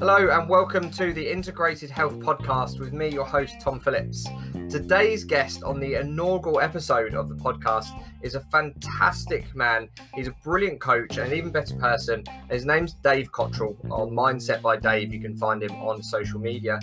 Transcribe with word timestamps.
Hello, 0.00 0.30
and 0.30 0.48
welcome 0.48 0.90
to 0.92 1.12
the 1.12 1.30
Integrated 1.30 1.90
Health 1.90 2.18
Podcast 2.20 2.80
with 2.80 2.94
me, 2.94 3.08
your 3.08 3.26
host, 3.26 3.60
Tom 3.60 3.78
Phillips. 3.78 4.26
Today's 4.70 5.24
guest 5.24 5.62
on 5.62 5.78
the 5.78 5.96
inaugural 5.96 6.58
episode 6.58 7.12
of 7.12 7.28
the 7.28 7.34
podcast 7.34 8.02
is 8.22 8.34
a 8.34 8.40
fantastic 8.40 9.54
man. 9.54 9.88
He's 10.14 10.28
a 10.28 10.34
brilliant 10.44 10.80
coach 10.80 11.16
and 11.16 11.32
an 11.32 11.38
even 11.38 11.50
better 11.50 11.74
person. 11.76 12.24
His 12.50 12.64
name's 12.64 12.94
Dave 12.94 13.30
Cottrill 13.32 13.76
on 13.90 14.10
Mindset 14.10 14.62
by 14.62 14.76
Dave. 14.76 15.12
You 15.12 15.20
can 15.20 15.36
find 15.36 15.62
him 15.62 15.72
on 15.82 16.02
social 16.02 16.40
media. 16.40 16.80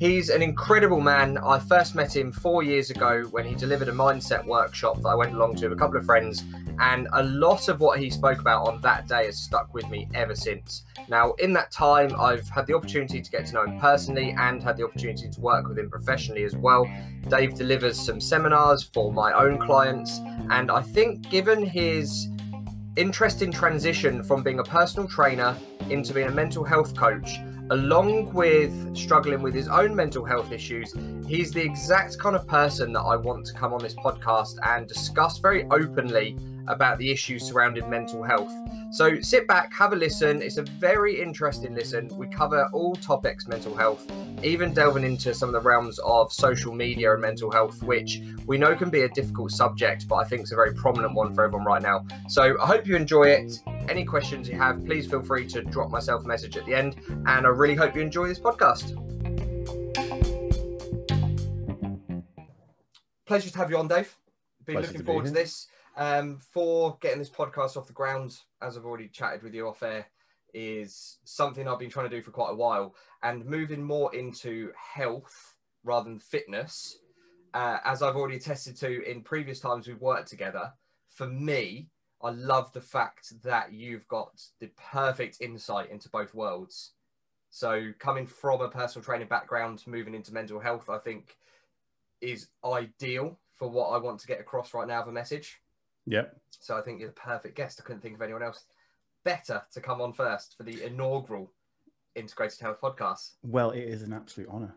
He's 0.00 0.30
an 0.30 0.40
incredible 0.40 1.00
man. 1.02 1.36
I 1.36 1.58
first 1.58 1.94
met 1.94 2.16
him 2.16 2.32
four 2.32 2.62
years 2.62 2.88
ago 2.88 3.24
when 3.32 3.44
he 3.44 3.54
delivered 3.54 3.88
a 3.88 3.92
mindset 3.92 4.46
workshop 4.46 5.02
that 5.02 5.08
I 5.08 5.14
went 5.14 5.34
along 5.34 5.56
to 5.56 5.68
with 5.68 5.76
a 5.76 5.78
couple 5.78 5.98
of 5.98 6.06
friends, 6.06 6.42
and 6.78 7.06
a 7.12 7.22
lot 7.22 7.68
of 7.68 7.80
what 7.80 8.00
he 8.00 8.08
spoke 8.08 8.40
about 8.40 8.66
on 8.66 8.80
that 8.80 9.06
day 9.06 9.26
has 9.26 9.36
stuck 9.36 9.74
with 9.74 9.86
me 9.90 10.08
ever 10.14 10.34
since. 10.34 10.84
Now, 11.10 11.32
in 11.32 11.52
that 11.52 11.70
time, 11.70 12.18
I've 12.18 12.48
had 12.48 12.66
the 12.66 12.74
opportunity 12.74 13.20
to 13.20 13.30
get 13.30 13.44
to 13.48 13.52
know 13.52 13.64
him 13.64 13.78
personally 13.78 14.34
and 14.38 14.62
had 14.62 14.78
the 14.78 14.84
opportunity 14.84 15.28
to 15.28 15.40
work 15.42 15.68
with 15.68 15.78
him 15.78 15.90
professionally 15.90 16.44
as 16.44 16.56
well. 16.56 16.90
Dave 17.28 17.54
delivers 17.54 18.00
some 18.00 18.22
seminars 18.22 18.82
for 18.82 19.12
my 19.12 19.34
own 19.34 19.58
clients, 19.58 20.18
and 20.48 20.70
I 20.70 20.79
think 20.82 21.28
given 21.30 21.64
his 21.64 22.28
interesting 22.96 23.52
transition 23.52 24.22
from 24.22 24.42
being 24.42 24.58
a 24.58 24.64
personal 24.64 25.08
trainer 25.08 25.56
into 25.88 26.12
being 26.12 26.28
a 26.28 26.32
mental 26.32 26.64
health 26.64 26.96
coach, 26.96 27.38
along 27.70 28.32
with 28.32 28.96
struggling 28.96 29.42
with 29.42 29.54
his 29.54 29.68
own 29.68 29.94
mental 29.94 30.24
health 30.24 30.52
issues, 30.52 30.94
he's 31.26 31.52
the 31.52 31.62
exact 31.62 32.18
kind 32.18 32.34
of 32.34 32.46
person 32.46 32.92
that 32.92 33.00
I 33.00 33.16
want 33.16 33.46
to 33.46 33.52
come 33.54 33.72
on 33.72 33.80
this 33.80 33.94
podcast 33.94 34.56
and 34.64 34.86
discuss 34.86 35.38
very 35.38 35.64
openly 35.70 36.36
about 36.66 36.98
the 36.98 37.10
issues 37.10 37.42
surrounding 37.44 37.88
mental 37.88 38.22
health. 38.22 38.52
So 38.92 39.20
sit 39.20 39.46
back, 39.46 39.72
have 39.72 39.92
a 39.92 39.96
listen. 39.96 40.42
It's 40.42 40.56
a 40.56 40.62
very 40.62 41.20
interesting 41.20 41.74
listen. 41.74 42.08
We 42.16 42.26
cover 42.26 42.68
all 42.72 42.96
topics 42.96 43.46
mental 43.46 43.74
health, 43.74 44.10
even 44.42 44.72
delving 44.74 45.04
into 45.04 45.32
some 45.32 45.48
of 45.48 45.52
the 45.52 45.60
realms 45.60 45.98
of 46.00 46.32
social 46.32 46.72
media 46.72 47.12
and 47.12 47.22
mental 47.22 47.50
health, 47.50 47.82
which 47.82 48.20
we 48.46 48.58
know 48.58 48.74
can 48.74 48.90
be 48.90 49.02
a 49.02 49.08
difficult 49.08 49.52
subject, 49.52 50.08
but 50.08 50.16
I 50.16 50.24
think 50.24 50.42
it's 50.42 50.52
a 50.52 50.56
very 50.56 50.74
prominent 50.74 51.14
one 51.14 51.32
for 51.34 51.44
everyone 51.44 51.66
right 51.66 51.82
now. 51.82 52.04
So 52.28 52.56
I 52.60 52.66
hope 52.66 52.86
you 52.86 52.96
enjoy 52.96 53.24
it. 53.24 53.52
Any 53.90 54.04
questions 54.04 54.48
you 54.48 54.56
have, 54.56 54.86
please 54.86 55.10
feel 55.10 55.20
free 55.20 55.48
to 55.48 55.62
drop 55.62 55.90
myself 55.90 56.24
a 56.24 56.28
message 56.28 56.56
at 56.56 56.64
the 56.64 56.72
end. 56.72 56.94
And 57.26 57.44
I 57.44 57.48
really 57.48 57.74
hope 57.74 57.96
you 57.96 58.00
enjoy 58.00 58.28
this 58.28 58.38
podcast. 58.38 58.94
Pleasure 63.26 63.50
to 63.50 63.58
have 63.58 63.68
you 63.68 63.78
on, 63.78 63.88
Dave. 63.88 64.16
Been 64.64 64.76
Pleasure 64.76 64.86
looking 64.86 64.98
to 64.98 65.02
be 65.02 65.06
forward 65.06 65.24
to 65.24 65.32
this. 65.32 65.66
Um, 65.96 66.38
for 66.38 66.98
getting 67.00 67.18
this 67.18 67.30
podcast 67.30 67.76
off 67.76 67.88
the 67.88 67.92
ground, 67.92 68.38
as 68.62 68.76
I've 68.76 68.84
already 68.84 69.08
chatted 69.08 69.42
with 69.42 69.54
you 69.54 69.66
off 69.66 69.82
air, 69.82 70.06
is 70.54 71.18
something 71.24 71.66
I've 71.66 71.80
been 71.80 71.90
trying 71.90 72.08
to 72.08 72.16
do 72.16 72.22
for 72.22 72.30
quite 72.30 72.50
a 72.50 72.56
while. 72.56 72.94
And 73.24 73.44
moving 73.44 73.82
more 73.82 74.14
into 74.14 74.70
health 74.76 75.56
rather 75.82 76.08
than 76.08 76.20
fitness, 76.20 76.96
uh, 77.54 77.78
as 77.84 78.02
I've 78.02 78.14
already 78.14 78.36
attested 78.36 78.76
to 78.76 79.02
in 79.02 79.22
previous 79.22 79.58
times 79.58 79.88
we've 79.88 80.00
worked 80.00 80.28
together, 80.28 80.72
for 81.08 81.26
me, 81.26 81.88
I 82.22 82.30
love 82.30 82.72
the 82.72 82.80
fact 82.80 83.42
that 83.42 83.72
you've 83.72 84.06
got 84.08 84.42
the 84.60 84.70
perfect 84.90 85.40
insight 85.40 85.90
into 85.90 86.08
both 86.08 86.34
worlds. 86.34 86.92
So, 87.50 87.92
coming 87.98 88.26
from 88.26 88.60
a 88.60 88.68
personal 88.68 89.04
training 89.04 89.28
background, 89.28 89.82
moving 89.86 90.14
into 90.14 90.32
mental 90.32 90.60
health, 90.60 90.88
I 90.88 90.98
think 90.98 91.36
is 92.20 92.48
ideal 92.64 93.38
for 93.56 93.68
what 93.68 93.88
I 93.88 93.98
want 93.98 94.20
to 94.20 94.26
get 94.26 94.40
across 94.40 94.74
right 94.74 94.86
now 94.86 95.02
of 95.02 95.08
a 95.08 95.12
message. 95.12 95.60
Yep. 96.06 96.36
So 96.50 96.76
I 96.76 96.82
think 96.82 97.00
you're 97.00 97.08
the 97.08 97.14
perfect 97.14 97.56
guest. 97.56 97.80
I 97.80 97.84
couldn't 97.84 98.02
think 98.02 98.14
of 98.14 98.22
anyone 98.22 98.42
else 98.42 98.64
better 99.24 99.62
to 99.72 99.80
come 99.80 100.00
on 100.00 100.12
first 100.12 100.56
for 100.56 100.62
the 100.62 100.82
inaugural 100.82 101.50
Integrated 102.14 102.60
Health 102.60 102.80
podcast. 102.82 103.32
Well, 103.42 103.70
it 103.70 103.84
is 103.84 104.02
an 104.02 104.12
absolute 104.12 104.48
honour. 104.48 104.74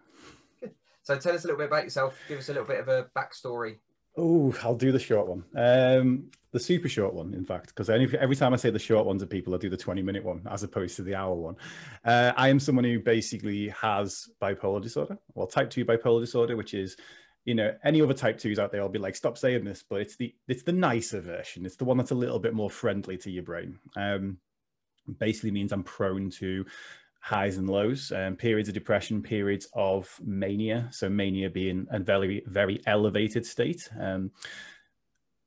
So 1.03 1.17
tell 1.17 1.35
us 1.35 1.43
a 1.43 1.47
little 1.47 1.57
bit 1.57 1.67
about 1.67 1.83
yourself. 1.83 2.17
Give 2.29 2.39
us 2.39 2.47
a 2.47 2.53
little 2.53 2.67
bit 2.67 2.79
of 2.79 2.87
a 2.87 3.07
backstory. 3.15 3.79
Oh, 4.15 4.55
I'll 4.63 4.75
do 4.75 4.91
the 4.91 4.99
short 4.99 5.27
one. 5.27 5.43
Um, 5.55 6.29
the 6.51 6.59
super 6.59 6.87
short 6.87 7.15
one, 7.15 7.33
in 7.33 7.43
fact, 7.43 7.69
because 7.69 7.89
every, 7.89 8.35
time 8.35 8.53
I 8.53 8.57
say 8.57 8.69
the 8.69 8.77
short 8.77 9.07
one 9.07 9.17
to 9.17 9.25
people, 9.25 9.55
I 9.55 9.57
do 9.57 9.69
the 9.69 9.77
20 9.77 10.03
minute 10.03 10.23
one 10.23 10.43
as 10.49 10.61
opposed 10.61 10.95
to 10.97 11.01
the 11.01 11.15
hour 11.15 11.33
one. 11.33 11.55
Uh, 12.05 12.31
I 12.37 12.49
am 12.49 12.59
someone 12.59 12.85
who 12.85 12.99
basically 12.99 13.69
has 13.69 14.29
bipolar 14.39 14.81
disorder, 14.81 15.17
well, 15.33 15.47
type 15.47 15.71
2 15.71 15.83
bipolar 15.83 16.21
disorder, 16.21 16.55
which 16.55 16.75
is, 16.75 16.95
you 17.45 17.55
know, 17.55 17.73
any 17.83 18.03
other 18.03 18.13
type 18.13 18.37
2s 18.37 18.59
out 18.59 18.71
there, 18.71 18.81
I'll 18.81 18.89
be 18.89 18.99
like, 18.99 19.15
stop 19.15 19.35
saying 19.35 19.63
this, 19.63 19.83
but 19.89 20.01
it's 20.01 20.15
the 20.15 20.33
it's 20.47 20.63
the 20.63 20.71
nicer 20.71 21.19
version. 21.19 21.65
It's 21.65 21.75
the 21.75 21.85
one 21.85 21.97
that's 21.97 22.11
a 22.11 22.15
little 22.15 22.39
bit 22.39 22.53
more 22.53 22.69
friendly 22.69 23.17
to 23.17 23.31
your 23.31 23.43
brain. 23.43 23.79
Um, 23.95 24.37
basically 25.19 25.51
means 25.51 25.71
I'm 25.71 25.83
prone 25.83 26.29
to 26.31 26.65
highs 27.25 27.57
and 27.57 27.69
lows, 27.69 28.11
um, 28.11 28.35
periods 28.35 28.67
of 28.67 28.73
depression, 28.73 29.23
periods 29.23 29.65
of 29.73 30.19
mania. 30.21 30.89
So 30.91 31.07
mania 31.07 31.49
being 31.49 31.87
a 31.89 31.97
very, 31.97 32.43
very 32.47 32.81
elevated 32.85 33.45
state. 33.45 33.89
Um, 33.97 34.31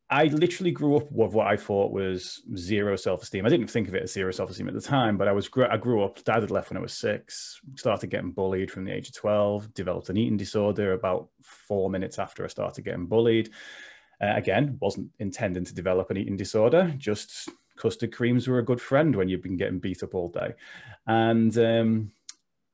I 0.08 0.24
literally 0.24 0.70
grew 0.70 0.96
up 0.96 1.12
with 1.12 1.34
what 1.34 1.48
I 1.48 1.56
thought 1.56 1.92
was 1.92 2.40
zero 2.56 2.96
self-esteem. 2.96 3.44
I 3.44 3.50
didn't 3.50 3.66
think 3.68 3.88
of 3.88 3.94
it 3.94 4.04
as 4.04 4.12
zero 4.12 4.30
self-esteem 4.30 4.68
at 4.68 4.74
the 4.74 4.80
time, 4.80 5.18
but 5.18 5.28
I 5.28 5.32
was 5.32 5.50
I 5.68 5.76
grew 5.76 6.02
up. 6.02 6.24
Dad 6.24 6.40
had 6.40 6.50
left 6.50 6.70
when 6.70 6.78
I 6.78 6.80
was 6.80 6.94
six. 6.94 7.60
Started 7.74 8.08
getting 8.08 8.30
bullied 8.30 8.70
from 8.70 8.84
the 8.84 8.92
age 8.92 9.08
of 9.08 9.14
twelve. 9.14 9.74
Developed 9.74 10.08
an 10.08 10.16
eating 10.16 10.38
disorder 10.38 10.92
about 10.92 11.28
four 11.42 11.90
minutes 11.90 12.18
after 12.18 12.42
I 12.42 12.48
started 12.48 12.84
getting 12.84 13.06
bullied. 13.06 13.50
Uh, 14.18 14.32
again, 14.34 14.78
wasn't 14.80 15.10
intending 15.18 15.64
to 15.64 15.74
develop 15.74 16.08
an 16.10 16.16
eating 16.16 16.38
disorder. 16.38 16.94
Just 16.96 17.50
custard 17.76 18.14
creams 18.14 18.48
were 18.48 18.58
a 18.58 18.64
good 18.64 18.80
friend 18.80 19.14
when 19.14 19.28
you've 19.28 19.42
been 19.42 19.56
getting 19.56 19.78
beat 19.78 20.02
up 20.02 20.14
all 20.14 20.28
day, 20.28 20.54
and 21.06 21.56
um, 21.58 22.12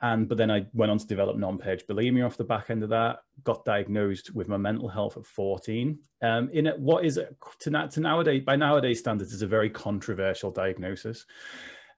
and 0.03 0.29
but 0.29 0.37
then 0.37 0.51
I 0.51 0.67
went 0.75 0.91
on 0.91 0.99
to 0.99 1.07
develop 1.07 1.37
non-purge 1.37 1.87
bulimia 1.87 2.27
off 2.27 2.37
the 2.37 2.45
back 2.45 2.71
end 2.71 2.83
of 2.83 2.89
that. 2.91 3.21
Got 3.45 3.65
diagnosed 3.65 4.35
with 4.35 4.49
my 4.49 4.57
mental 4.57 4.89
health 4.89 5.17
at 5.17 5.25
14. 5.25 5.99
Um, 6.23 6.51
in 6.53 6.67
it, 6.67 6.79
what 6.79 7.05
is 7.05 7.21
to, 7.61 7.71
na- 7.71 7.87
to 7.87 8.01
nowadays 8.01 8.43
by 8.45 8.57
nowadays 8.57 8.99
standards 8.99 9.33
is 9.33 9.43
a 9.43 9.47
very 9.47 9.71
controversial 9.71 10.51
diagnosis. 10.51 11.25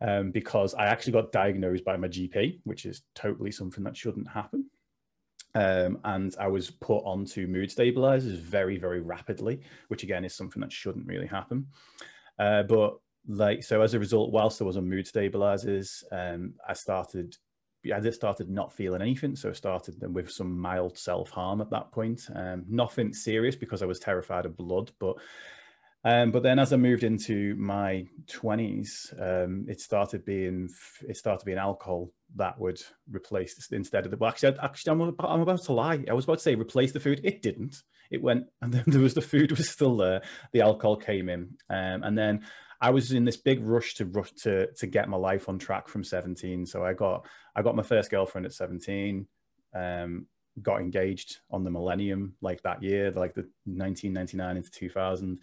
Um, 0.01 0.33
because 0.33 0.75
I 0.75 0.87
actually 0.87 1.13
got 1.13 1.33
diagnosed 1.33 1.85
by 1.85 1.97
my 1.97 2.09
GP, 2.09 2.59
which 2.65 2.85
is 2.85 3.03
totally 3.15 3.51
something 3.51 3.85
that 3.85 3.97
shouldn't 3.97 4.29
happen. 4.29 4.69
Um, 5.55 6.01
and 6.05 6.35
I 6.39 6.49
was 6.49 6.71
put 6.71 7.05
onto 7.05 7.47
mood 7.47 7.71
stabilizers 7.71 8.39
very, 8.39 8.77
very 8.77 9.01
rapidly, 9.01 9.61
which 9.89 10.03
again 10.03 10.25
is 10.25 10.35
something 10.35 10.61
that 10.61 10.73
shouldn't 10.73 11.07
really 11.07 11.29
happen. 11.29 11.69
Uh, 12.39 12.63
but 12.63 12.97
like, 13.27 13.63
so 13.63 13.81
as 13.83 13.95
a 13.95 13.99
result, 13.99 14.33
whilst 14.33 14.61
I 14.61 14.65
was 14.65 14.77
on 14.77 14.89
mood 14.89 15.07
stabilizers, 15.07 16.05
um, 16.13 16.55
I 16.69 16.75
started, 16.75 17.37
I 17.95 18.01
just 18.01 18.19
started 18.19 18.51
not 18.51 18.73
feeling 18.73 19.03
anything. 19.03 19.37
So 19.37 19.51
I 19.51 19.53
started 19.53 19.97
with 20.15 20.31
some 20.31 20.59
mild 20.59 20.99
self 20.99 21.31
harm 21.31 21.61
at 21.61 21.71
that 21.71 21.91
point. 21.93 22.29
Um, 22.35 22.65
nothing 22.69 23.13
serious 23.13 23.57
because 23.57 23.83
I 23.83 23.87
was 23.87 24.01
terrified 24.01 24.47
of 24.47 24.57
blood, 24.57 24.91
but 24.99 25.17
um, 26.05 26.31
but 26.31 26.43
then 26.43 26.59
as 26.59 26.73
I 26.73 26.77
moved 26.77 27.03
into 27.03 27.55
my 27.57 28.07
20s, 28.27 29.13
um, 29.21 29.65
it 29.69 29.81
started 29.81 30.25
being 30.25 30.69
it 31.09 31.17
started 31.17 31.47
being 31.47 31.59
alcohol 31.59 32.13
that 32.37 32.59
would 32.59 32.81
replace 33.11 33.71
instead 33.73 34.05
of 34.05 34.11
the 34.11 34.19
well, 34.19 34.31
actually, 34.31 34.59
actually 34.61 34.93
I'm, 34.93 35.01
about, 35.01 35.31
I'm 35.31 35.41
about 35.41 35.63
to 35.65 35.73
lie. 35.73 36.05
I 36.09 36.13
was 36.13 36.25
about 36.25 36.39
to 36.39 36.43
say 36.43 36.55
replace 36.55 36.93
the 36.93 37.01
food. 37.01 37.21
It 37.25 37.41
didn't. 37.41 37.83
It 38.11 38.23
went 38.23 38.45
and 38.63 38.73
then 38.73 38.85
there 38.87 39.01
was 39.01 39.15
the 39.15 39.23
food 39.23 39.51
was 39.53 39.71
still 39.71 39.97
there. 39.97 40.23
The 40.53 40.61
alcohol 40.61 40.97
came 40.97 41.31
in, 41.31 41.57
um, 41.71 42.03
and 42.03 42.19
then 42.19 42.45
I 42.83 42.91
was 42.91 43.13
in 43.13 43.25
this 43.25 43.39
big 43.39 43.65
rush 43.65 43.95
to 43.95 44.05
rush 44.05 44.33
to 44.43 44.71
to 44.73 44.87
get 44.87 45.09
my 45.09 45.17
life 45.17 45.49
on 45.49 45.59
track 45.59 45.89
from 45.89 46.05
17. 46.05 46.67
So 46.67 46.85
I 46.85 46.93
got 46.93 47.27
I 47.57 47.63
got 47.63 47.77
my 47.77 47.83
first 47.83 48.11
girlfriend 48.11 48.45
at 48.45 48.53
17. 48.53 49.27
Um, 49.75 50.27
got 50.63 50.81
engaged 50.81 51.39
on 51.51 51.65
the 51.65 51.71
millennium 51.71 52.35
like 52.43 52.63
that 52.63 52.83
year, 52.83 53.11
like 53.11 53.35
the 53.35 53.49
1999 53.65 54.59
into 54.59 54.71
2000 54.71 55.41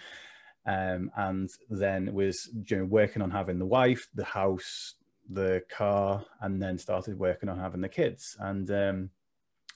um, 0.65 1.11
and 1.15 1.49
then 1.69 2.13
was 2.13 2.49
you 2.67 2.77
know, 2.77 2.85
working 2.85 3.21
on 3.21 3.31
having 3.31 3.59
the 3.59 3.65
wife, 3.65 4.07
the 4.13 4.23
house, 4.23 4.95
the 5.29 5.61
car, 5.69 6.25
and 6.41 6.61
then 6.61 6.77
started 6.77 7.17
working 7.17 7.49
on 7.49 7.59
having 7.59 7.81
the 7.81 7.89
kids. 7.89 8.35
And 8.39 8.69
um, 8.71 9.09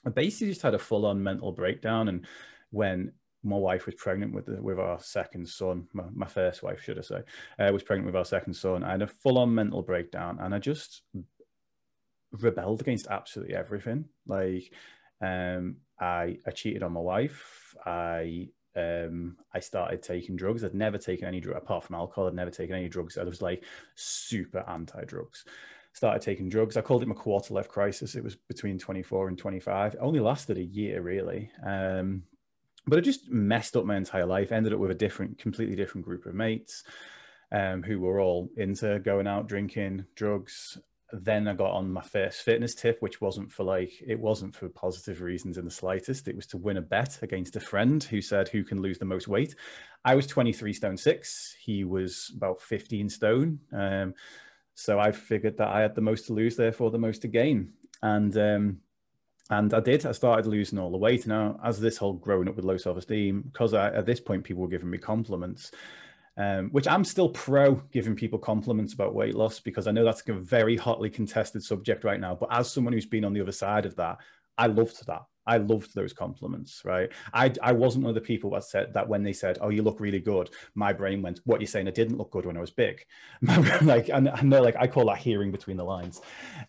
I 0.04 0.10
basically 0.10 0.48
just 0.48 0.62
had 0.62 0.74
a 0.74 0.78
full-on 0.78 1.22
mental 1.22 1.52
breakdown. 1.52 2.08
And 2.08 2.26
when 2.70 3.12
my 3.42 3.56
wife 3.56 3.86
was 3.86 3.94
pregnant 3.94 4.34
with 4.34 4.46
the, 4.46 4.60
with 4.60 4.78
our 4.78 5.00
second 5.00 5.48
son, 5.48 5.88
my, 5.92 6.04
my 6.14 6.26
first 6.26 6.62
wife, 6.62 6.82
should 6.82 6.98
I 6.98 7.02
say, 7.02 7.22
uh, 7.58 7.72
was 7.72 7.82
pregnant 7.82 8.06
with 8.06 8.16
our 8.16 8.24
second 8.24 8.54
son, 8.54 8.84
I 8.84 8.92
had 8.92 9.02
a 9.02 9.06
full-on 9.06 9.54
mental 9.54 9.82
breakdown, 9.82 10.38
and 10.40 10.54
I 10.54 10.58
just 10.58 11.02
rebelled 12.32 12.80
against 12.80 13.06
absolutely 13.06 13.54
everything. 13.54 14.04
Like, 14.26 14.72
um, 15.22 15.76
I 15.98 16.38
I 16.46 16.50
cheated 16.50 16.82
on 16.82 16.92
my 16.92 17.00
wife. 17.00 17.74
I 17.86 18.48
um, 18.76 19.36
I 19.54 19.60
started 19.60 20.02
taking 20.02 20.36
drugs. 20.36 20.62
I'd 20.64 20.74
never 20.74 20.98
taken 20.98 21.26
any 21.26 21.40
drug 21.40 21.56
apart 21.56 21.84
from 21.84 21.96
alcohol. 21.96 22.26
I'd 22.26 22.34
never 22.34 22.50
taken 22.50 22.76
any 22.76 22.88
drugs. 22.88 23.16
I 23.18 23.24
was 23.24 23.42
like 23.42 23.64
super 23.94 24.64
anti-drugs. 24.68 25.44
Started 25.92 26.20
taking 26.20 26.48
drugs. 26.48 26.76
I 26.76 26.82
called 26.82 27.02
it 27.02 27.08
my 27.08 27.14
quarter 27.14 27.54
life 27.54 27.68
crisis. 27.68 28.14
It 28.14 28.22
was 28.22 28.36
between 28.36 28.78
24 28.78 29.28
and 29.28 29.38
25. 29.38 29.94
It 29.94 30.00
only 30.00 30.20
lasted 30.20 30.58
a 30.58 30.62
year 30.62 31.00
really. 31.00 31.50
Um, 31.64 32.22
but 32.86 32.98
it 32.98 33.02
just 33.02 33.30
messed 33.30 33.76
up 33.76 33.84
my 33.84 33.96
entire 33.96 34.26
life. 34.26 34.52
Ended 34.52 34.72
up 34.72 34.78
with 34.78 34.90
a 34.90 34.94
different, 34.94 35.38
completely 35.38 35.74
different 35.74 36.04
group 36.04 36.26
of 36.26 36.34
mates 36.34 36.84
um, 37.52 37.82
who 37.82 38.00
were 38.00 38.20
all 38.20 38.50
into 38.56 38.98
going 39.00 39.26
out, 39.26 39.48
drinking, 39.48 40.04
drugs. 40.14 40.78
Then 41.12 41.46
I 41.46 41.54
got 41.54 41.72
on 41.72 41.92
my 41.92 42.02
first 42.02 42.42
fitness 42.42 42.74
tip, 42.74 43.00
which 43.00 43.20
wasn't 43.20 43.52
for 43.52 43.62
like, 43.62 43.92
it 44.04 44.18
wasn't 44.18 44.54
for 44.54 44.68
positive 44.68 45.20
reasons 45.20 45.56
in 45.56 45.64
the 45.64 45.70
slightest. 45.70 46.26
It 46.26 46.34
was 46.34 46.46
to 46.48 46.56
win 46.56 46.78
a 46.78 46.82
bet 46.82 47.18
against 47.22 47.56
a 47.56 47.60
friend 47.60 48.02
who 48.02 48.20
said, 48.20 48.48
Who 48.48 48.64
can 48.64 48.82
lose 48.82 48.98
the 48.98 49.04
most 49.04 49.28
weight? 49.28 49.54
I 50.04 50.14
was 50.14 50.26
23 50.26 50.72
stone 50.72 50.96
six. 50.96 51.56
He 51.60 51.84
was 51.84 52.32
about 52.36 52.60
15 52.60 53.08
stone. 53.08 53.60
Um, 53.72 54.14
so 54.74 54.98
I 54.98 55.12
figured 55.12 55.56
that 55.58 55.68
I 55.68 55.80
had 55.80 55.94
the 55.94 56.00
most 56.00 56.26
to 56.26 56.32
lose, 56.32 56.56
therefore 56.56 56.90
the 56.90 56.98
most 56.98 57.22
to 57.22 57.28
gain. 57.28 57.72
And, 58.02 58.36
um, 58.36 58.78
and 59.48 59.72
I 59.72 59.80
did. 59.80 60.04
I 60.06 60.12
started 60.12 60.46
losing 60.46 60.78
all 60.78 60.90
the 60.90 60.98
weight. 60.98 61.26
Now, 61.26 61.58
as 61.62 61.78
this 61.78 61.96
whole 61.96 62.14
growing 62.14 62.48
up 62.48 62.56
with 62.56 62.64
low 62.64 62.76
self 62.76 62.96
esteem, 62.96 63.42
because 63.42 63.74
at 63.74 64.06
this 64.06 64.20
point 64.20 64.42
people 64.42 64.62
were 64.62 64.68
giving 64.68 64.90
me 64.90 64.98
compliments, 64.98 65.70
um, 66.36 66.68
which 66.70 66.86
I'm 66.86 67.04
still 67.04 67.30
pro 67.30 67.74
giving 67.92 68.14
people 68.14 68.38
compliments 68.38 68.92
about 68.92 69.14
weight 69.14 69.34
loss 69.34 69.58
because 69.60 69.86
I 69.86 69.92
know 69.92 70.04
that's 70.04 70.22
a 70.28 70.34
very 70.34 70.76
hotly 70.76 71.08
contested 71.08 71.62
subject 71.62 72.04
right 72.04 72.20
now. 72.20 72.34
But 72.34 72.50
as 72.52 72.70
someone 72.70 72.92
who's 72.92 73.06
been 73.06 73.24
on 73.24 73.32
the 73.32 73.40
other 73.40 73.52
side 73.52 73.86
of 73.86 73.96
that, 73.96 74.18
I 74.58 74.66
loved 74.66 75.06
that. 75.06 75.22
I 75.46 75.58
loved 75.58 75.94
those 75.94 76.12
compliments, 76.12 76.82
right? 76.84 77.10
I, 77.32 77.52
I 77.62 77.72
wasn't 77.72 78.04
one 78.04 78.10
of 78.10 78.16
the 78.16 78.20
people 78.20 78.50
that 78.50 78.64
said 78.64 78.92
that 78.94 79.08
when 79.08 79.22
they 79.22 79.32
said, 79.32 79.58
"Oh, 79.60 79.68
you 79.68 79.82
look 79.82 80.00
really 80.00 80.18
good," 80.18 80.50
my 80.74 80.92
brain 80.92 81.22
went, 81.22 81.40
"What 81.44 81.60
you're 81.60 81.68
saying? 81.68 81.86
I 81.86 81.92
didn't 81.92 82.18
look 82.18 82.32
good 82.32 82.46
when 82.46 82.56
I 82.56 82.60
was 82.60 82.72
big." 82.72 83.04
like, 83.82 84.08
and 84.08 84.28
I 84.28 84.42
know, 84.42 84.60
like, 84.60 84.76
I 84.76 84.88
call 84.88 85.06
that 85.06 85.18
hearing 85.18 85.52
between 85.52 85.76
the 85.76 85.84
lines. 85.84 86.20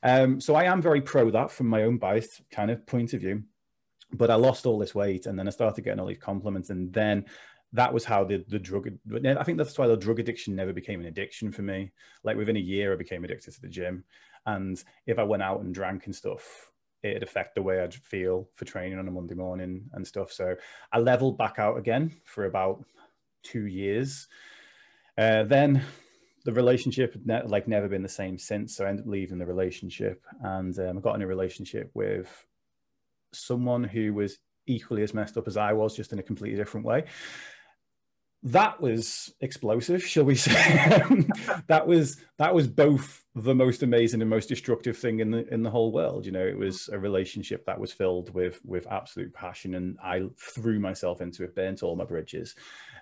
Um, 0.03 0.39
so 0.39 0.53
I 0.53 0.65
am 0.65 0.81
very 0.81 1.01
pro 1.01 1.31
that 1.31 1.51
from 1.51 1.67
my 1.67 1.83
own 1.83 1.97
biased 1.97 2.41
kind 2.51 2.69
of 2.69 2.85
point 2.85 3.13
of 3.13 3.21
view. 3.21 3.43
But 4.13 4.29
I 4.29 4.35
lost 4.35 4.65
all 4.65 4.77
this 4.77 4.95
weight, 4.95 5.25
and 5.25 5.37
then 5.37 5.47
I 5.47 5.51
started 5.51 5.83
getting 5.83 5.99
all 5.99 6.07
these 6.07 6.19
compliments, 6.19 6.69
and 6.69 6.93
then 6.93 7.25
that 7.73 7.93
was 7.93 8.05
how 8.05 8.23
the 8.23 8.43
the 8.47 8.59
drug 8.59 8.89
i 9.25 9.43
think 9.43 9.57
that's 9.57 9.77
why 9.77 9.87
the 9.87 9.97
drug 9.97 10.19
addiction 10.19 10.55
never 10.55 10.73
became 10.73 10.99
an 10.99 11.07
addiction 11.07 11.51
for 11.51 11.61
me. 11.61 11.91
Like 12.23 12.37
within 12.37 12.57
a 12.57 12.61
year 12.61 12.93
i 12.93 12.95
became 12.95 13.23
addicted 13.23 13.53
to 13.53 13.61
the 13.61 13.67
gym. 13.67 14.03
And 14.45 14.81
if 15.05 15.19
i 15.19 15.23
went 15.23 15.43
out 15.43 15.61
and 15.61 15.73
drank 15.73 16.05
and 16.05 16.15
stuff 16.15 16.71
it'd 17.03 17.23
affect 17.23 17.55
the 17.55 17.61
way 17.61 17.79
i'd 17.79 17.93
feel 17.93 18.49
for 18.55 18.65
training 18.65 18.97
on 18.97 19.07
a 19.07 19.11
monday 19.11 19.35
morning 19.35 19.89
and 19.93 20.07
stuff. 20.07 20.31
So 20.31 20.55
i 20.91 20.99
leveled 20.99 21.37
back 21.37 21.59
out 21.59 21.77
again 21.77 22.11
for 22.23 22.45
about 22.45 22.83
two 23.43 23.65
years. 23.65 24.27
Uh, 25.17 25.43
then 25.43 25.83
the 26.45 26.53
relationship 26.53 27.13
had 27.13 27.27
ne- 27.27 27.47
like 27.47 27.67
never 27.67 27.87
been 27.87 28.03
the 28.03 28.09
same 28.09 28.37
since. 28.37 28.75
So 28.75 28.85
i 28.85 28.89
ended 28.89 29.05
up 29.05 29.11
leaving 29.11 29.39
the 29.39 29.45
relationship 29.45 30.23
and 30.41 30.77
um, 30.79 30.97
i 30.97 31.01
got 31.01 31.15
in 31.15 31.21
a 31.21 31.27
relationship 31.27 31.91
with 31.93 32.45
someone 33.33 33.83
who 33.83 34.13
was 34.13 34.37
equally 34.67 35.01
as 35.01 35.13
messed 35.13 35.37
up 35.37 35.47
as 35.47 35.57
i 35.57 35.71
was 35.73 35.95
just 35.95 36.11
in 36.11 36.19
a 36.19 36.23
completely 36.23 36.57
different 36.57 36.85
way 36.85 37.05
that 38.51 38.79
was 38.81 39.33
explosive 39.41 40.03
shall 40.05 40.25
we 40.25 40.35
say. 40.35 41.03
That 41.67 41.85
was 41.85 42.17
that 42.37 42.53
was 42.53 42.67
both 42.67 43.25
the 43.35 43.53
most 43.53 43.83
amazing 43.83 44.21
and 44.21 44.29
most 44.29 44.47
destructive 44.49 44.97
thing 44.97 45.19
in 45.19 45.31
the 45.31 45.47
in 45.53 45.63
the 45.63 45.69
whole 45.69 45.91
world. 45.91 46.25
You 46.25 46.31
know 46.31 46.45
it 46.45 46.57
was 46.57 46.89
a 46.89 46.97
relationship 46.97 47.65
that 47.65 47.79
was 47.79 47.91
filled 47.91 48.33
with 48.33 48.59
with 48.65 48.87
absolute 48.91 49.33
passion 49.33 49.75
and 49.75 49.97
i 50.03 50.23
threw 50.37 50.79
myself 50.79 51.21
into 51.21 51.43
it 51.43 51.55
burnt 51.55 51.83
all 51.83 51.95
my 51.95 52.05
bridges 52.05 52.55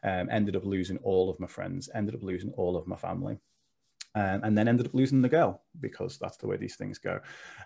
um, 0.03 0.29
ended 0.31 0.55
up 0.55 0.65
losing 0.65 0.97
all 0.97 1.29
of 1.29 1.39
my 1.39 1.47
friends 1.47 1.89
ended 1.93 2.15
up 2.15 2.23
losing 2.23 2.51
all 2.51 2.75
of 2.75 2.87
my 2.87 2.95
family 2.95 3.37
um, 4.15 4.41
and 4.43 4.57
then 4.57 4.67
ended 4.67 4.87
up 4.87 4.93
losing 4.93 5.21
the 5.21 5.29
girl 5.29 5.61
because 5.81 6.17
that's 6.17 6.37
the 6.37 6.47
way 6.47 6.57
these 6.57 6.77
things 6.77 6.97
go. 6.97 7.19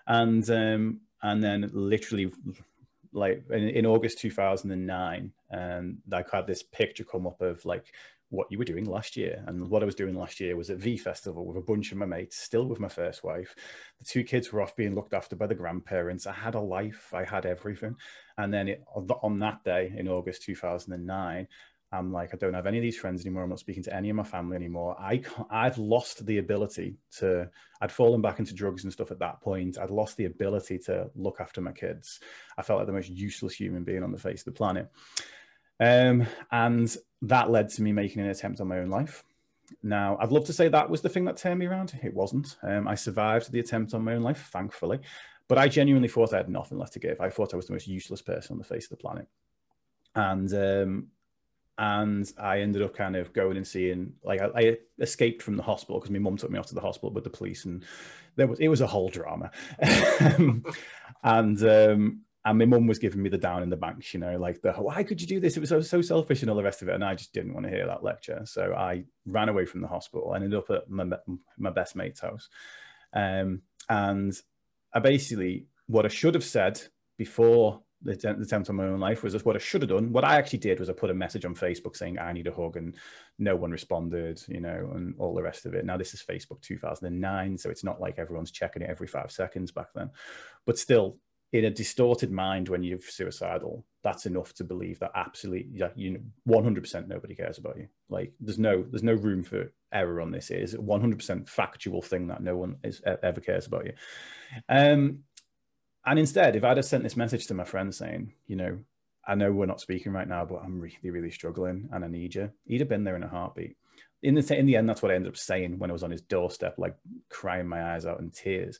And 0.06 0.48
um, 0.50 1.00
and 1.22 1.42
then 1.42 1.70
literally 1.72 2.32
like 3.12 3.42
in, 3.50 3.68
in 3.68 3.86
August 3.86 4.18
2009, 4.20 5.32
and 5.50 5.80
um, 5.80 5.98
I 6.12 6.24
had 6.32 6.46
this 6.46 6.62
picture 6.62 7.04
come 7.04 7.26
up 7.26 7.40
of 7.40 7.64
like 7.64 7.86
what 8.30 8.46
you 8.50 8.58
were 8.58 8.64
doing 8.64 8.84
last 8.84 9.16
year. 9.16 9.42
And 9.46 9.68
what 9.68 9.82
I 9.82 9.86
was 9.86 9.96
doing 9.96 10.14
last 10.14 10.38
year 10.38 10.56
was 10.56 10.70
at 10.70 10.78
V 10.78 10.96
Festival 10.96 11.44
with 11.44 11.56
a 11.56 11.60
bunch 11.60 11.90
of 11.90 11.98
my 11.98 12.06
mates, 12.06 12.38
still 12.38 12.64
with 12.66 12.78
my 12.78 12.88
first 12.88 13.24
wife. 13.24 13.54
The 13.98 14.04
two 14.04 14.22
kids 14.22 14.52
were 14.52 14.62
off 14.62 14.76
being 14.76 14.94
looked 14.94 15.14
after 15.14 15.34
by 15.34 15.48
the 15.48 15.54
grandparents. 15.54 16.26
I 16.26 16.32
had 16.32 16.54
a 16.54 16.60
life, 16.60 17.12
I 17.12 17.24
had 17.24 17.44
everything. 17.44 17.96
And 18.38 18.54
then 18.54 18.68
it, 18.68 18.84
on 18.94 19.38
that 19.40 19.64
day 19.64 19.92
in 19.96 20.08
August 20.08 20.42
2009, 20.42 21.48
I'm 21.92 22.12
like, 22.12 22.32
I 22.32 22.36
don't 22.36 22.54
have 22.54 22.66
any 22.66 22.78
of 22.78 22.82
these 22.82 22.98
friends 22.98 23.22
anymore. 23.22 23.42
I'm 23.42 23.48
not 23.48 23.58
speaking 23.58 23.82
to 23.84 23.94
any 23.94 24.10
of 24.10 24.16
my 24.16 24.22
family 24.22 24.56
anymore. 24.56 24.96
I 24.98 25.22
I'd 25.50 25.76
lost 25.76 26.24
the 26.24 26.38
ability 26.38 26.96
to. 27.18 27.50
I'd 27.80 27.90
fallen 27.90 28.20
back 28.20 28.38
into 28.38 28.54
drugs 28.54 28.84
and 28.84 28.92
stuff 28.92 29.10
at 29.10 29.18
that 29.18 29.40
point. 29.40 29.78
I'd 29.78 29.90
lost 29.90 30.16
the 30.16 30.26
ability 30.26 30.78
to 30.80 31.10
look 31.16 31.40
after 31.40 31.60
my 31.60 31.72
kids. 31.72 32.20
I 32.56 32.62
felt 32.62 32.78
like 32.78 32.86
the 32.86 32.92
most 32.92 33.08
useless 33.08 33.54
human 33.54 33.82
being 33.82 34.04
on 34.04 34.12
the 34.12 34.18
face 34.18 34.42
of 34.42 34.44
the 34.44 34.52
planet. 34.52 34.88
Um, 35.80 36.26
and 36.52 36.94
that 37.22 37.50
led 37.50 37.70
to 37.70 37.82
me 37.82 37.90
making 37.92 38.22
an 38.22 38.28
attempt 38.28 38.60
on 38.60 38.68
my 38.68 38.78
own 38.78 38.90
life. 38.90 39.24
Now, 39.82 40.16
I'd 40.20 40.32
love 40.32 40.44
to 40.46 40.52
say 40.52 40.68
that 40.68 40.90
was 40.90 41.00
the 41.00 41.08
thing 41.08 41.24
that 41.24 41.36
turned 41.36 41.58
me 41.58 41.66
around. 41.66 41.98
It 42.02 42.14
wasn't. 42.14 42.56
Um, 42.62 42.86
I 42.86 42.94
survived 42.94 43.50
the 43.50 43.60
attempt 43.60 43.94
on 43.94 44.04
my 44.04 44.14
own 44.14 44.22
life, 44.22 44.50
thankfully. 44.52 45.00
But 45.48 45.58
I 45.58 45.68
genuinely 45.68 46.08
thought 46.08 46.32
I 46.32 46.38
had 46.38 46.48
nothing 46.48 46.78
left 46.78 46.92
to 46.92 47.00
give. 47.00 47.20
I 47.20 47.30
thought 47.30 47.54
I 47.54 47.56
was 47.56 47.66
the 47.66 47.72
most 47.72 47.88
useless 47.88 48.22
person 48.22 48.54
on 48.54 48.58
the 48.58 48.64
face 48.64 48.84
of 48.84 48.90
the 48.90 48.96
planet. 48.96 49.26
And 50.14 50.52
um, 50.54 51.06
and 51.80 52.30
I 52.38 52.60
ended 52.60 52.82
up 52.82 52.94
kind 52.94 53.16
of 53.16 53.32
going 53.32 53.56
and 53.56 53.66
seeing 53.66 54.12
like 54.22 54.42
I, 54.42 54.50
I 54.54 54.76
escaped 54.98 55.42
from 55.42 55.56
the 55.56 55.62
hospital 55.62 55.98
because 55.98 56.10
my 56.10 56.18
mum 56.18 56.36
took 56.36 56.50
me 56.50 56.58
off 56.58 56.66
to 56.66 56.74
the 56.74 56.80
hospital 56.80 57.10
with 57.10 57.24
the 57.24 57.30
police 57.30 57.64
and 57.64 57.82
there 58.36 58.46
was 58.46 58.60
it 58.60 58.68
was 58.68 58.82
a 58.82 58.86
whole 58.86 59.08
drama. 59.08 59.50
And 61.22 61.62
um 61.62 62.20
and 62.46 62.58
my 62.58 62.64
mum 62.64 62.86
was 62.86 62.98
giving 62.98 63.22
me 63.22 63.28
the 63.28 63.36
down 63.36 63.62
in 63.62 63.68
the 63.68 63.76
banks 63.76 64.14
you 64.14 64.20
know 64.20 64.38
like 64.38 64.62
the 64.62 64.72
why 64.72 65.02
could 65.02 65.20
you 65.20 65.26
do 65.26 65.40
this? 65.40 65.56
It 65.56 65.60
was 65.60 65.68
so, 65.70 65.80
so 65.80 66.02
selfish 66.02 66.42
and 66.42 66.50
all 66.50 66.56
the 66.56 66.62
rest 66.62 66.82
of 66.82 66.88
it 66.88 66.94
and 66.94 67.04
I 67.04 67.14
just 67.14 67.32
didn't 67.32 67.54
want 67.54 67.64
to 67.64 67.72
hear 67.72 67.86
that 67.86 68.04
lecture. 68.04 68.42
So 68.44 68.74
I 68.74 69.04
ran 69.26 69.48
away 69.48 69.64
from 69.64 69.80
the 69.80 69.88
hospital. 69.88 70.32
I 70.32 70.36
ended 70.36 70.54
up 70.54 70.70
at 70.70 70.88
my, 70.90 71.04
my 71.58 71.70
best 71.70 71.96
mate's 71.96 72.20
house. 72.20 72.48
Um 73.14 73.62
and 73.88 74.38
I 74.92 74.98
basically 74.98 75.66
what 75.86 76.04
I 76.04 76.08
should 76.08 76.34
have 76.34 76.44
said 76.44 76.80
before 77.16 77.82
the, 78.02 78.12
attempt 78.12 78.70
on 78.70 78.76
my 78.76 78.86
own 78.86 79.00
life 79.00 79.22
was 79.22 79.44
what 79.44 79.56
I 79.56 79.58
should 79.58 79.82
have 79.82 79.90
done. 79.90 80.12
What 80.12 80.24
I 80.24 80.36
actually 80.36 80.60
did 80.60 80.80
was 80.80 80.88
I 80.88 80.92
put 80.92 81.10
a 81.10 81.14
message 81.14 81.44
on 81.44 81.54
Facebook 81.54 81.96
saying 81.96 82.18
I 82.18 82.32
need 82.32 82.46
a 82.46 82.52
hug, 82.52 82.76
and 82.76 82.96
no 83.38 83.56
one 83.56 83.70
responded, 83.70 84.42
you 84.48 84.60
know, 84.60 84.90
and 84.94 85.14
all 85.18 85.34
the 85.34 85.42
rest 85.42 85.66
of 85.66 85.74
it. 85.74 85.84
Now 85.84 85.96
this 85.96 86.14
is 86.14 86.22
Facebook 86.22 86.60
2009, 86.62 87.58
so 87.58 87.70
it's 87.70 87.84
not 87.84 88.00
like 88.00 88.18
everyone's 88.18 88.50
checking 88.50 88.82
it 88.82 88.90
every 88.90 89.06
five 89.06 89.30
seconds 89.30 89.70
back 89.70 89.88
then, 89.94 90.10
but 90.66 90.78
still, 90.78 91.18
in 91.52 91.64
a 91.64 91.70
distorted 91.70 92.30
mind 92.30 92.68
when 92.68 92.84
you're 92.84 93.00
suicidal, 93.00 93.84
that's 94.04 94.24
enough 94.26 94.54
to 94.54 94.64
believe 94.64 95.00
that 95.00 95.10
absolutely, 95.16 95.68
yeah, 95.72 95.88
you 95.96 96.12
know, 96.12 96.20
100% 96.48 97.08
nobody 97.08 97.34
cares 97.34 97.58
about 97.58 97.76
you. 97.76 97.88
Like 98.08 98.32
there's 98.40 98.58
no 98.58 98.84
there's 98.88 99.02
no 99.02 99.14
room 99.14 99.42
for 99.42 99.72
error 99.92 100.20
on 100.20 100.30
this. 100.30 100.50
It 100.50 100.62
is 100.62 100.74
a 100.74 100.78
100% 100.78 101.48
factual 101.48 102.02
thing 102.02 102.28
that 102.28 102.42
no 102.42 102.56
one 102.56 102.76
is 102.84 103.02
ever 103.04 103.40
cares 103.40 103.66
about 103.66 103.86
you. 103.86 103.92
Um, 104.68 105.20
and 106.06 106.18
instead, 106.18 106.56
if 106.56 106.64
I'd 106.64 106.76
have 106.76 106.86
sent 106.86 107.02
this 107.02 107.16
message 107.16 107.46
to 107.46 107.54
my 107.54 107.64
friend 107.64 107.94
saying, 107.94 108.32
you 108.46 108.56
know, 108.56 108.78
I 109.26 109.34
know 109.34 109.52
we're 109.52 109.66
not 109.66 109.80
speaking 109.80 110.12
right 110.12 110.28
now, 110.28 110.44
but 110.44 110.62
I'm 110.64 110.80
really, 110.80 111.10
really 111.10 111.30
struggling 111.30 111.88
and 111.92 112.04
I 112.04 112.08
need 112.08 112.34
you, 112.34 112.50
he'd 112.64 112.80
have 112.80 112.88
been 112.88 113.04
there 113.04 113.16
in 113.16 113.22
a 113.22 113.28
heartbeat. 113.28 113.76
In 114.22 114.34
the, 114.34 114.58
in 114.58 114.66
the 114.66 114.76
end, 114.76 114.88
that's 114.88 115.02
what 115.02 115.12
I 115.12 115.14
ended 115.14 115.30
up 115.30 115.36
saying 115.36 115.78
when 115.78 115.90
I 115.90 115.92
was 115.92 116.02
on 116.02 116.10
his 116.10 116.22
doorstep, 116.22 116.74
like 116.78 116.94
crying 117.28 117.66
my 117.66 117.94
eyes 117.94 118.06
out 118.06 118.20
in 118.20 118.30
tears. 118.30 118.78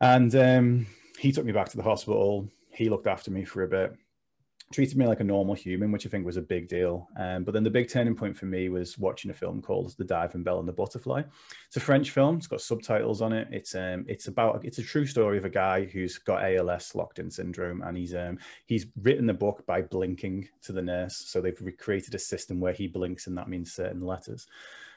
And 0.00 0.34
um, 0.34 0.86
he 1.18 1.32
took 1.32 1.44
me 1.44 1.52
back 1.52 1.68
to 1.70 1.76
the 1.76 1.82
hospital. 1.82 2.48
He 2.70 2.88
looked 2.88 3.06
after 3.06 3.30
me 3.30 3.44
for 3.44 3.62
a 3.62 3.68
bit 3.68 3.94
treated 4.72 4.96
me 4.96 5.06
like 5.06 5.20
a 5.20 5.24
normal 5.24 5.54
human, 5.54 5.92
which 5.92 6.06
I 6.06 6.10
think 6.10 6.24
was 6.24 6.36
a 6.36 6.42
big 6.42 6.68
deal. 6.68 7.08
Um, 7.18 7.44
but 7.44 7.52
then 7.52 7.62
the 7.62 7.70
big 7.70 7.88
turning 7.88 8.14
point 8.14 8.36
for 8.36 8.46
me 8.46 8.68
was 8.68 8.98
watching 8.98 9.30
a 9.30 9.34
film 9.34 9.62
called 9.62 9.94
The 9.98 10.04
Diving 10.04 10.42
Bell 10.42 10.58
and 10.58 10.68
the 10.68 10.72
Butterfly. 10.72 11.22
It's 11.66 11.76
a 11.76 11.80
French 11.80 12.10
film. 12.10 12.38
It's 12.38 12.46
got 12.46 12.60
subtitles 12.60 13.22
on 13.22 13.32
it. 13.32 13.48
It's 13.50 13.74
um, 13.74 14.04
it's 14.08 14.28
about 14.28 14.64
it's 14.64 14.78
a 14.78 14.82
true 14.82 15.06
story 15.06 15.38
of 15.38 15.44
a 15.44 15.50
guy 15.50 15.84
who's 15.84 16.18
got 16.18 16.44
ALS, 16.44 16.94
locked-in 16.94 17.30
syndrome, 17.30 17.82
and 17.82 17.96
he's 17.96 18.14
um, 18.14 18.38
he's 18.66 18.86
written 19.02 19.26
the 19.26 19.34
book 19.34 19.64
by 19.66 19.82
blinking 19.82 20.48
to 20.62 20.72
the 20.72 20.82
nurse. 20.82 21.16
So 21.26 21.40
they've 21.40 21.60
recreated 21.60 22.14
a 22.14 22.18
system 22.18 22.60
where 22.60 22.72
he 22.72 22.86
blinks, 22.86 23.26
and 23.26 23.36
that 23.38 23.48
means 23.48 23.72
certain 23.72 24.00
letters. 24.00 24.46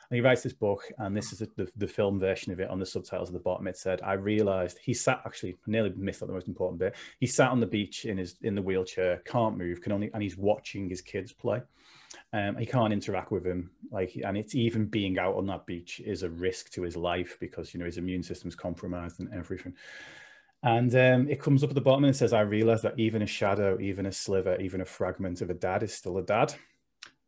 And 0.09 0.15
he 0.15 0.21
writes 0.21 0.43
this 0.43 0.53
book, 0.53 0.83
and 0.97 1.15
this 1.15 1.31
is 1.31 1.39
the, 1.39 1.67
the 1.75 1.87
film 1.87 2.19
version 2.19 2.51
of 2.51 2.59
it 2.59 2.69
on 2.69 2.79
the 2.79 2.85
subtitles 2.85 3.29
at 3.29 3.33
the 3.33 3.39
bottom. 3.39 3.67
It 3.67 3.77
said, 3.77 4.01
"I 4.01 4.13
realized 4.13 4.77
he 4.81 4.93
sat 4.93 5.21
actually 5.25 5.57
nearly 5.67 5.93
missed 5.95 6.21
out 6.21 6.27
the 6.27 6.33
most 6.33 6.47
important 6.47 6.79
bit. 6.79 6.95
He 7.19 7.27
sat 7.27 7.49
on 7.49 7.59
the 7.59 7.65
beach 7.65 8.05
in 8.05 8.17
his 8.17 8.35
in 8.41 8.55
the 8.55 8.61
wheelchair, 8.61 9.21
can't 9.25 9.57
move, 9.57 9.81
can 9.81 9.91
only, 9.91 10.11
and 10.13 10.21
he's 10.21 10.37
watching 10.37 10.89
his 10.89 11.01
kids 11.01 11.33
play. 11.33 11.61
Um, 12.33 12.57
he 12.57 12.65
can't 12.65 12.93
interact 12.93 13.31
with 13.31 13.45
him, 13.45 13.71
like, 13.91 14.15
and 14.23 14.37
it's 14.37 14.55
even 14.55 14.85
being 14.85 15.19
out 15.19 15.35
on 15.35 15.45
that 15.47 15.65
beach 15.65 15.99
is 15.99 16.23
a 16.23 16.29
risk 16.29 16.71
to 16.71 16.81
his 16.81 16.95
life 16.95 17.37
because 17.39 17.73
you 17.73 17.79
know 17.79 17.85
his 17.85 17.97
immune 17.97 18.23
system's 18.23 18.55
compromised 18.55 19.19
and 19.19 19.33
everything." 19.33 19.73
And 20.63 20.95
um, 20.95 21.29
it 21.29 21.39
comes 21.39 21.63
up 21.63 21.69
at 21.69 21.75
the 21.75 21.81
bottom 21.81 22.05
and 22.05 22.15
says, 22.15 22.33
I 22.33 22.41
realized 22.41 22.81
that 22.83 22.97
even 22.99 23.21
a 23.21 23.27
shadow, 23.27 23.77
even 23.79 24.07
a 24.07 24.11
sliver, 24.11 24.59
even 24.59 24.81
a 24.81 24.85
fragment 24.85 25.41
of 25.41 25.51
a 25.51 25.53
dad 25.53 25.83
is 25.83 25.93
still 25.93 26.17
a 26.17 26.23
dad. 26.23 26.55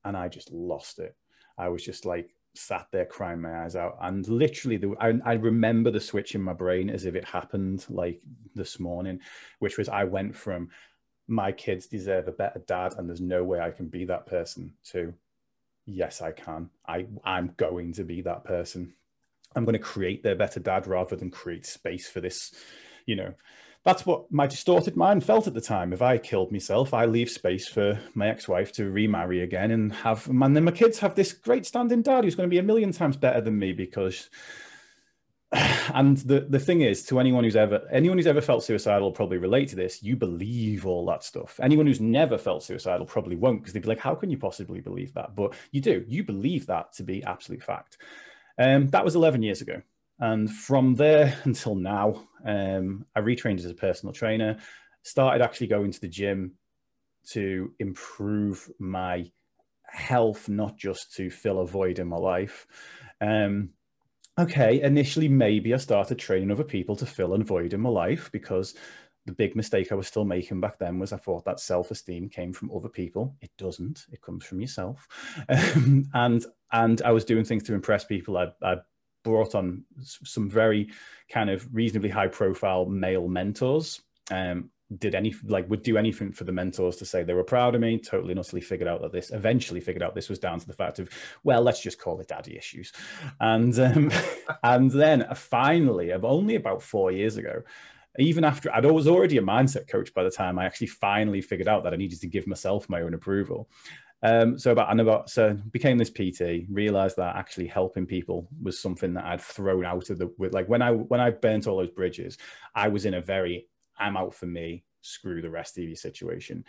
And 0.04 0.18
I 0.18 0.28
just 0.28 0.52
lost 0.52 0.98
it. 0.98 1.16
I 1.56 1.70
was 1.70 1.84
just 1.84 2.04
like, 2.04 2.32
sat 2.58 2.88
there 2.92 3.06
crying 3.06 3.42
my 3.42 3.64
eyes 3.64 3.76
out. 3.76 3.98
And 4.02 4.28
literally 4.28 4.78
the, 4.78 4.96
I, 5.00 5.14
I, 5.26 5.34
remember 5.34 5.92
the 5.92 6.00
switch 6.00 6.36
in 6.36 6.42
my 6.42 6.54
brain 6.54 6.90
as 6.90 7.06
if 7.06 7.16
it 7.16 7.26
happened 7.26 7.86
like 7.90 8.22
this 8.56 8.80
morning 8.80 9.20
which 9.60 9.78
was 9.78 9.88
i 9.88 10.04
went 10.04 10.36
from 10.36 10.70
my 11.28 11.52
kids 11.52 11.88
deserve 11.88 12.28
a 12.28 12.32
better 12.32 12.60
dad 12.66 12.96
and 12.98 13.08
there's 13.08 13.22
no 13.22 13.44
way 13.44 13.60
i 13.60 13.70
can 13.70 13.88
be 13.88 14.06
that 14.06 14.26
person 14.26 14.74
to 14.84 15.14
yes 15.86 16.22
i 16.22 16.32
can. 16.32 16.70
I 16.88 17.06
i'm 17.24 17.54
going 17.58 17.94
to 17.94 18.04
be 18.04 18.22
that 18.22 18.44
person. 18.44 18.94
I'm 19.56 19.66
going 19.66 19.74
to 19.74 19.80
create 19.80 20.24
their 20.24 20.36
better 20.36 20.60
dad 20.60 20.88
rather 20.88 21.16
than 21.16 21.32
create 21.32 21.66
space 21.66 22.10
for 22.10 22.20
this, 22.20 22.54
you 23.06 23.16
know. 23.16 23.34
That's 23.88 24.06
what 24.06 24.30
my 24.30 24.48
distorted 24.48 24.98
mind 24.98 25.24
felt 25.24 25.48
at 25.48 25.54
the 25.54 25.62
time. 25.62 25.94
If 25.94 26.02
I 26.02 26.18
killed 26.18 26.52
myself, 26.52 26.94
I 26.94 27.06
leave 27.06 27.30
space 27.30 27.70
for 27.70 27.98
my 28.16 28.28
ex-wife 28.28 28.74
to 28.74 28.92
remarry 28.92 29.44
again 29.44 29.72
and 29.72 29.94
have, 29.94 30.28
and 30.28 30.54
then 30.54 30.66
my 30.66 30.72
kids 30.72 31.00
have 31.00 31.16
this 31.16 31.32
great 31.32 31.66
standing 31.66 32.02
dad 32.02 32.26
who's 32.26 32.36
going 32.36 32.50
to 32.50 32.54
be 32.54 32.58
a 32.58 32.64
million 32.64 32.92
times 32.92 33.16
better 33.16 33.40
than 33.40 33.58
me 33.58 33.72
because 33.72 34.30
and 35.54 36.18
the, 36.18 36.42
the 36.50 36.60
thing 36.60 36.82
is 36.82 37.06
to 37.06 37.18
anyone 37.22 37.46
who's 37.46 37.56
ever 37.56 37.88
anyone 37.90 38.18
who's 38.18 38.28
ever 38.28 38.42
felt 38.42 38.66
suicidal 38.66 39.08
will 39.08 39.14
probably 39.14 39.38
relate 39.38 39.70
to 39.70 39.78
this. 39.78 40.04
You 40.04 40.18
believe 40.18 40.86
all 40.86 41.06
that 41.06 41.24
stuff. 41.24 41.58
Anyone 41.64 41.88
who's 41.88 42.02
never 42.02 42.38
felt 42.38 42.64
suicidal 42.64 43.06
probably 43.06 43.38
won't 43.38 43.62
because 43.62 43.72
they'd 43.72 43.84
be 43.84 43.88
like 43.88 44.00
how 44.00 44.16
can 44.16 44.30
you 44.30 44.38
possibly 44.38 44.82
believe 44.82 45.14
that? 45.14 45.34
But 45.34 45.54
you 45.72 45.80
do. 45.80 46.04
You 46.10 46.26
believe 46.26 46.66
that 46.66 46.92
to 46.96 47.04
be 47.04 47.24
absolute 47.24 47.64
fact. 47.64 48.00
Um, 48.60 48.90
that 48.90 49.06
was 49.06 49.16
11 49.16 49.44
years 49.44 49.62
ago 49.62 49.82
and 50.20 50.52
from 50.52 50.96
there 50.96 51.38
until 51.44 51.76
now 51.76 52.28
um, 52.46 53.06
i 53.16 53.20
retrained 53.20 53.60
as 53.60 53.66
a 53.66 53.74
personal 53.74 54.14
trainer 54.14 54.58
started 55.04 55.44
actually 55.44 55.68
going 55.68 55.92
to 55.92 56.02
the 56.02 56.08
gym 56.08 56.54
to 57.26 57.72
improve 57.80 58.70
my 58.80 59.30
health 59.90 60.50
not 60.50 60.78
just 60.78 61.14
to 61.14 61.30
fill 61.30 61.60
a 61.60 61.68
void 61.68 62.00
in 62.00 62.08
my 62.08 62.18
life 62.18 62.68
um, 63.22 63.70
okay, 64.40 64.82
initially 64.82 65.28
maybe 65.28 65.74
I 65.74 65.78
started 65.78 66.20
training 66.20 66.52
other 66.52 66.64
people 66.64 66.96
to 66.98 67.06
fill 67.06 67.34
a 67.34 67.44
void 67.44 67.74
in 67.74 67.82
my 67.82 67.90
life 67.90 68.30
because 68.32 68.76
the 69.26 69.34
big 69.34 69.56
mistake 69.56 69.92
I 69.92 69.96
was 69.96 70.08
still 70.08 70.24
making 70.26 70.62
back 70.62 70.80
then 70.80 71.00
was 71.00 71.12
I 71.12 71.18
thought 71.18 71.44
that 71.46 71.60
self-esteem 71.60 72.30
came 72.30 72.54
from 72.54 72.72
other 72.74 72.88
people. 72.88 73.36
It 73.42 73.52
doesn't. 73.58 74.06
It 74.12 74.22
comes 74.22 74.46
from 74.46 74.62
yourself. 74.62 75.08
Um, 75.50 76.10
and 76.14 76.46
and 76.72 77.02
I 77.02 77.12
was 77.12 77.26
doing 77.26 77.46
things 77.46 77.64
to 77.64 77.74
impress 77.74 78.04
people. 78.04 78.38
I, 78.38 78.48
I 78.62 78.78
brought 79.28 79.56
on 79.56 79.84
some 80.02 80.50
very 80.50 80.90
kind 81.30 81.50
of 81.50 81.68
reasonably 81.76 82.10
high-profile 82.10 82.86
male 82.86 83.28
mentors. 83.28 84.02
Um, 84.32 84.70
did 85.00 85.16
any 85.16 85.36
like 85.44 85.70
would 85.70 85.84
do 85.84 85.98
anything 85.98 86.32
for 86.32 86.46
the 86.46 86.52
mentors 86.54 86.96
to 86.96 87.06
say 87.06 87.22
they 87.22 87.34
were 87.34 87.44
proud 87.44 87.76
of 87.76 87.82
me 87.82 88.00
totally 88.00 88.32
and 88.32 88.40
utterly 88.40 88.62
figured 88.62 88.88
out 88.88 89.02
that 89.02 89.12
this 89.12 89.32
eventually 89.32 89.82
figured 89.82 90.02
out 90.02 90.16
this 90.16 90.30
was 90.30 90.40
down 90.40 90.62
to 90.62 90.66
the 90.66 90.74
fact 90.74 90.98
of 90.98 91.10
well 91.44 91.62
let's 91.62 91.82
just 91.82 92.00
call 92.00 92.22
it 92.22 92.30
daddy 92.30 92.56
issues 92.56 92.94
and 93.42 93.78
um, 93.80 94.10
and 94.64 94.90
then 94.92 95.24
uh, 95.24 95.36
finally 95.36 96.12
of 96.12 96.24
only 96.24 96.56
about 96.56 96.82
four 96.82 97.12
years 97.12 97.36
ago 97.36 97.62
even 98.18 98.46
after 98.46 98.72
i 98.72 98.80
was 98.80 99.10
already 99.10 99.38
a 99.38 99.42
mindset 99.42 99.90
coach 99.90 100.14
by 100.14 100.24
the 100.24 100.32
time 100.32 100.58
i 100.58 100.66
actually 100.66 100.88
finally 100.88 101.42
figured 101.42 101.68
out 101.68 101.84
that 101.84 101.94
i 101.94 101.98
needed 101.98 102.22
to 102.22 102.28
give 102.28 102.48
myself 102.48 102.88
my 102.88 103.02
own 103.02 103.14
approval 103.14 103.70
um, 104.24 104.58
so 104.58 104.72
about 104.72 104.90
and 104.90 105.02
about 105.02 105.30
so 105.30 105.54
became 105.72 105.98
this 105.98 106.10
PT, 106.10 106.66
realized 106.70 107.18
that 107.18 107.36
actually 107.36 107.68
helping 107.68 108.06
people 108.06 108.48
was 108.62 108.80
something 108.80 109.14
that 109.14 109.26
I'd 109.26 109.42
thrown 109.42 109.86
out 109.86 110.10
of 110.10 110.18
the 110.18 110.32
with 110.38 110.54
like 110.54 110.68
when 110.68 110.82
I 110.82 110.92
when 110.92 111.20
I 111.20 111.30
burnt 111.30 111.68
all 111.68 111.78
those 111.78 111.92
bridges, 111.92 112.38
I 112.74 112.88
was 112.88 113.06
in 113.06 113.14
a 113.14 113.22
very 113.22 113.68
I'm 114.00 114.18
out 114.18 114.34
for 114.34 114.48
me, 114.48 114.84
screw 115.02 115.42
the 115.42 115.50
rest 115.50 115.78
of 115.78 115.84
you 115.84 115.96
situation. 115.96 116.64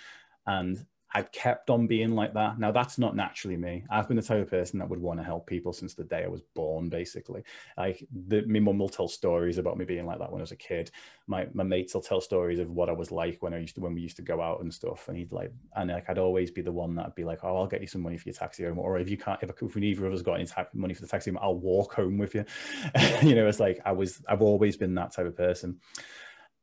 And 0.46 0.84
I've 1.14 1.32
kept 1.32 1.70
on 1.70 1.86
being 1.86 2.14
like 2.14 2.34
that. 2.34 2.58
Now, 2.58 2.70
that's 2.70 2.98
not 2.98 3.16
naturally 3.16 3.56
me. 3.56 3.84
I've 3.90 4.08
been 4.08 4.16
the 4.16 4.22
type 4.22 4.42
of 4.42 4.50
person 4.50 4.78
that 4.78 4.88
would 4.88 5.00
want 5.00 5.18
to 5.18 5.24
help 5.24 5.46
people 5.46 5.72
since 5.72 5.94
the 5.94 6.04
day 6.04 6.24
I 6.24 6.28
was 6.28 6.42
born, 6.54 6.90
basically. 6.90 7.42
Like, 7.78 8.06
the, 8.26 8.42
my 8.46 8.60
mum 8.60 8.78
will 8.78 8.90
tell 8.90 9.08
stories 9.08 9.56
about 9.56 9.78
me 9.78 9.86
being 9.86 10.04
like 10.04 10.18
that 10.18 10.30
when 10.30 10.40
I 10.40 10.42
was 10.42 10.52
a 10.52 10.56
kid. 10.56 10.90
My, 11.26 11.46
my 11.54 11.64
mates 11.64 11.94
will 11.94 12.02
tell 12.02 12.20
stories 12.20 12.58
of 12.58 12.70
what 12.70 12.90
I 12.90 12.92
was 12.92 13.10
like 13.10 13.38
when 13.40 13.54
I 13.54 13.58
used 13.58 13.74
to, 13.76 13.80
when 13.80 13.94
we 13.94 14.02
used 14.02 14.16
to 14.16 14.22
go 14.22 14.42
out 14.42 14.60
and 14.60 14.72
stuff. 14.72 15.08
And 15.08 15.16
he'd 15.16 15.32
like, 15.32 15.50
and 15.76 15.90
like, 15.90 16.10
I'd 16.10 16.18
always 16.18 16.50
be 16.50 16.60
the 16.60 16.72
one 16.72 16.94
that'd 16.94 17.14
be 17.14 17.24
like, 17.24 17.42
oh, 17.42 17.56
I'll 17.56 17.66
get 17.66 17.80
you 17.80 17.86
some 17.86 18.02
money 18.02 18.18
for 18.18 18.28
your 18.28 18.34
taxi 18.34 18.64
home. 18.64 18.78
Or 18.78 18.98
if 18.98 19.08
you 19.08 19.16
can't, 19.16 19.42
if, 19.42 19.50
if 19.62 19.76
neither 19.76 20.06
of 20.06 20.12
us 20.12 20.22
got 20.22 20.34
any 20.34 20.46
ta- 20.46 20.66
money 20.74 20.92
for 20.92 21.02
the 21.02 21.08
taxi 21.08 21.30
home, 21.30 21.38
I'll 21.40 21.56
walk 21.56 21.94
home 21.94 22.18
with 22.18 22.34
you. 22.34 22.44
you 23.22 23.34
know, 23.34 23.46
it's 23.46 23.60
like, 23.60 23.80
I 23.86 23.92
was, 23.92 24.22
I've 24.28 24.42
always 24.42 24.76
been 24.76 24.94
that 24.96 25.12
type 25.12 25.26
of 25.26 25.36
person. 25.36 25.80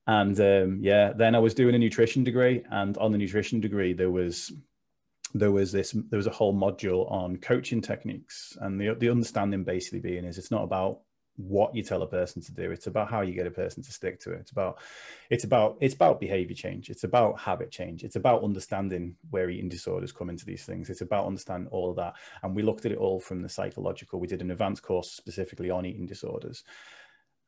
And 0.07 0.39
um, 0.39 0.79
yeah, 0.81 1.13
then 1.13 1.35
I 1.35 1.39
was 1.39 1.53
doing 1.53 1.75
a 1.75 1.79
nutrition 1.79 2.23
degree, 2.23 2.63
and 2.69 2.97
on 2.97 3.11
the 3.11 3.17
nutrition 3.17 3.59
degree 3.59 3.93
there 3.93 4.11
was 4.11 4.51
there 5.33 5.51
was 5.51 5.71
this 5.71 5.91
there 6.09 6.17
was 6.17 6.27
a 6.27 6.31
whole 6.31 6.53
module 6.53 7.11
on 7.11 7.37
coaching 7.37 7.81
techniques, 7.81 8.57
and 8.61 8.79
the 8.79 8.93
the 8.93 9.09
understanding 9.09 9.63
basically 9.63 9.99
being 9.99 10.25
is 10.25 10.37
it's 10.37 10.51
not 10.51 10.63
about 10.63 10.99
what 11.37 11.75
you 11.75 11.83
tell 11.83 12.01
a 12.01 12.07
person 12.07 12.41
to 12.41 12.53
do 12.53 12.71
it's 12.71 12.87
about 12.87 13.09
how 13.09 13.19
you 13.19 13.33
get 13.33 13.45
a 13.45 13.51
person 13.51 13.83
to 13.83 13.91
stick 13.91 14.19
to 14.21 14.31
it. 14.31 14.39
It's 14.39 14.51
about 14.51 14.79
it's 15.29 15.43
about 15.43 15.77
it's 15.81 15.95
about 15.95 16.19
behavior 16.19 16.55
change. 16.55 16.89
It's 16.89 17.03
about 17.03 17.39
habit 17.39 17.71
change. 17.71 18.03
It's 18.03 18.15
about 18.15 18.43
understanding 18.43 19.15
where 19.31 19.49
eating 19.49 19.69
disorders 19.69 20.11
come 20.11 20.29
into 20.29 20.45
these 20.45 20.65
things. 20.65 20.89
It's 20.89 21.01
about 21.01 21.25
understanding 21.25 21.69
all 21.71 21.89
of 21.89 21.97
that. 21.97 22.13
And 22.43 22.55
we 22.55 22.63
looked 22.63 22.85
at 22.85 22.91
it 22.91 22.97
all 22.97 23.19
from 23.19 23.41
the 23.41 23.49
psychological. 23.49 24.19
We 24.19 24.27
did 24.27 24.41
an 24.41 24.51
advanced 24.51 24.83
course 24.83 25.11
specifically 25.11 25.69
on 25.69 25.85
eating 25.85 26.05
disorders 26.05 26.63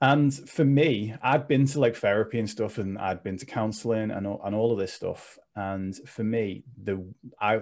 and 0.01 0.33
for 0.33 0.63
me, 0.65 1.15
I'd 1.21 1.47
been 1.47 1.65
to 1.67 1.79
like 1.79 1.95
therapy 1.95 2.39
and 2.39 2.49
stuff, 2.49 2.77
and 2.77 2.97
I'd 2.97 3.23
been 3.23 3.37
to 3.37 3.45
counseling 3.45 4.11
and 4.11 4.27
all, 4.27 4.41
and 4.43 4.55
all 4.55 4.71
of 4.71 4.77
this 4.77 4.93
stuff. 4.93 5.39
And 5.55 5.95
for 6.07 6.23
me, 6.23 6.63
the 6.83 7.03
I 7.41 7.61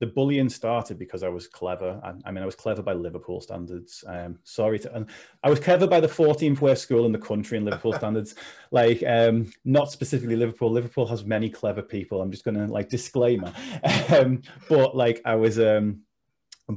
the 0.00 0.06
bullying 0.06 0.48
started 0.48 0.98
because 0.98 1.22
I 1.22 1.28
was 1.28 1.46
clever. 1.46 2.00
I, 2.02 2.14
I 2.24 2.32
mean, 2.32 2.42
I 2.42 2.46
was 2.46 2.54
clever 2.54 2.82
by 2.82 2.94
Liverpool 2.94 3.40
standards. 3.40 4.02
Um, 4.06 4.38
sorry 4.44 4.78
to, 4.80 4.94
and 4.94 5.06
I 5.44 5.50
was 5.50 5.60
clever 5.60 5.86
by 5.86 6.00
the 6.00 6.08
14th 6.08 6.60
worst 6.62 6.82
school 6.82 7.04
in 7.04 7.12
the 7.12 7.18
country 7.18 7.58
in 7.58 7.66
Liverpool 7.66 7.92
standards. 7.98 8.34
Like, 8.70 9.02
um, 9.06 9.52
not 9.64 9.92
specifically 9.92 10.36
Liverpool. 10.36 10.70
Liverpool 10.70 11.06
has 11.06 11.24
many 11.24 11.50
clever 11.50 11.82
people. 11.82 12.22
I'm 12.22 12.30
just 12.30 12.44
going 12.44 12.56
to 12.56 12.66
like 12.66 12.88
disclaimer. 12.88 13.52
Um, 14.10 14.42
but 14.68 14.96
like, 14.96 15.20
I 15.24 15.36
was, 15.36 15.60
um, 15.60 16.00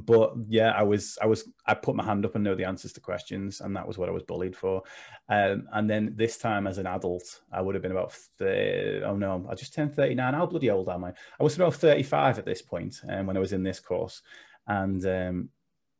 but 0.00 0.32
yeah, 0.48 0.70
I 0.70 0.82
was, 0.82 1.18
I 1.20 1.26
was, 1.26 1.48
I 1.66 1.74
put 1.74 1.96
my 1.96 2.04
hand 2.04 2.24
up 2.24 2.34
and 2.34 2.44
know 2.44 2.54
the 2.54 2.64
answers 2.64 2.92
to 2.94 3.00
questions, 3.00 3.60
and 3.60 3.76
that 3.76 3.86
was 3.86 3.98
what 3.98 4.08
I 4.08 4.12
was 4.12 4.22
bullied 4.22 4.56
for. 4.56 4.82
Um, 5.28 5.66
and 5.72 5.88
then 5.88 6.14
this 6.16 6.38
time, 6.38 6.66
as 6.66 6.78
an 6.78 6.86
adult, 6.86 7.42
I 7.52 7.60
would 7.60 7.74
have 7.74 7.82
been 7.82 7.92
about, 7.92 8.12
30, 8.12 9.04
oh 9.04 9.16
no, 9.16 9.46
I 9.50 9.54
just 9.54 9.74
turned 9.74 9.94
39. 9.94 10.34
How 10.34 10.46
bloody 10.46 10.70
old 10.70 10.88
am 10.88 11.04
I? 11.04 11.12
I 11.38 11.42
was 11.42 11.56
about 11.56 11.74
35 11.74 12.38
at 12.38 12.44
this 12.44 12.62
point 12.62 13.00
um, 13.08 13.26
when 13.26 13.36
I 13.36 13.40
was 13.40 13.52
in 13.52 13.62
this 13.62 13.80
course. 13.80 14.22
And 14.66 15.04
um, 15.06 15.48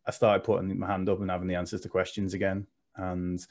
I 0.06 0.10
started 0.10 0.44
putting 0.44 0.78
my 0.78 0.86
hand 0.86 1.08
up 1.08 1.20
and 1.20 1.30
having 1.30 1.48
the 1.48 1.54
answers 1.54 1.82
to 1.82 1.88
questions 1.88 2.34
again. 2.34 2.66
And 2.96 3.44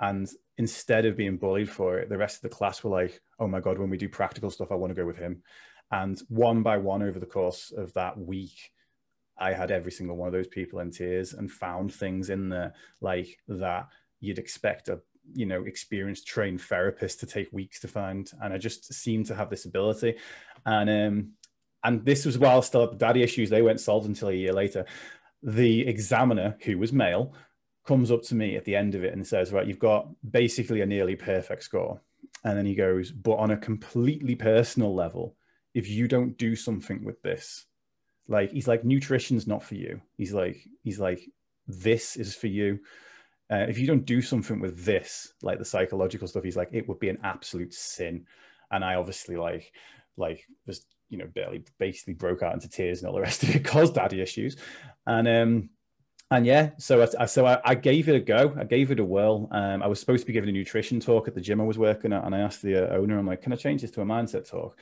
and 0.00 0.28
instead 0.58 1.06
of 1.06 1.16
being 1.16 1.36
bullied 1.36 1.70
for 1.70 1.98
it, 1.98 2.08
the 2.08 2.18
rest 2.18 2.36
of 2.36 2.42
the 2.42 2.56
class 2.56 2.84
were 2.84 2.90
like, 2.90 3.20
oh 3.38 3.46
my 3.46 3.60
God, 3.60 3.78
when 3.78 3.90
we 3.90 3.96
do 3.96 4.08
practical 4.08 4.50
stuff, 4.50 4.70
I 4.70 4.74
want 4.74 4.90
to 4.90 4.94
go 4.94 5.06
with 5.06 5.16
him. 5.16 5.42
And 5.90 6.20
one 6.28 6.62
by 6.62 6.76
one 6.76 7.02
over 7.02 7.18
the 7.18 7.26
course 7.26 7.72
of 7.76 7.92
that 7.94 8.18
week, 8.18 8.72
I 9.38 9.52
had 9.52 9.70
every 9.70 9.92
single 9.92 10.16
one 10.16 10.28
of 10.28 10.32
those 10.32 10.46
people 10.46 10.80
in 10.80 10.90
tears 10.90 11.34
and 11.34 11.50
found 11.50 11.92
things 11.92 12.30
in 12.30 12.48
there 12.48 12.74
like 13.00 13.38
that 13.48 13.88
you'd 14.20 14.38
expect 14.38 14.88
a 14.88 15.00
you 15.34 15.46
know 15.46 15.64
experienced 15.64 16.26
trained 16.26 16.60
therapist 16.60 17.20
to 17.20 17.26
take 17.26 17.52
weeks 17.52 17.80
to 17.80 17.88
find. 17.88 18.30
And 18.40 18.52
i 18.54 18.58
just 18.58 18.92
seemed 18.92 19.26
to 19.26 19.34
have 19.34 19.50
this 19.50 19.64
ability. 19.64 20.16
And 20.64 20.90
um 20.90 21.32
and 21.84 22.04
this 22.04 22.24
was 22.24 22.38
while 22.38 22.62
still 22.62 22.90
the 22.90 22.96
daddy 22.96 23.22
issues. 23.22 23.50
They 23.50 23.62
weren't 23.62 23.80
solved 23.80 24.08
until 24.08 24.28
a 24.28 24.32
year 24.32 24.52
later. 24.52 24.86
The 25.42 25.86
examiner 25.86 26.56
who 26.64 26.78
was 26.78 26.92
male 26.92 27.34
comes 27.86 28.10
up 28.10 28.22
to 28.22 28.34
me 28.34 28.56
at 28.56 28.64
the 28.64 28.74
end 28.74 28.96
of 28.96 29.04
it 29.04 29.12
and 29.12 29.24
says 29.24 29.52
right 29.52 29.66
you've 29.66 29.78
got 29.78 30.08
basically 30.28 30.80
a 30.80 30.86
nearly 30.86 31.16
perfect 31.16 31.62
score. 31.62 32.00
And 32.44 32.56
then 32.56 32.66
he 32.66 32.74
goes 32.74 33.10
but 33.12 33.36
on 33.36 33.50
a 33.50 33.56
completely 33.56 34.34
personal 34.34 34.94
level 34.94 35.36
if 35.74 35.88
you 35.88 36.08
don't 36.08 36.38
do 36.38 36.56
something 36.56 37.04
with 37.04 37.20
this 37.22 37.66
like 38.28 38.50
he's 38.50 38.68
like 38.68 38.84
nutrition's 38.84 39.46
not 39.46 39.62
for 39.62 39.74
you. 39.74 40.00
He's 40.16 40.32
like 40.32 40.66
he's 40.82 40.98
like 40.98 41.20
this 41.66 42.16
is 42.16 42.34
for 42.34 42.46
you. 42.46 42.80
Uh, 43.50 43.66
if 43.68 43.78
you 43.78 43.86
don't 43.86 44.04
do 44.04 44.20
something 44.20 44.58
with 44.58 44.84
this 44.84 45.32
like 45.42 45.58
the 45.58 45.64
psychological 45.64 46.26
stuff 46.26 46.42
he's 46.42 46.56
like 46.56 46.70
it 46.72 46.88
would 46.88 46.98
be 46.98 47.08
an 47.08 47.18
absolute 47.22 47.72
sin. 47.72 48.26
And 48.70 48.84
i 48.84 48.96
obviously 48.96 49.36
like 49.36 49.72
like 50.16 50.44
was 50.66 50.84
you 51.08 51.18
know 51.18 51.26
barely 51.26 51.64
basically 51.78 52.14
broke 52.14 52.42
out 52.42 52.54
into 52.54 52.68
tears 52.68 53.00
and 53.00 53.08
all 53.08 53.14
the 53.14 53.20
rest 53.20 53.44
of 53.44 53.54
it 53.54 53.64
caused 53.64 53.94
daddy 53.94 54.20
issues. 54.20 54.56
And 55.06 55.28
um 55.28 55.70
and 56.32 56.44
yeah 56.44 56.70
so 56.78 57.06
I, 57.20 57.26
so 57.26 57.46
I, 57.46 57.60
I 57.64 57.74
gave 57.76 58.08
it 58.08 58.16
a 58.16 58.20
go. 58.20 58.52
I 58.58 58.64
gave 58.64 58.90
it 58.90 58.98
a 58.98 59.04
whirl. 59.04 59.48
Um, 59.52 59.82
i 59.82 59.86
was 59.86 60.00
supposed 60.00 60.22
to 60.22 60.26
be 60.26 60.32
giving 60.32 60.50
a 60.50 60.52
nutrition 60.52 60.98
talk 60.98 61.28
at 61.28 61.34
the 61.34 61.40
gym 61.40 61.60
i 61.60 61.64
was 61.64 61.78
working 61.78 62.12
at 62.12 62.24
and 62.24 62.34
i 62.34 62.40
asked 62.40 62.62
the 62.62 62.90
uh, 62.90 62.96
owner 62.96 63.16
i'm 63.16 63.26
like 63.26 63.42
can 63.42 63.52
i 63.52 63.56
change 63.56 63.82
this 63.82 63.92
to 63.92 64.00
a 64.00 64.04
mindset 64.04 64.48
talk 64.48 64.76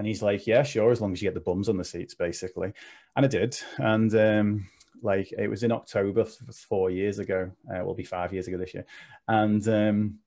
and 0.00 0.06
he's 0.06 0.22
like, 0.22 0.46
yeah, 0.46 0.62
sure, 0.62 0.90
as 0.90 1.02
long 1.02 1.12
as 1.12 1.20
you 1.20 1.28
get 1.28 1.34
the 1.34 1.40
bums 1.40 1.68
on 1.68 1.76
the 1.76 1.84
seats, 1.84 2.14
basically. 2.14 2.72
And 3.16 3.26
I 3.26 3.28
did. 3.28 3.54
And 3.76 4.14
um, 4.14 4.66
like 5.02 5.30
it 5.36 5.46
was 5.46 5.62
in 5.62 5.72
October 5.72 6.24
four 6.24 6.88
years 6.88 7.18
ago. 7.18 7.50
Uh, 7.70 7.84
will 7.84 7.92
be 7.92 8.02
five 8.02 8.32
years 8.32 8.48
ago 8.48 8.56
this 8.56 8.72
year. 8.72 8.86
And 9.28 9.68
um, 9.68 10.18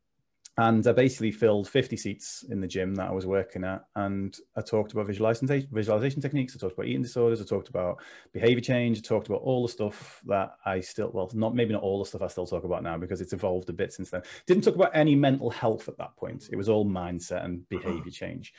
and 0.59 0.85
I 0.85 0.91
basically 0.91 1.31
filled 1.31 1.67
50 1.67 1.97
seats 1.97 2.45
in 2.51 2.61
the 2.61 2.67
gym 2.67 2.93
that 2.93 3.09
I 3.09 3.11
was 3.11 3.25
working 3.25 3.63
at. 3.63 3.83
And 3.95 4.37
I 4.55 4.61
talked 4.61 4.91
about 4.91 5.07
visualization, 5.07 5.67
visualization 5.71 6.21
techniques. 6.21 6.55
I 6.55 6.59
talked 6.59 6.75
about 6.75 6.85
eating 6.85 7.01
disorders. 7.01 7.41
I 7.41 7.45
talked 7.45 7.69
about 7.69 7.99
behavior 8.31 8.61
change. 8.61 8.99
I 8.99 9.01
talked 9.01 9.27
about 9.27 9.41
all 9.41 9.65
the 9.65 9.73
stuff 9.73 10.21
that 10.27 10.51
I 10.67 10.81
still, 10.81 11.09
well, 11.11 11.31
not 11.33 11.55
maybe 11.55 11.73
not 11.73 11.81
all 11.81 11.97
the 11.97 12.07
stuff 12.07 12.21
I 12.21 12.27
still 12.27 12.45
talk 12.45 12.63
about 12.63 12.83
now 12.83 12.99
because 12.99 13.21
it's 13.21 13.33
evolved 13.33 13.71
a 13.71 13.73
bit 13.73 13.91
since 13.91 14.11
then. 14.11 14.21
Didn't 14.45 14.63
talk 14.63 14.75
about 14.75 14.95
any 14.95 15.15
mental 15.15 15.49
health 15.49 15.89
at 15.89 15.97
that 15.97 16.15
point. 16.15 16.49
It 16.51 16.57
was 16.57 16.69
all 16.69 16.85
mindset 16.85 17.43
and 17.43 17.67
behavior 17.69 18.11
change. 18.11 18.53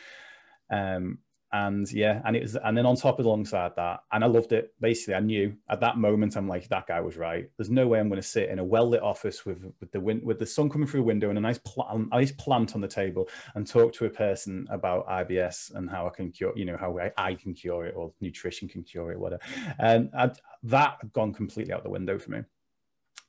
Um, 0.71 1.19
and 1.55 1.91
yeah, 1.93 2.21
and 2.25 2.35
it 2.35 2.43
was, 2.43 2.57
and 2.57 2.77
then 2.77 2.85
on 2.85 2.97
top 2.97 3.21
of 3.21 3.27
alongside 3.27 3.77
that, 3.77 4.01
and 4.11 4.25
I 4.25 4.27
loved 4.27 4.51
it. 4.51 4.75
Basically, 4.81 5.15
I 5.15 5.21
knew 5.21 5.55
at 5.71 5.81
that 5.83 5.97
moment, 5.97 6.35
I'm 6.35 6.49
like, 6.49 6.67
that 6.69 6.89
guy 6.89 7.01
was 7.01 7.17
right. 7.17 7.49
There's 7.57 7.71
no 7.71 7.87
way 7.87 8.01
I'm 8.01 8.09
going 8.09 8.21
to 8.21 8.27
sit 8.27 8.51
in 8.51 8.59
a 8.59 8.65
well 8.65 8.89
lit 8.89 9.05
office 9.05 9.47
with 9.47 9.65
with 9.79 9.93
the 9.93 10.01
wind, 10.01 10.25
with 10.25 10.41
the 10.41 10.47
sun 10.47 10.69
coming 10.69 10.89
through 10.89 11.03
a 11.03 11.05
window 11.05 11.29
and 11.29 11.39
a 11.39 11.41
nice 11.41 11.59
pl- 11.59 12.09
nice 12.11 12.33
plant 12.33 12.75
on 12.75 12.81
the 12.81 12.89
table, 12.89 13.29
and 13.55 13.69
talk 13.69 13.93
to 13.95 14.07
a 14.07 14.11
person 14.11 14.67
about 14.69 15.07
IBS 15.07 15.73
and 15.77 15.89
how 15.89 16.09
I 16.09 16.11
can 16.11 16.33
cure, 16.33 16.53
you 16.57 16.65
know, 16.65 16.77
how 16.77 16.99
I, 16.99 17.13
I 17.17 17.35
can 17.35 17.55
cure 17.55 17.87
it 17.87 17.95
or 17.97 18.13
nutrition 18.21 18.67
can 18.67 18.83
cure 18.83 19.13
it, 19.13 19.21
whatever. 19.21 19.43
And 19.79 20.11
I'd, 20.19 20.37
that 20.65 20.97
had 21.03 21.13
gone 21.13 21.33
completely 21.33 21.73
out 21.73 21.85
the 21.85 21.91
window 21.91 22.19
for 22.19 22.33
me. 22.33 22.41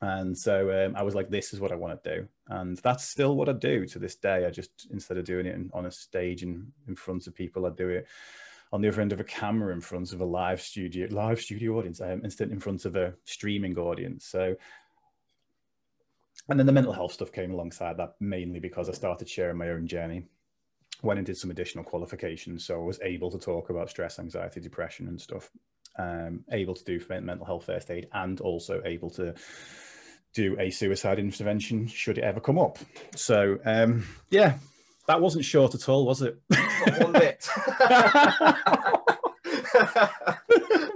And 0.02 0.36
so 0.36 0.86
um, 0.86 0.94
I 0.94 1.02
was 1.02 1.14
like, 1.14 1.30
this 1.30 1.54
is 1.54 1.60
what 1.60 1.72
I 1.72 1.76
want 1.76 2.02
to 2.02 2.16
do. 2.16 2.28
And 2.48 2.76
that's 2.78 3.04
still 3.04 3.34
what 3.34 3.48
I 3.48 3.52
do 3.52 3.86
to 3.86 3.98
this 3.98 4.16
day. 4.16 4.44
I 4.44 4.50
just, 4.50 4.88
instead 4.90 5.16
of 5.16 5.24
doing 5.24 5.46
it 5.46 5.54
in, 5.54 5.70
on 5.72 5.86
a 5.86 5.90
stage 5.90 6.42
and 6.42 6.70
in 6.86 6.94
front 6.94 7.26
of 7.26 7.34
people, 7.34 7.66
I 7.66 7.70
do 7.70 7.88
it 7.88 8.06
on 8.72 8.82
the 8.82 8.88
other 8.88 9.00
end 9.00 9.12
of 9.12 9.20
a 9.20 9.24
camera 9.24 9.72
in 9.72 9.80
front 9.80 10.12
of 10.12 10.20
a 10.20 10.24
live 10.24 10.60
studio, 10.60 11.08
live 11.10 11.40
studio 11.40 11.78
audience, 11.78 12.00
um, 12.00 12.20
instead 12.24 12.50
in 12.50 12.60
front 12.60 12.84
of 12.84 12.94
a 12.96 13.14
streaming 13.24 13.78
audience. 13.78 14.26
So, 14.26 14.54
and 16.48 16.58
then 16.58 16.66
the 16.66 16.72
mental 16.72 16.92
health 16.92 17.12
stuff 17.12 17.32
came 17.32 17.52
alongside 17.52 17.96
that 17.96 18.16
mainly 18.20 18.60
because 18.60 18.88
I 18.88 18.92
started 18.92 19.28
sharing 19.28 19.56
my 19.56 19.70
own 19.70 19.86
journey 19.86 20.26
went 21.02 21.18
and 21.18 21.26
did 21.26 21.36
some 21.36 21.50
additional 21.50 21.84
qualifications. 21.84 22.64
So 22.64 22.74
I 22.74 22.84
was 22.84 23.00
able 23.02 23.30
to 23.30 23.38
talk 23.38 23.70
about 23.70 23.90
stress, 23.90 24.18
anxiety, 24.18 24.60
depression, 24.60 25.08
and 25.08 25.20
stuff. 25.20 25.50
Um, 25.98 26.44
able 26.52 26.74
to 26.74 26.84
do 26.84 27.00
mental 27.08 27.46
health 27.46 27.64
first 27.64 27.90
aid, 27.90 28.08
and 28.12 28.38
also 28.40 28.82
able 28.84 29.08
to 29.10 29.34
do 30.36 30.56
a 30.60 30.70
suicide 30.70 31.18
intervention 31.18 31.86
should 31.86 32.18
it 32.18 32.24
ever 32.24 32.40
come 32.40 32.58
up. 32.58 32.78
So 33.16 33.58
um, 33.64 34.06
yeah, 34.30 34.58
that 35.08 35.20
wasn't 35.20 35.46
short 35.46 35.74
at 35.74 35.88
all, 35.88 36.04
was 36.04 36.22
it? 36.22 36.38
Not 36.50 37.00
one 37.00 37.12
bit. 37.12 37.48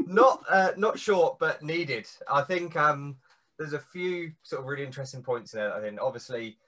not 0.06 0.44
uh, 0.48 0.72
not 0.76 0.98
short, 0.98 1.38
but 1.38 1.62
needed. 1.62 2.06
I 2.30 2.42
think 2.42 2.76
um, 2.76 3.16
there's 3.58 3.72
a 3.72 3.78
few 3.78 4.32
sort 4.42 4.60
of 4.60 4.68
really 4.68 4.84
interesting 4.84 5.22
points 5.22 5.52
there. 5.52 5.74
I 5.74 5.80
think 5.80 5.98
obviously. 6.00 6.58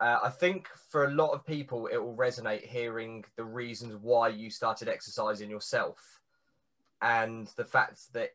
Uh, 0.00 0.16
I 0.22 0.30
think 0.30 0.68
for 0.90 1.06
a 1.06 1.10
lot 1.10 1.32
of 1.32 1.44
people, 1.44 1.88
it 1.88 1.96
will 1.96 2.14
resonate 2.14 2.64
hearing 2.64 3.24
the 3.36 3.42
reasons 3.42 3.96
why 4.00 4.28
you 4.28 4.48
started 4.48 4.88
exercising 4.88 5.50
yourself 5.50 6.17
and 7.02 7.48
the 7.56 7.64
fact 7.64 8.12
that 8.12 8.30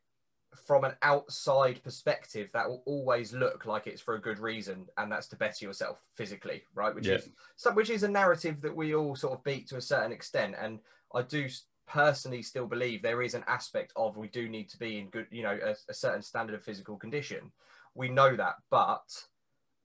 from 0.66 0.84
an 0.84 0.94
outside 1.02 1.82
perspective, 1.84 2.50
that 2.54 2.68
will 2.68 2.84
always 2.86 3.34
look 3.34 3.66
like 3.66 3.88
it's 3.88 4.02
for 4.02 4.16
a 4.16 4.22
good 4.22 4.40
reason, 4.40 4.86
and 4.98 5.12
that's 5.12 5.28
to 5.28 5.36
better 5.36 5.66
yourself 5.66 6.00
physically, 6.16 6.64
right? 6.76 6.94
Which 6.94 7.08
yeah. 7.08 7.16
is 7.16 7.30
which 7.74 7.90
is 7.90 8.04
a 8.04 8.08
narrative 8.08 8.62
that 8.62 8.76
we 8.76 8.94
all 8.94 9.16
sort 9.16 9.34
of 9.34 9.44
beat 9.44 9.68
to 9.70 9.78
a 9.78 9.82
certain 9.82 10.12
extent, 10.12 10.56
and 10.60 10.80
I 11.14 11.24
do 11.24 11.48
personally 11.88 12.42
still 12.42 12.66
believe 12.66 13.02
there 13.02 13.22
is 13.22 13.34
an 13.34 13.44
aspect 13.48 13.92
of 13.96 14.16
we 14.16 14.30
do 14.30 14.48
need 14.48 14.70
to 14.70 14.78
be 14.78 15.00
in 15.00 15.10
good, 15.10 15.28
you 15.32 15.44
know, 15.44 15.58
a, 15.64 15.76
a 15.90 15.94
certain 15.94 16.22
standard 16.22 16.56
of 16.56 16.64
physical 16.64 16.98
condition. 16.98 17.52
We 17.96 18.10
know 18.10 18.36
that, 18.36 18.56
but 18.72 19.04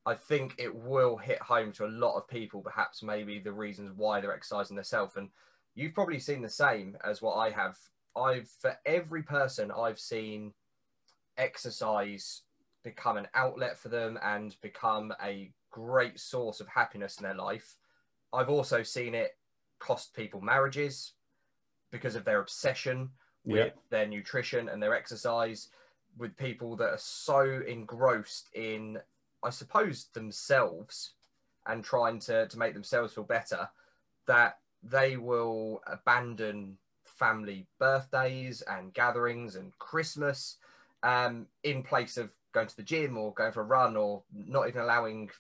I 0.07 0.15
think 0.15 0.55
it 0.59 0.75
will 0.75 1.17
hit 1.17 1.41
home 1.41 1.73
to 1.73 1.87
a 1.87 1.89
lot 1.89 2.17
of 2.17 2.29
people, 2.29 2.63
perhaps 2.63 3.03
maybe 3.03 3.39
the 3.39 3.53
reasons 3.53 3.93
why 3.97 4.21
they're 4.21 4.35
exercising 4.35 4.77
themselves, 4.77 5.17
and 5.17 5.29
you've 5.75 5.95
probably 5.95 6.19
seen 6.19 6.43
the 6.43 6.49
same 6.49 6.97
as 7.05 7.21
what 7.21 7.35
I 7.37 7.51
have 7.51 7.77
I've 8.17 8.49
for 8.61 8.77
every 8.85 9.23
person 9.23 9.71
I've 9.71 9.99
seen 9.99 10.53
exercise 11.37 12.43
become 12.83 13.17
an 13.17 13.29
outlet 13.35 13.79
for 13.79 13.89
them 13.89 14.19
and 14.23 14.57
become 14.61 15.13
a 15.23 15.51
great 15.71 16.19
source 16.19 16.61
of 16.61 16.69
happiness 16.69 17.19
in 17.19 17.25
their 17.25 17.35
life. 17.35 17.77
I've 18.33 18.49
also 18.49 18.83
seen 18.83 19.15
it 19.15 19.37
cost 19.79 20.15
people 20.15 20.41
marriages 20.41 21.13
because 21.91 22.15
of 22.15 22.25
their 22.25 22.41
obsession 22.41 23.11
with 23.45 23.73
their 23.91 24.07
nutrition 24.07 24.69
and 24.69 24.83
their 24.83 24.95
exercise, 24.95 25.69
with 26.19 26.37
people 26.37 26.77
that 26.77 26.91
are 26.91 26.99
so 26.99 27.63
engrossed 27.67 28.49
in, 28.55 28.99
I 29.43 29.51
suppose, 29.51 30.07
themselves 30.13 31.13
and 31.67 31.83
trying 31.83 32.19
to, 32.21 32.47
to 32.47 32.59
make 32.59 32.75
themselves 32.75 33.15
feel 33.15 33.25
better 33.25 33.69
that 34.27 34.59
they 34.83 35.17
will 35.17 35.83
abandon 35.87 36.77
family 37.19 37.67
birthdays 37.79 38.63
and 38.63 38.95
gatherings 38.95 39.57
and 39.57 39.77
Christmas 39.79 40.57
um, 41.03 41.47
in 41.63 41.83
place 41.83 42.17
of 42.17 42.33
going 42.53 42.69
to 42.69 42.77
the 42.77 42.83
gym 42.83 43.17
or 43.17 43.33
going 43.35 43.53
for 43.53 43.61
a 43.61 43.65
run 43.65 43.97
or 43.97 44.23
not 44.33 44.69
even 44.69 44.81
allowing 44.81 45.31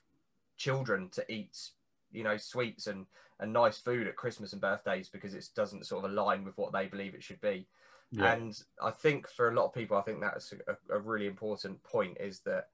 children 0.57 1.09
to 1.11 1.33
eat, 1.33 1.71
you 2.12 2.25
know, 2.25 2.37
sweets 2.37 2.87
and, 2.87 3.07
and 3.41 3.53
nice 3.53 3.79
food 3.79 4.07
at 4.07 4.17
Christmas 4.17 4.53
and 4.53 4.61
birthdays 4.61 5.09
because 5.09 5.35
it 5.35 5.49
doesn't 5.55 5.87
sort 5.87 6.05
of 6.05 6.11
align 6.11 6.45
with 6.45 6.57
what 6.59 6.73
they 6.73 6.87
believe 6.87 7.14
it 7.14 7.23
should 7.23 7.41
be. 7.41 7.67
Yeah. 8.11 8.33
And 8.33 8.61
I 8.83 8.91
think 8.91 9.29
for 9.29 9.49
a 9.49 9.55
lot 9.55 9.67
of 9.67 9.75
people, 9.75 9.97
I 9.97 10.03
think 10.03 10.21
that's 10.21 10.53
a, 10.67 10.95
a 10.95 10.99
really 10.99 11.27
important 11.27 11.83
point 11.83 12.17
is 12.21 12.41
that 12.41 12.69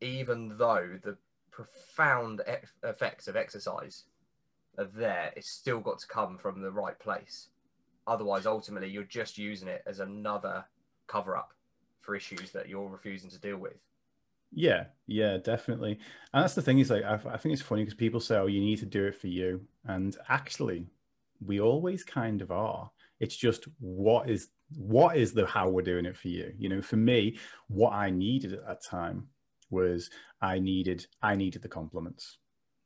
even 0.00 0.56
though 0.58 0.98
the 1.02 1.16
profound 1.50 2.42
e- 2.48 2.66
effects 2.86 3.28
of 3.28 3.36
exercise 3.36 4.04
are 4.76 4.84
there, 4.84 5.32
it's 5.36 5.50
still 5.50 5.80
got 5.80 5.98
to 6.00 6.06
come 6.06 6.36
from 6.36 6.60
the 6.60 6.70
right 6.70 6.98
place. 6.98 7.48
Otherwise, 8.06 8.46
ultimately, 8.46 8.88
you're 8.88 9.02
just 9.04 9.38
using 9.38 9.68
it 9.68 9.82
as 9.86 10.00
another 10.00 10.64
cover 11.06 11.36
up 11.36 11.52
for 12.00 12.14
issues 12.14 12.50
that 12.52 12.68
you're 12.68 12.88
refusing 12.88 13.30
to 13.30 13.40
deal 13.40 13.58
with. 13.58 13.76
Yeah, 14.52 14.84
yeah, 15.06 15.38
definitely. 15.38 15.98
And 16.32 16.42
that's 16.42 16.54
the 16.54 16.62
thing 16.62 16.78
is 16.78 16.90
like, 16.90 17.04
I, 17.04 17.18
I 17.28 17.36
think 17.36 17.52
it's 17.52 17.62
funny 17.62 17.82
because 17.82 17.94
people 17.94 18.20
say, 18.20 18.36
oh, 18.36 18.46
you 18.46 18.60
need 18.60 18.78
to 18.78 18.86
do 18.86 19.04
it 19.06 19.16
for 19.16 19.26
you. 19.26 19.60
And 19.86 20.16
actually, 20.28 20.86
we 21.44 21.60
always 21.60 22.04
kind 22.04 22.40
of 22.42 22.50
are. 22.52 22.90
It's 23.18 23.36
just 23.36 23.64
what 23.80 24.30
is 24.30 24.50
what 24.76 25.16
is 25.16 25.32
the 25.32 25.46
how 25.46 25.68
we're 25.68 25.82
doing 25.82 26.06
it 26.06 26.16
for 26.16 26.28
you 26.28 26.52
you 26.58 26.68
know 26.68 26.82
for 26.82 26.96
me 26.96 27.38
what 27.68 27.92
i 27.92 28.10
needed 28.10 28.52
at 28.52 28.66
that 28.66 28.82
time 28.82 29.26
was 29.70 30.10
i 30.42 30.58
needed 30.58 31.06
i 31.22 31.34
needed 31.34 31.62
the 31.62 31.68
compliments 31.68 32.38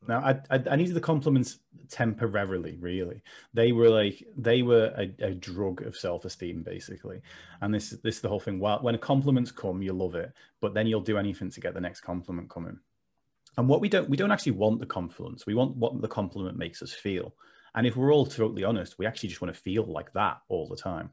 now, 0.09 0.21
I, 0.21 0.31
I, 0.51 0.63
I, 0.71 0.77
needed 0.77 0.95
the 0.95 1.01
compliments 1.01 1.59
temporarily, 1.91 2.77
really. 2.81 3.23
They 3.53 3.73
were 3.73 3.91
like, 3.91 4.23
they 4.37 4.63
were 4.63 4.95
a, 4.97 5.27
a 5.27 5.35
drug 5.35 5.83
of 5.83 5.97
self-esteem, 5.97 6.63
basically. 6.63 7.21
And 7.61 7.75
this, 7.75 7.91
this 8.03 8.17
is 8.17 8.21
the 8.23 8.29
whole 8.29 8.41
thing. 8.41 8.59
Well, 8.59 8.79
when 8.81 8.97
compliments 8.99 9.53
come, 9.53 9.83
you 9.83 9.93
love 9.93 10.15
it, 10.15 10.33
but 10.61 10.73
then 10.73 10.87
you'll 10.87 11.03
do 11.03 11.19
anything 11.19 11.51
to 11.51 11.61
get 11.61 11.75
the 11.75 11.81
next 11.81 12.01
compliment 12.01 12.49
coming. 12.49 12.79
And 13.59 13.69
what 13.69 13.81
we 13.81 13.91
don't, 13.91 14.09
we 14.09 14.17
don't 14.17 14.31
actually 14.31 14.53
want 14.53 14.81
the 14.81 14.87
compliments. 14.87 15.45
We 15.45 15.55
want 15.55 15.77
what 15.77 16.01
the 16.01 16.09
compliment 16.09 16.57
makes 16.57 16.83
us 16.83 16.93
feel. 16.93 17.35
And 17.75 17.87
if 17.87 17.95
we're 17.95 18.13
all 18.13 18.27
totally 18.27 18.65
honest, 18.65 18.99
we 18.99 19.07
actually 19.07 19.29
just 19.29 19.43
want 19.43 19.55
to 19.55 19.61
feel 19.61 19.85
like 19.85 20.13
that 20.15 20.39
all 20.49 20.67
the 20.67 20.77
time. 20.77 21.11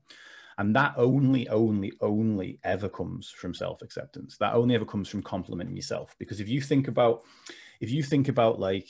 And 0.57 0.75
that 0.75 0.93
only, 0.97 1.47
only, 1.49 1.93
only 2.01 2.59
ever 2.63 2.89
comes 2.89 3.29
from 3.29 3.53
self 3.53 3.81
acceptance. 3.81 4.37
That 4.37 4.53
only 4.53 4.75
ever 4.75 4.85
comes 4.85 5.07
from 5.07 5.21
complimenting 5.21 5.75
yourself. 5.75 6.15
Because 6.17 6.39
if 6.39 6.47
you 6.47 6.61
think 6.61 6.87
about, 6.87 7.23
if 7.79 7.91
you 7.91 8.03
think 8.03 8.27
about 8.27 8.59
like 8.59 8.87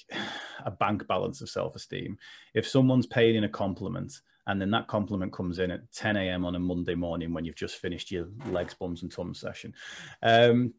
a 0.65 0.71
bank 0.71 1.08
balance 1.08 1.41
of 1.41 1.50
self-esteem 1.50 2.17
if 2.54 2.67
someone's 2.67 3.06
paying 3.06 3.36
in 3.36 3.43
a 3.43 3.50
compliment 3.50 4.21
and 4.47 4.62
then 4.62 4.71
that 4.71 4.88
compliment 4.88 5.34
comes 5.34 5.60
in 5.60 5.71
at 5.71 5.91
10 5.91 6.17
a.m 6.17 6.45
on 6.45 6.56
a 6.56 6.60
monday 6.60 6.95
morning 6.95 7.34
when 7.34 7.45
you've 7.45 7.56
just 7.56 7.76
finished 7.76 8.12
your 8.12 8.28
legs 8.50 8.73
bums 8.73 9.04
and 9.04 9.12
tums 9.12 9.39
session 9.39 9.73
um, 10.23 10.73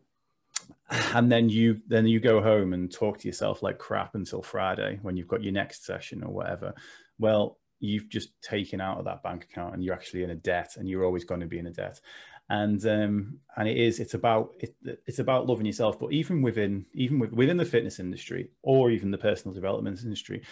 and 1.15 1.31
then 1.31 1.49
you 1.49 1.81
then 1.87 2.07
you 2.07 2.21
go 2.21 2.43
home 2.43 2.73
and 2.73 2.93
talk 2.93 3.19
to 3.19 3.29
yourself 3.29 3.63
like 3.63 3.79
crap 3.79 4.15
until 4.15 4.43
friday 4.43 4.99
when 5.03 5.17
you've 5.17 5.29
got 5.29 5.43
your 5.43 5.53
next 5.53 5.85
session 5.85 6.23
or 6.23 6.33
whatever 6.33 6.75
well 7.19 7.59
you've 7.81 8.09
just 8.09 8.31
taken 8.43 8.81
out 8.81 8.99
of 8.99 9.05
that 9.05 9.23
bank 9.23 9.45
account 9.45 9.75
and 9.75 9.85
you're 9.85 9.95
actually 9.95 10.25
in 10.25 10.31
a 10.31 10.35
debt 10.35 10.73
and 10.77 10.89
you're 10.89 11.05
always 11.05 11.25
going 11.25 11.41
to 11.41 11.47
be 11.47 11.59
in 11.59 11.67
a 11.67 11.73
debt 11.73 12.01
and 12.51 12.85
um, 12.87 13.39
and 13.57 13.69
it 13.69 13.77
is 13.77 14.01
it's 14.01 14.15
about 14.15 14.55
it, 14.61 14.75
it's 15.07 15.19
about 15.19 15.47
loving 15.47 15.67
yourself. 15.67 15.99
But 15.99 16.13
even 16.13 16.43
within 16.43 16.87
even 16.95 17.19
within 17.19 17.57
the 17.57 17.65
fitness 17.65 18.01
industry 18.01 18.51
or 18.63 18.91
even 18.91 19.11
the 19.11 19.19
personal 19.19 19.55
development 19.55 20.03
industry 20.03 20.43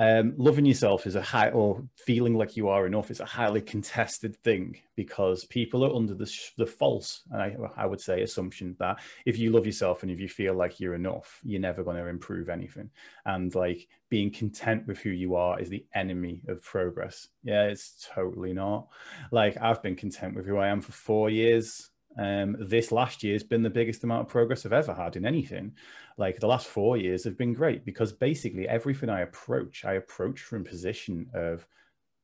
um, 0.00 0.32
loving 0.38 0.64
yourself 0.64 1.06
is 1.06 1.14
a 1.14 1.20
high 1.20 1.50
or 1.50 1.84
feeling 1.94 2.34
like 2.34 2.56
you 2.56 2.68
are 2.68 2.86
enough 2.86 3.10
is 3.10 3.20
a 3.20 3.26
highly 3.26 3.60
contested 3.60 4.34
thing 4.34 4.80
because 4.96 5.44
people 5.44 5.84
are 5.84 5.94
under 5.94 6.14
the, 6.14 6.32
the 6.56 6.64
false 6.64 7.20
and 7.30 7.42
I, 7.42 7.54
I 7.76 7.84
would 7.84 8.00
say 8.00 8.22
assumption 8.22 8.74
that 8.78 8.98
if 9.26 9.38
you 9.38 9.50
love 9.50 9.66
yourself 9.66 10.02
and 10.02 10.10
if 10.10 10.18
you 10.18 10.26
feel 10.26 10.54
like 10.54 10.80
you're 10.80 10.94
enough 10.94 11.38
you're 11.44 11.60
never 11.60 11.84
going 11.84 11.98
to 11.98 12.06
improve 12.06 12.48
anything. 12.48 12.88
And 13.26 13.54
like 13.54 13.88
being 14.08 14.30
content 14.30 14.86
with 14.86 14.98
who 15.00 15.10
you 15.10 15.34
are 15.34 15.60
is 15.60 15.68
the 15.68 15.84
enemy 15.94 16.40
of 16.48 16.62
progress. 16.62 17.28
Yeah 17.44 17.64
it's 17.64 18.08
totally 18.14 18.54
not. 18.54 18.88
Like 19.32 19.58
i've 19.60 19.82
been 19.82 19.96
content 19.96 20.34
with 20.34 20.46
who 20.46 20.56
i 20.56 20.68
am 20.68 20.80
for 20.80 20.92
four 20.92 21.28
years 21.28 21.90
um, 22.18 22.56
this 22.58 22.90
last 22.90 23.22
year 23.22 23.34
has 23.34 23.42
been 23.42 23.62
the 23.62 23.70
biggest 23.70 24.02
amount 24.04 24.22
of 24.22 24.28
progress 24.28 24.66
I've 24.66 24.72
ever 24.72 24.94
had 24.94 25.16
in 25.16 25.24
anything. 25.24 25.72
Like 26.18 26.40
the 26.40 26.46
last 26.46 26.66
four 26.66 26.96
years 26.96 27.24
have 27.24 27.38
been 27.38 27.52
great 27.52 27.84
because 27.84 28.12
basically 28.12 28.68
everything 28.68 29.08
I 29.08 29.20
approach, 29.20 29.84
I 29.84 29.94
approach 29.94 30.40
from 30.40 30.64
position 30.64 31.28
of 31.34 31.66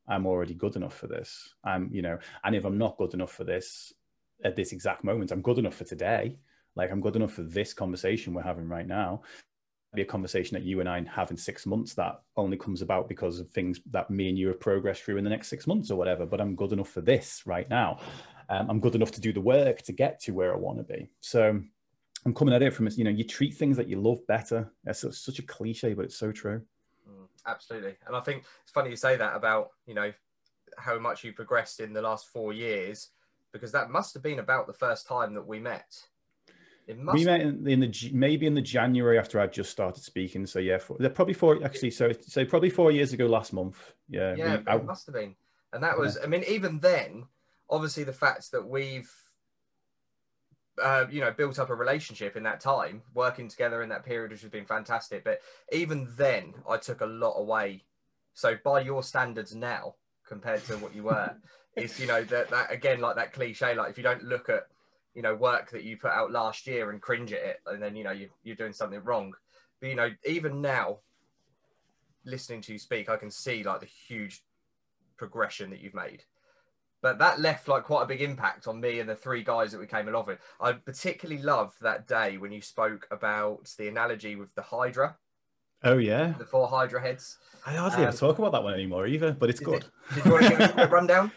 I'm 0.08 0.26
already 0.26 0.54
good 0.54 0.76
enough 0.76 0.96
for 0.96 1.06
this. 1.06 1.54
I'm, 1.64 1.88
you 1.92 2.02
know, 2.02 2.18
and 2.44 2.54
if 2.54 2.64
I'm 2.64 2.78
not 2.78 2.96
good 2.96 3.14
enough 3.14 3.32
for 3.32 3.44
this 3.44 3.92
at 4.44 4.56
this 4.56 4.72
exact 4.72 5.04
moment, 5.04 5.30
I'm 5.32 5.42
good 5.42 5.58
enough 5.58 5.74
for 5.74 5.84
today. 5.84 6.38
Like 6.74 6.90
I'm 6.90 7.00
good 7.00 7.16
enough 7.16 7.32
for 7.32 7.42
this 7.42 7.72
conversation 7.72 8.34
we're 8.34 8.42
having 8.42 8.68
right 8.68 8.86
now. 8.86 9.22
be 9.94 10.02
a 10.02 10.04
conversation 10.04 10.54
that 10.54 10.64
you 10.64 10.80
and 10.80 10.88
I 10.88 11.02
have 11.10 11.30
in 11.30 11.36
six 11.36 11.64
months 11.64 11.94
that 11.94 12.20
only 12.36 12.58
comes 12.58 12.82
about 12.82 13.08
because 13.08 13.40
of 13.40 13.48
things 13.50 13.80
that 13.90 14.10
me 14.10 14.28
and 14.28 14.36
you 14.36 14.48
have 14.48 14.60
progressed 14.60 15.02
through 15.02 15.16
in 15.16 15.24
the 15.24 15.30
next 15.30 15.48
six 15.48 15.66
months 15.66 15.90
or 15.90 15.96
whatever. 15.96 16.26
But 16.26 16.40
I'm 16.40 16.54
good 16.54 16.72
enough 16.72 16.90
for 16.90 17.00
this 17.00 17.42
right 17.46 17.68
now. 17.70 17.98
Um, 18.48 18.70
I'm 18.70 18.80
good 18.80 18.94
enough 18.94 19.10
to 19.12 19.20
do 19.20 19.32
the 19.32 19.40
work 19.40 19.82
to 19.82 19.92
get 19.92 20.20
to 20.20 20.32
where 20.32 20.52
I 20.52 20.56
want 20.56 20.78
to 20.78 20.84
be. 20.84 21.08
So 21.20 21.60
I'm 22.24 22.34
coming 22.34 22.54
at 22.54 22.62
it 22.62 22.72
from, 22.72 22.88
you 22.96 23.04
know, 23.04 23.10
you 23.10 23.24
treat 23.24 23.54
things 23.54 23.76
that 23.76 23.88
you 23.88 24.00
love 24.00 24.26
better. 24.26 24.70
That's 24.84 25.04
such 25.18 25.38
a 25.38 25.42
cliche, 25.42 25.94
but 25.94 26.04
it's 26.04 26.16
so 26.16 26.32
true. 26.32 26.62
Mm, 27.08 27.26
absolutely. 27.46 27.94
And 28.06 28.16
I 28.16 28.20
think 28.20 28.44
it's 28.62 28.72
funny 28.72 28.90
you 28.90 28.96
say 28.96 29.16
that 29.16 29.34
about, 29.34 29.70
you 29.86 29.94
know, 29.94 30.12
how 30.78 30.98
much 30.98 31.24
you 31.24 31.32
progressed 31.32 31.80
in 31.80 31.92
the 31.92 32.02
last 32.02 32.28
four 32.28 32.52
years, 32.52 33.08
because 33.52 33.72
that 33.72 33.90
must 33.90 34.14
have 34.14 34.22
been 34.22 34.38
about 34.38 34.66
the 34.66 34.72
first 34.72 35.06
time 35.06 35.34
that 35.34 35.46
we 35.46 35.58
met 35.58 35.86
we 36.86 37.24
met 37.24 37.40
in, 37.40 37.66
in, 37.66 37.80
the 37.80 38.10
maybe 38.12 38.46
in 38.46 38.54
the 38.54 38.62
January 38.62 39.18
after 39.18 39.40
I'd 39.40 39.52
just 39.52 39.70
started 39.70 40.02
speaking. 40.02 40.46
So 40.46 40.58
yeah, 40.58 40.78
for, 40.78 40.96
probably 41.10 41.34
four 41.34 41.62
actually. 41.64 41.90
So 41.90 42.12
so 42.20 42.44
probably 42.44 42.70
four 42.70 42.92
years 42.92 43.12
ago 43.12 43.26
last 43.26 43.52
month. 43.52 43.94
Yeah, 44.08 44.34
yeah, 44.36 44.58
we, 44.66 44.72
it 44.72 44.84
must 44.84 45.06
have 45.06 45.14
been. 45.14 45.34
And 45.72 45.82
that 45.82 45.98
was, 45.98 46.16
yeah. 46.16 46.24
I 46.24 46.28
mean, 46.28 46.44
even 46.48 46.78
then, 46.78 47.24
obviously 47.68 48.04
the 48.04 48.12
fact 48.12 48.52
that 48.52 48.66
we've, 48.66 49.10
uh, 50.82 51.06
you 51.10 51.20
know, 51.20 51.32
built 51.32 51.58
up 51.58 51.70
a 51.70 51.74
relationship 51.74 52.36
in 52.36 52.42
that 52.44 52.60
time, 52.60 53.02
working 53.14 53.48
together 53.48 53.82
in 53.82 53.88
that 53.88 54.04
period, 54.04 54.30
which 54.30 54.42
has 54.42 54.50
been 54.50 54.66
fantastic. 54.66 55.24
But 55.24 55.40
even 55.72 56.08
then, 56.16 56.54
I 56.68 56.76
took 56.76 57.00
a 57.00 57.06
lot 57.06 57.34
away. 57.34 57.84
So 58.34 58.56
by 58.62 58.80
your 58.80 59.02
standards 59.02 59.54
now, 59.54 59.94
compared 60.26 60.64
to 60.66 60.76
what 60.76 60.94
you 60.94 61.04
were, 61.04 61.34
is 61.76 62.00
you 62.00 62.06
know 62.06 62.24
that 62.24 62.48
that 62.48 62.72
again 62.72 63.00
like 63.00 63.16
that 63.16 63.34
cliche, 63.34 63.74
like 63.74 63.90
if 63.90 63.98
you 63.98 64.04
don't 64.04 64.22
look 64.22 64.48
at 64.48 64.66
you 65.16 65.22
know 65.22 65.34
work 65.34 65.70
that 65.70 65.82
you 65.82 65.96
put 65.96 66.10
out 66.10 66.30
last 66.30 66.66
year 66.66 66.90
and 66.90 67.00
cringe 67.00 67.32
at 67.32 67.42
it 67.42 67.60
and 67.66 67.82
then 67.82 67.96
you 67.96 68.04
know 68.04 68.12
you, 68.12 68.28
you're 68.44 68.54
doing 68.54 68.74
something 68.74 69.02
wrong 69.02 69.32
but 69.80 69.88
you 69.88 69.96
know 69.96 70.10
even 70.26 70.60
now 70.60 70.98
listening 72.24 72.60
to 72.60 72.72
you 72.72 72.78
speak 72.78 73.08
i 73.08 73.16
can 73.16 73.30
see 73.30 73.64
like 73.64 73.80
the 73.80 73.86
huge 73.86 74.44
progression 75.16 75.70
that 75.70 75.80
you've 75.80 75.94
made 75.94 76.22
but 77.06 77.18
that 77.18 77.38
left 77.38 77.68
like 77.68 77.84
quite 77.84 78.02
a 78.02 78.06
big 78.06 78.20
impact 78.20 78.66
on 78.66 78.80
me 78.80 78.98
and 78.98 79.08
the 79.08 79.14
three 79.14 79.44
guys 79.44 79.70
that 79.70 79.78
we 79.78 79.86
came 79.86 80.08
along 80.08 80.26
with 80.26 80.40
i 80.60 80.72
particularly 80.72 81.40
loved 81.40 81.80
that 81.80 82.08
day 82.08 82.36
when 82.36 82.50
you 82.50 82.60
spoke 82.60 83.06
about 83.12 83.72
the 83.78 83.86
analogy 83.86 84.34
with 84.34 84.52
the 84.56 84.62
hydra 84.62 85.16
Oh 85.84 85.98
yeah, 85.98 86.32
the 86.38 86.44
four 86.44 86.66
Hydra 86.66 87.00
heads. 87.00 87.38
I 87.66 87.74
hardly 87.74 87.98
um, 87.98 88.08
ever 88.08 88.16
talk 88.16 88.38
about 88.38 88.50
that 88.52 88.62
one 88.62 88.74
anymore 88.74 89.06
either, 89.06 89.32
but 89.32 89.50
it's 89.50 89.60
good. 89.60 89.84
It, 89.84 89.90
did 90.14 90.24
you 90.24 90.32
want 90.32 90.46
to 90.46 90.56
give 90.56 90.78
a 90.78 90.86
rundown? 90.90 91.30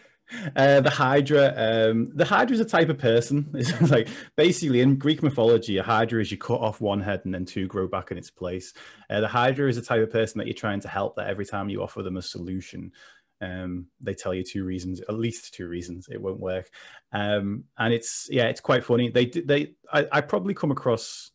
Uh, 0.56 0.80
the 0.80 0.90
Hydra. 0.90 1.52
Um, 1.56 2.10
the 2.14 2.24
Hydra 2.24 2.54
is 2.54 2.60
a 2.60 2.64
type 2.64 2.88
of 2.88 2.98
person. 2.98 3.50
It's 3.54 3.90
like 3.90 4.08
basically 4.36 4.80
in 4.80 4.96
Greek 4.96 5.22
mythology, 5.22 5.76
a 5.76 5.82
Hydra 5.82 6.20
is 6.20 6.30
you 6.30 6.38
cut 6.38 6.60
off 6.60 6.80
one 6.80 7.00
head 7.00 7.22
and 7.24 7.34
then 7.34 7.44
two 7.44 7.66
grow 7.66 7.86
back 7.86 8.10
in 8.10 8.18
its 8.18 8.30
place. 8.30 8.72
Uh, 9.08 9.20
the 9.20 9.28
Hydra 9.28 9.68
is 9.68 9.76
a 9.76 9.82
type 9.82 10.02
of 10.02 10.10
person 10.10 10.38
that 10.38 10.46
you're 10.46 10.54
trying 10.54 10.80
to 10.80 10.88
help. 10.88 11.16
That 11.16 11.28
every 11.28 11.46
time 11.46 11.68
you 11.68 11.82
offer 11.82 12.02
them 12.02 12.16
a 12.16 12.22
solution, 12.22 12.92
um, 13.40 13.86
they 14.00 14.14
tell 14.14 14.34
you 14.34 14.44
two 14.44 14.64
reasons, 14.64 15.00
at 15.00 15.14
least 15.14 15.54
two 15.54 15.66
reasons, 15.66 16.08
it 16.10 16.20
won't 16.20 16.40
work. 16.40 16.70
Um, 17.12 17.64
and 17.78 17.92
it's 17.92 18.28
yeah, 18.30 18.46
it's 18.46 18.60
quite 18.60 18.84
funny. 18.84 19.08
They 19.10 19.26
they 19.26 19.74
I, 19.92 20.06
I 20.12 20.20
probably 20.20 20.54
come 20.54 20.70
across 20.70 21.30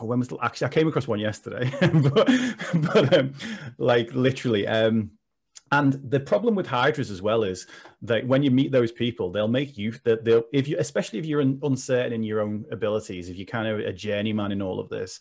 oh, 0.00 0.06
when 0.06 0.18
was 0.18 0.28
the, 0.28 0.38
actually 0.42 0.66
I 0.68 0.70
came 0.70 0.88
across 0.88 1.08
one 1.08 1.20
yesterday, 1.20 1.70
but, 1.80 2.30
but 2.92 3.18
um, 3.18 3.34
like 3.78 4.12
literally, 4.12 4.66
um, 4.66 5.10
and 5.72 5.94
the 6.10 6.20
problem 6.20 6.54
with 6.54 6.66
hydras 6.66 7.10
as 7.10 7.20
well 7.20 7.42
is 7.42 7.66
that 8.02 8.26
when 8.26 8.42
you 8.42 8.50
meet 8.50 8.72
those 8.72 8.92
people, 8.92 9.30
they'll 9.30 9.48
make 9.48 9.76
you 9.76 9.92
that 10.04 10.24
they'll 10.24 10.44
if 10.52 10.66
you 10.68 10.76
especially 10.78 11.18
if 11.18 11.26
you're 11.26 11.40
uncertain 11.40 12.12
in 12.12 12.22
your 12.22 12.40
own 12.40 12.64
abilities, 12.70 13.28
if 13.28 13.36
you're 13.36 13.46
kind 13.46 13.68
of 13.68 13.80
a 13.80 13.92
journeyman 13.92 14.52
in 14.52 14.62
all 14.62 14.80
of 14.80 14.88
this, 14.88 15.20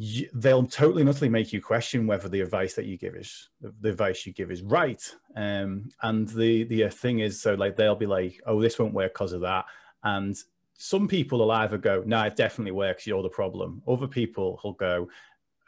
you, 0.00 0.28
they'll 0.32 0.64
totally 0.64 1.02
and 1.02 1.10
utterly 1.10 1.28
make 1.28 1.52
you 1.52 1.60
question 1.60 2.06
whether 2.06 2.28
the 2.28 2.40
advice 2.40 2.74
that 2.74 2.86
you 2.86 2.96
give 2.96 3.16
is 3.16 3.50
the 3.80 3.90
advice 3.90 4.24
you 4.24 4.32
give 4.32 4.52
is 4.52 4.62
right. 4.62 5.02
Um, 5.34 5.90
and 6.02 6.28
the 6.28 6.64
the 6.64 6.88
thing 6.88 7.18
is, 7.18 7.42
so 7.42 7.54
like 7.54 7.74
they'll 7.74 7.96
be 7.96 8.06
like, 8.06 8.40
oh, 8.46 8.62
this 8.62 8.78
won't 8.78 8.94
work 8.94 9.12
because 9.12 9.32
of 9.32 9.40
that, 9.40 9.64
and 10.04 10.36
some 10.78 11.08
people 11.08 11.40
will 11.40 11.50
either 11.50 11.76
go, 11.76 12.04
no, 12.06 12.22
it 12.22 12.36
definitely 12.36 12.70
works. 12.70 13.06
You're 13.06 13.24
the 13.24 13.28
problem. 13.28 13.82
Other 13.88 14.06
people 14.06 14.60
will 14.62 14.74
go, 14.74 15.08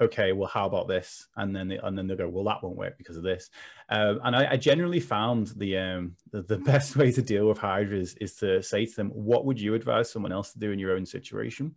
okay, 0.00 0.30
well, 0.30 0.48
how 0.48 0.66
about 0.66 0.86
this? 0.86 1.26
And 1.34 1.54
then 1.54 1.66
they, 1.66 1.78
and 1.78 1.98
then 1.98 2.06
they 2.06 2.14
go, 2.14 2.28
well, 2.28 2.44
that 2.44 2.62
won't 2.62 2.76
work 2.76 2.96
because 2.96 3.16
of 3.16 3.24
this. 3.24 3.50
Um, 3.88 4.20
and 4.22 4.36
I, 4.36 4.52
I, 4.52 4.56
generally 4.56 5.00
found 5.00 5.48
the, 5.56 5.76
um, 5.76 6.16
the, 6.30 6.42
the 6.42 6.58
best 6.72 6.94
way 6.94 7.10
to 7.10 7.22
deal 7.22 7.48
with 7.48 7.58
hydras 7.58 8.14
is 8.20 8.36
to 8.36 8.62
say 8.62 8.86
to 8.86 8.94
them, 8.94 9.08
what 9.08 9.44
would 9.44 9.60
you 9.60 9.74
advise 9.74 10.08
someone 10.08 10.30
else 10.30 10.52
to 10.52 10.60
do 10.60 10.70
in 10.70 10.78
your 10.78 10.96
own 10.96 11.04
situation? 11.04 11.74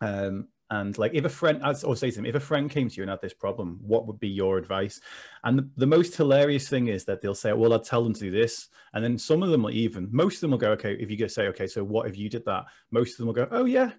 Um, 0.00 0.48
and 0.72 0.96
like 0.96 1.12
if 1.12 1.26
a 1.26 1.28
friend, 1.28 1.60
I 1.62 1.74
or 1.84 1.94
say 1.94 2.10
to 2.10 2.16
them, 2.16 2.24
if 2.24 2.34
a 2.34 2.40
friend 2.40 2.70
came 2.70 2.88
to 2.88 2.96
you 2.96 3.02
and 3.02 3.10
had 3.10 3.20
this 3.20 3.34
problem, 3.34 3.78
what 3.82 4.06
would 4.06 4.18
be 4.18 4.28
your 4.28 4.56
advice? 4.56 5.02
And 5.44 5.58
the, 5.58 5.68
the 5.76 5.86
most 5.86 6.16
hilarious 6.16 6.66
thing 6.66 6.88
is 6.88 7.04
that 7.04 7.20
they'll 7.20 7.34
say, 7.34 7.52
well, 7.52 7.74
I'll 7.74 7.78
tell 7.78 8.02
them 8.02 8.14
to 8.14 8.20
do 8.20 8.30
this. 8.30 8.68
And 8.94 9.04
then 9.04 9.18
some 9.18 9.42
of 9.42 9.50
them 9.50 9.64
will 9.64 9.70
even, 9.70 10.08
most 10.10 10.36
of 10.36 10.40
them 10.40 10.52
will 10.52 10.58
go, 10.58 10.70
okay, 10.70 10.94
if 10.94 11.10
you 11.10 11.18
go 11.18 11.26
say, 11.26 11.46
okay, 11.48 11.66
so 11.66 11.84
what 11.84 12.08
if 12.08 12.16
you 12.16 12.30
did 12.30 12.46
that? 12.46 12.64
Most 12.90 13.12
of 13.12 13.18
them 13.18 13.26
will 13.26 13.34
go, 13.34 13.48
oh 13.50 13.66
yeah, 13.66 13.90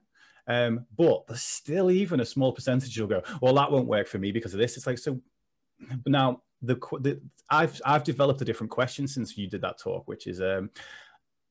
um, 0.48 0.88
but 0.98 1.28
there's 1.28 1.44
still 1.44 1.92
even 1.92 2.22
a 2.22 2.26
small 2.26 2.52
percentage 2.52 2.98
who'll 2.98 3.06
go, 3.06 3.22
well, 3.40 3.54
that 3.54 3.72
won't 3.72 3.88
work 3.88 4.08
for 4.08 4.18
me 4.18 4.32
because 4.32 4.56
of 4.56 4.60
this. 4.60 4.76
It's 4.76 4.88
like, 4.88 4.98
so 4.98 5.22
now 6.08 6.42
the, 6.64 6.78
the 7.02 7.22
I've, 7.52 7.80
I've 7.86 8.04
developed 8.04 8.42
a 8.42 8.46
different 8.46 8.72
question 8.72 9.08
since 9.08 9.38
you 9.38 9.48
did 9.48 9.62
that 9.62 9.78
talk, 9.78 10.08
which 10.08 10.26
is, 10.26 10.42
um, 10.42 10.72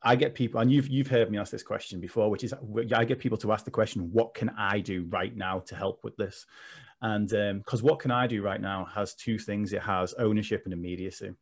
I 0.04 0.16
get 0.16 0.34
people, 0.34 0.60
and 0.60 0.70
you've 0.70 0.88
you've 0.88 1.08
heard 1.08 1.30
me 1.30 1.38
ask 1.38 1.52
this 1.52 1.62
question 1.62 2.00
before, 2.00 2.30
which 2.30 2.44
is 2.44 2.54
I 2.94 3.04
get 3.04 3.18
people 3.18 3.38
to 3.38 3.52
ask 3.52 3.64
the 3.64 3.70
question, 3.70 4.10
"What 4.12 4.34
can 4.34 4.50
I 4.50 4.80
do 4.80 5.06
right 5.10 5.34
now 5.36 5.60
to 5.60 5.76
help 5.76 6.02
with 6.02 6.16
this?" 6.16 6.46
And 7.00 7.28
because 7.28 7.82
um, 7.82 7.86
what 7.86 7.98
can 7.98 8.10
I 8.10 8.26
do 8.26 8.42
right 8.42 8.60
now 8.60 8.84
has 8.86 9.14
two 9.14 9.38
things: 9.38 9.72
it 9.72 9.82
has 9.82 10.14
ownership 10.14 10.62
and 10.64 10.72
immediacy 10.72 11.32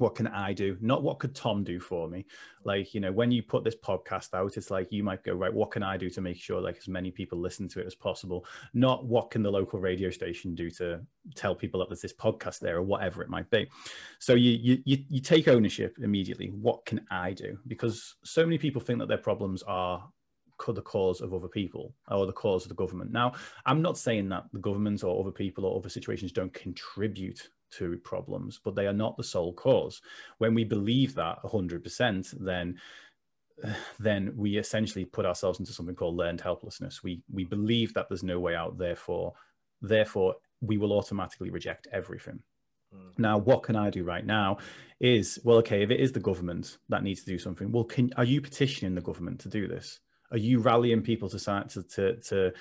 what 0.00 0.14
can 0.14 0.26
I 0.28 0.54
do? 0.54 0.78
Not 0.80 1.02
what 1.02 1.18
could 1.18 1.34
Tom 1.34 1.62
do 1.62 1.78
for 1.78 2.08
me. 2.08 2.24
Like, 2.64 2.94
you 2.94 3.00
know, 3.00 3.12
when 3.12 3.30
you 3.30 3.42
put 3.42 3.64
this 3.64 3.76
podcast 3.76 4.32
out, 4.32 4.56
it's 4.56 4.70
like 4.70 4.90
you 4.90 5.04
might 5.04 5.22
go, 5.22 5.34
right, 5.34 5.52
what 5.52 5.70
can 5.70 5.82
I 5.82 5.98
do 5.98 6.08
to 6.10 6.22
make 6.22 6.38
sure 6.38 6.58
like 6.60 6.78
as 6.78 6.88
many 6.88 7.10
people 7.10 7.38
listen 7.38 7.68
to 7.68 7.80
it 7.80 7.86
as 7.86 7.94
possible? 7.94 8.46
Not 8.72 9.04
what 9.04 9.30
can 9.30 9.42
the 9.42 9.50
local 9.50 9.78
radio 9.78 10.08
station 10.08 10.54
do 10.54 10.70
to 10.72 11.00
tell 11.34 11.54
people 11.54 11.80
that 11.80 11.90
there's 11.90 12.00
this 12.00 12.14
podcast 12.14 12.60
there 12.60 12.78
or 12.78 12.82
whatever 12.82 13.22
it 13.22 13.28
might 13.28 13.50
be. 13.50 13.68
So 14.18 14.34
you 14.34 14.52
you 14.52 14.82
you, 14.86 15.04
you 15.08 15.20
take 15.20 15.48
ownership 15.48 15.98
immediately. 16.02 16.48
What 16.48 16.86
can 16.86 17.06
I 17.10 17.32
do? 17.32 17.58
Because 17.66 18.16
so 18.24 18.44
many 18.44 18.56
people 18.56 18.80
think 18.80 19.00
that 19.00 19.08
their 19.08 19.18
problems 19.18 19.62
are 19.64 20.08
the 20.68 20.82
cause 20.82 21.20
of 21.20 21.34
other 21.34 21.48
people 21.48 21.94
or 22.08 22.26
the 22.26 22.32
cause 22.32 22.64
of 22.64 22.68
the 22.68 22.74
government. 22.74 23.10
Now, 23.10 23.32
I'm 23.66 23.82
not 23.82 23.98
saying 23.98 24.28
that 24.28 24.44
the 24.52 24.60
government 24.60 25.02
or 25.02 25.20
other 25.20 25.32
people 25.32 25.64
or 25.64 25.78
other 25.78 25.88
situations 25.88 26.32
don't 26.32 26.52
contribute 26.52 27.50
to 27.72 27.98
problems, 27.98 28.60
but 28.62 28.74
they 28.74 28.86
are 28.86 28.92
not 28.92 29.16
the 29.16 29.24
sole 29.24 29.52
cause. 29.52 30.00
When 30.38 30.54
we 30.54 30.64
believe 30.64 31.14
that 31.14 31.38
100%, 31.44 32.34
then 32.40 32.78
then 33.98 34.32
we 34.36 34.56
essentially 34.56 35.04
put 35.04 35.26
ourselves 35.26 35.60
into 35.60 35.72
something 35.72 35.94
called 35.94 36.16
learned 36.16 36.40
helplessness. 36.40 37.02
We 37.02 37.22
we 37.32 37.44
believe 37.44 37.94
that 37.94 38.08
there's 38.08 38.22
no 38.22 38.40
way 38.40 38.54
out, 38.54 38.78
therefore, 38.78 39.34
therefore 39.82 40.36
we 40.60 40.78
will 40.78 40.92
automatically 40.92 41.50
reject 41.50 41.88
everything. 41.92 42.40
Mm. 42.94 43.18
Now, 43.18 43.38
what 43.38 43.62
can 43.62 43.76
I 43.76 43.90
do 43.90 44.04
right 44.04 44.24
now? 44.24 44.58
Is 45.00 45.38
well, 45.44 45.58
okay, 45.58 45.82
if 45.82 45.90
it 45.90 46.00
is 46.00 46.12
the 46.12 46.20
government 46.20 46.78
that 46.88 47.02
needs 47.02 47.20
to 47.20 47.26
do 47.26 47.38
something, 47.38 47.72
well, 47.72 47.84
can 47.84 48.12
are 48.16 48.24
you 48.24 48.40
petitioning 48.40 48.94
the 48.94 49.00
government 49.00 49.40
to 49.40 49.48
do 49.48 49.66
this? 49.66 50.00
Are 50.30 50.38
you 50.38 50.60
rallying 50.60 51.02
people 51.02 51.28
to 51.30 51.38
to 51.38 51.82
to, 51.82 52.16
to 52.16 52.52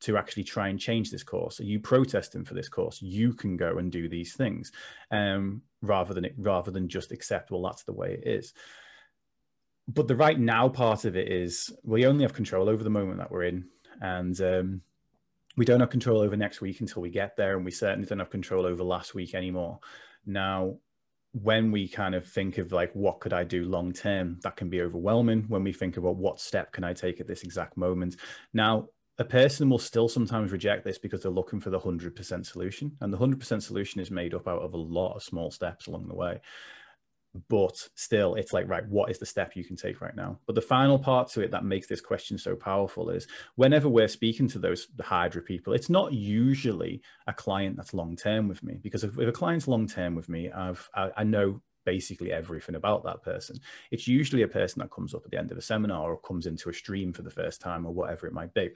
to 0.00 0.16
actually 0.16 0.44
try 0.44 0.68
and 0.68 0.78
change 0.78 1.10
this 1.10 1.24
course? 1.24 1.60
Are 1.60 1.64
you 1.64 1.80
protesting 1.80 2.44
for 2.44 2.54
this 2.54 2.68
course? 2.68 3.02
You 3.02 3.32
can 3.32 3.56
go 3.56 3.78
and 3.78 3.90
do 3.90 4.08
these 4.08 4.34
things 4.34 4.72
um, 5.10 5.62
rather 5.82 6.14
than 6.14 6.24
it, 6.24 6.34
rather 6.38 6.70
than 6.70 6.88
just 6.88 7.12
accept, 7.12 7.50
well, 7.50 7.62
that's 7.62 7.82
the 7.82 7.92
way 7.92 8.12
it 8.12 8.26
is. 8.26 8.54
But 9.88 10.06
the 10.06 10.16
right 10.16 10.38
now 10.38 10.68
part 10.68 11.04
of 11.04 11.16
it 11.16 11.32
is 11.32 11.72
we 11.82 12.06
only 12.06 12.22
have 12.22 12.34
control 12.34 12.68
over 12.68 12.84
the 12.84 12.90
moment 12.90 13.18
that 13.18 13.30
we're 13.30 13.44
in, 13.44 13.66
and 14.00 14.40
um, 14.40 14.82
we 15.56 15.64
don't 15.64 15.80
have 15.80 15.90
control 15.90 16.20
over 16.20 16.36
next 16.36 16.60
week 16.60 16.80
until 16.80 17.02
we 17.02 17.10
get 17.10 17.36
there, 17.36 17.56
and 17.56 17.64
we 17.64 17.70
certainly 17.70 18.06
don't 18.06 18.18
have 18.20 18.30
control 18.30 18.66
over 18.66 18.84
last 18.84 19.14
week 19.14 19.34
anymore. 19.34 19.80
Now, 20.26 20.76
when 21.32 21.70
we 21.70 21.86
kind 21.86 22.14
of 22.14 22.26
think 22.26 22.58
of 22.58 22.72
like 22.72 22.92
what 22.94 23.20
could 23.20 23.32
i 23.32 23.44
do 23.44 23.64
long 23.64 23.92
term 23.92 24.38
that 24.42 24.56
can 24.56 24.68
be 24.68 24.80
overwhelming 24.80 25.44
when 25.48 25.62
we 25.62 25.72
think 25.72 25.96
about 25.96 26.16
what 26.16 26.40
step 26.40 26.72
can 26.72 26.84
i 26.84 26.92
take 26.92 27.20
at 27.20 27.26
this 27.26 27.42
exact 27.42 27.76
moment 27.76 28.16
now 28.52 28.88
a 29.18 29.24
person 29.24 29.68
will 29.68 29.78
still 29.78 30.08
sometimes 30.08 30.52
reject 30.52 30.84
this 30.84 30.98
because 30.98 31.22
they're 31.22 31.32
looking 31.32 31.60
for 31.60 31.70
the 31.70 31.78
100% 31.78 32.46
solution. 32.46 32.96
And 33.00 33.12
the 33.12 33.18
100% 33.18 33.62
solution 33.62 34.00
is 34.00 34.10
made 34.12 34.32
up 34.32 34.46
out 34.46 34.62
of 34.62 34.74
a 34.74 34.78
lot 34.78 35.16
of 35.16 35.24
small 35.24 35.50
steps 35.50 35.88
along 35.88 36.06
the 36.06 36.14
way. 36.14 36.40
But 37.48 37.88
still, 37.94 38.34
it's 38.34 38.52
like, 38.52 38.68
right, 38.68 38.86
what 38.88 39.10
is 39.10 39.18
the 39.18 39.26
step 39.26 39.54
you 39.54 39.64
can 39.64 39.76
take 39.76 40.00
right 40.00 40.16
now? 40.16 40.38
But 40.46 40.54
the 40.54 40.62
final 40.62 40.98
part 40.98 41.28
to 41.30 41.42
it 41.42 41.50
that 41.50 41.64
makes 41.64 41.86
this 41.86 42.00
question 42.00 42.38
so 42.38 42.56
powerful 42.56 43.10
is 43.10 43.26
whenever 43.56 43.88
we're 43.88 44.08
speaking 44.08 44.48
to 44.48 44.58
those 44.58 44.88
Hydra 45.00 45.42
people, 45.42 45.72
it's 45.74 45.90
not 45.90 46.12
usually 46.12 47.02
a 47.26 47.32
client 47.32 47.76
that's 47.76 47.94
long 47.94 48.16
term 48.16 48.48
with 48.48 48.62
me 48.62 48.78
because 48.82 49.04
if, 49.04 49.18
if 49.18 49.28
a 49.28 49.32
client's 49.32 49.68
long 49.68 49.86
term 49.86 50.14
with 50.14 50.28
me, 50.28 50.50
I've 50.50 50.88
I, 50.94 51.10
I 51.18 51.24
know 51.24 51.60
basically 51.84 52.32
everything 52.32 52.74
about 52.74 53.04
that 53.04 53.22
person. 53.22 53.58
It's 53.90 54.08
usually 54.08 54.42
a 54.42 54.48
person 54.48 54.80
that 54.80 54.90
comes 54.90 55.14
up 55.14 55.22
at 55.24 55.30
the 55.30 55.38
end 55.38 55.50
of 55.50 55.58
a 55.58 55.62
seminar 55.62 56.12
or 56.12 56.18
comes 56.18 56.46
into 56.46 56.68
a 56.70 56.74
stream 56.74 57.12
for 57.12 57.22
the 57.22 57.30
first 57.30 57.60
time 57.60 57.86
or 57.86 57.94
whatever 57.94 58.26
it 58.26 58.32
might 58.32 58.52
be 58.52 58.70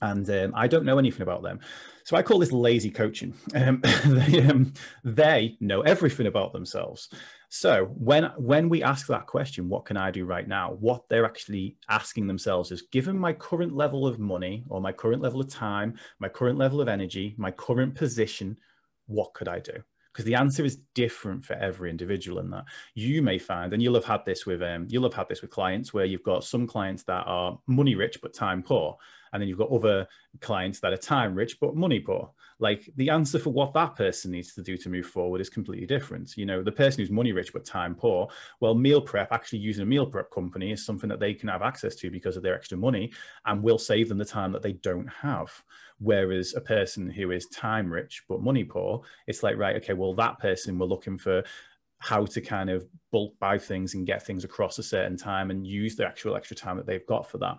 and 0.00 0.28
um, 0.30 0.52
I 0.54 0.68
don't 0.68 0.84
know 0.84 0.98
anything 0.98 1.22
about 1.22 1.42
them. 1.42 1.60
So 2.04 2.16
I 2.16 2.22
call 2.22 2.38
this 2.38 2.52
lazy 2.52 2.90
coaching. 2.90 3.34
Um, 3.54 3.82
they, 4.04 4.42
um, 4.42 4.72
they 5.04 5.56
know 5.60 5.80
everything 5.80 6.26
about 6.26 6.52
themselves. 6.52 7.08
So 7.50 7.86
when 7.96 8.24
when 8.36 8.68
we 8.68 8.82
ask 8.82 9.06
that 9.06 9.26
question, 9.26 9.68
what 9.68 9.86
can 9.86 9.96
I 9.96 10.10
do 10.10 10.26
right 10.26 10.46
now? 10.46 10.72
What 10.80 11.08
they're 11.08 11.24
actually 11.24 11.76
asking 11.88 12.26
themselves 12.26 12.70
is, 12.72 12.82
given 12.82 13.18
my 13.18 13.32
current 13.32 13.74
level 13.74 14.06
of 14.06 14.18
money 14.18 14.64
or 14.68 14.80
my 14.80 14.92
current 14.92 15.22
level 15.22 15.40
of 15.40 15.48
time, 15.48 15.98
my 16.18 16.28
current 16.28 16.58
level 16.58 16.80
of 16.80 16.88
energy, 16.88 17.34
my 17.38 17.50
current 17.50 17.94
position, 17.94 18.58
what 19.06 19.32
could 19.32 19.48
I 19.48 19.60
do? 19.60 19.82
because 20.18 20.24
the 20.24 20.34
answer 20.34 20.64
is 20.64 20.80
different 20.94 21.44
for 21.44 21.52
every 21.54 21.90
individual 21.90 22.40
in 22.40 22.50
that 22.50 22.64
you 22.94 23.22
may 23.22 23.38
find 23.38 23.72
and 23.72 23.80
you'll 23.80 23.94
have 23.94 24.04
had 24.04 24.24
this 24.24 24.46
with 24.46 24.60
um, 24.62 24.84
you'll 24.88 25.04
have 25.04 25.14
had 25.14 25.28
this 25.28 25.42
with 25.42 25.50
clients 25.52 25.94
where 25.94 26.06
you've 26.06 26.24
got 26.24 26.42
some 26.42 26.66
clients 26.66 27.04
that 27.04 27.22
are 27.26 27.56
money 27.68 27.94
rich 27.94 28.18
but 28.20 28.34
time 28.34 28.60
poor 28.60 28.96
and 29.32 29.40
then 29.40 29.48
you've 29.48 29.58
got 29.58 29.70
other 29.70 30.06
clients 30.40 30.80
that 30.80 30.92
are 30.92 30.98
time 30.98 31.34
rich 31.34 31.58
but 31.60 31.76
money 31.76 32.00
poor. 32.00 32.30
Like 32.58 32.88
the 32.96 33.10
answer 33.10 33.38
for 33.38 33.50
what 33.50 33.72
that 33.74 33.94
person 33.94 34.32
needs 34.32 34.54
to 34.54 34.62
do 34.62 34.76
to 34.78 34.88
move 34.88 35.06
forward 35.06 35.40
is 35.40 35.48
completely 35.50 35.86
different. 35.86 36.36
You 36.36 36.46
know 36.46 36.62
the 36.62 36.72
person 36.72 37.00
who's 37.00 37.10
money 37.10 37.32
rich 37.32 37.52
but 37.52 37.64
time 37.64 37.94
poor 37.94 38.28
well 38.60 38.74
meal 38.74 39.00
prep 39.00 39.32
actually 39.32 39.60
using 39.60 39.82
a 39.82 39.86
meal 39.86 40.06
prep 40.06 40.30
company 40.30 40.72
is 40.72 40.84
something 40.84 41.08
that 41.08 41.20
they 41.20 41.34
can 41.34 41.48
have 41.48 41.62
access 41.62 41.94
to 41.96 42.10
because 42.10 42.36
of 42.36 42.42
their 42.42 42.54
extra 42.54 42.76
money 42.76 43.12
and 43.46 43.62
will 43.62 43.78
save 43.78 44.08
them 44.08 44.18
the 44.18 44.24
time 44.24 44.52
that 44.52 44.62
they 44.62 44.72
don't 44.72 45.08
have. 45.08 45.50
Whereas 46.00 46.54
a 46.54 46.60
person 46.60 47.10
who 47.10 47.32
is 47.32 47.46
time 47.46 47.92
rich 47.92 48.22
but 48.28 48.40
money 48.40 48.64
poor, 48.64 49.02
it's 49.26 49.42
like, 49.42 49.56
right, 49.56 49.76
okay, 49.76 49.94
well, 49.94 50.14
that 50.14 50.38
person 50.38 50.78
we're 50.78 50.86
looking 50.86 51.18
for 51.18 51.42
how 51.98 52.24
to 52.24 52.40
kind 52.40 52.70
of 52.70 52.86
bulk 53.10 53.34
buy 53.40 53.58
things 53.58 53.94
and 53.94 54.06
get 54.06 54.24
things 54.24 54.44
across 54.44 54.78
a 54.78 54.82
certain 54.82 55.16
time 55.16 55.50
and 55.50 55.66
use 55.66 55.96
the 55.96 56.06
actual 56.06 56.36
extra 56.36 56.56
time 56.56 56.76
that 56.76 56.86
they've 56.86 57.06
got 57.06 57.28
for 57.28 57.38
that. 57.38 57.58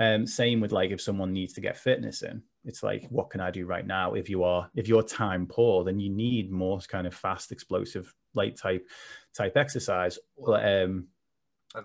Um, 0.00 0.26
same 0.26 0.60
with 0.60 0.72
like 0.72 0.90
if 0.92 1.00
someone 1.00 1.34
needs 1.34 1.52
to 1.52 1.60
get 1.60 1.76
fitness 1.76 2.22
in, 2.22 2.42
it's 2.64 2.82
like, 2.82 3.06
what 3.10 3.28
can 3.28 3.42
I 3.42 3.50
do 3.50 3.66
right 3.66 3.86
now? 3.86 4.14
If 4.14 4.30
you 4.30 4.44
are, 4.44 4.70
if 4.74 4.88
you're 4.88 5.02
time 5.02 5.46
poor, 5.46 5.84
then 5.84 6.00
you 6.00 6.08
need 6.08 6.50
more 6.50 6.80
kind 6.80 7.06
of 7.06 7.14
fast, 7.14 7.52
explosive, 7.52 8.14
light 8.34 8.56
type 8.56 8.88
type 9.36 9.58
exercise. 9.58 10.18
Um, 10.48 11.08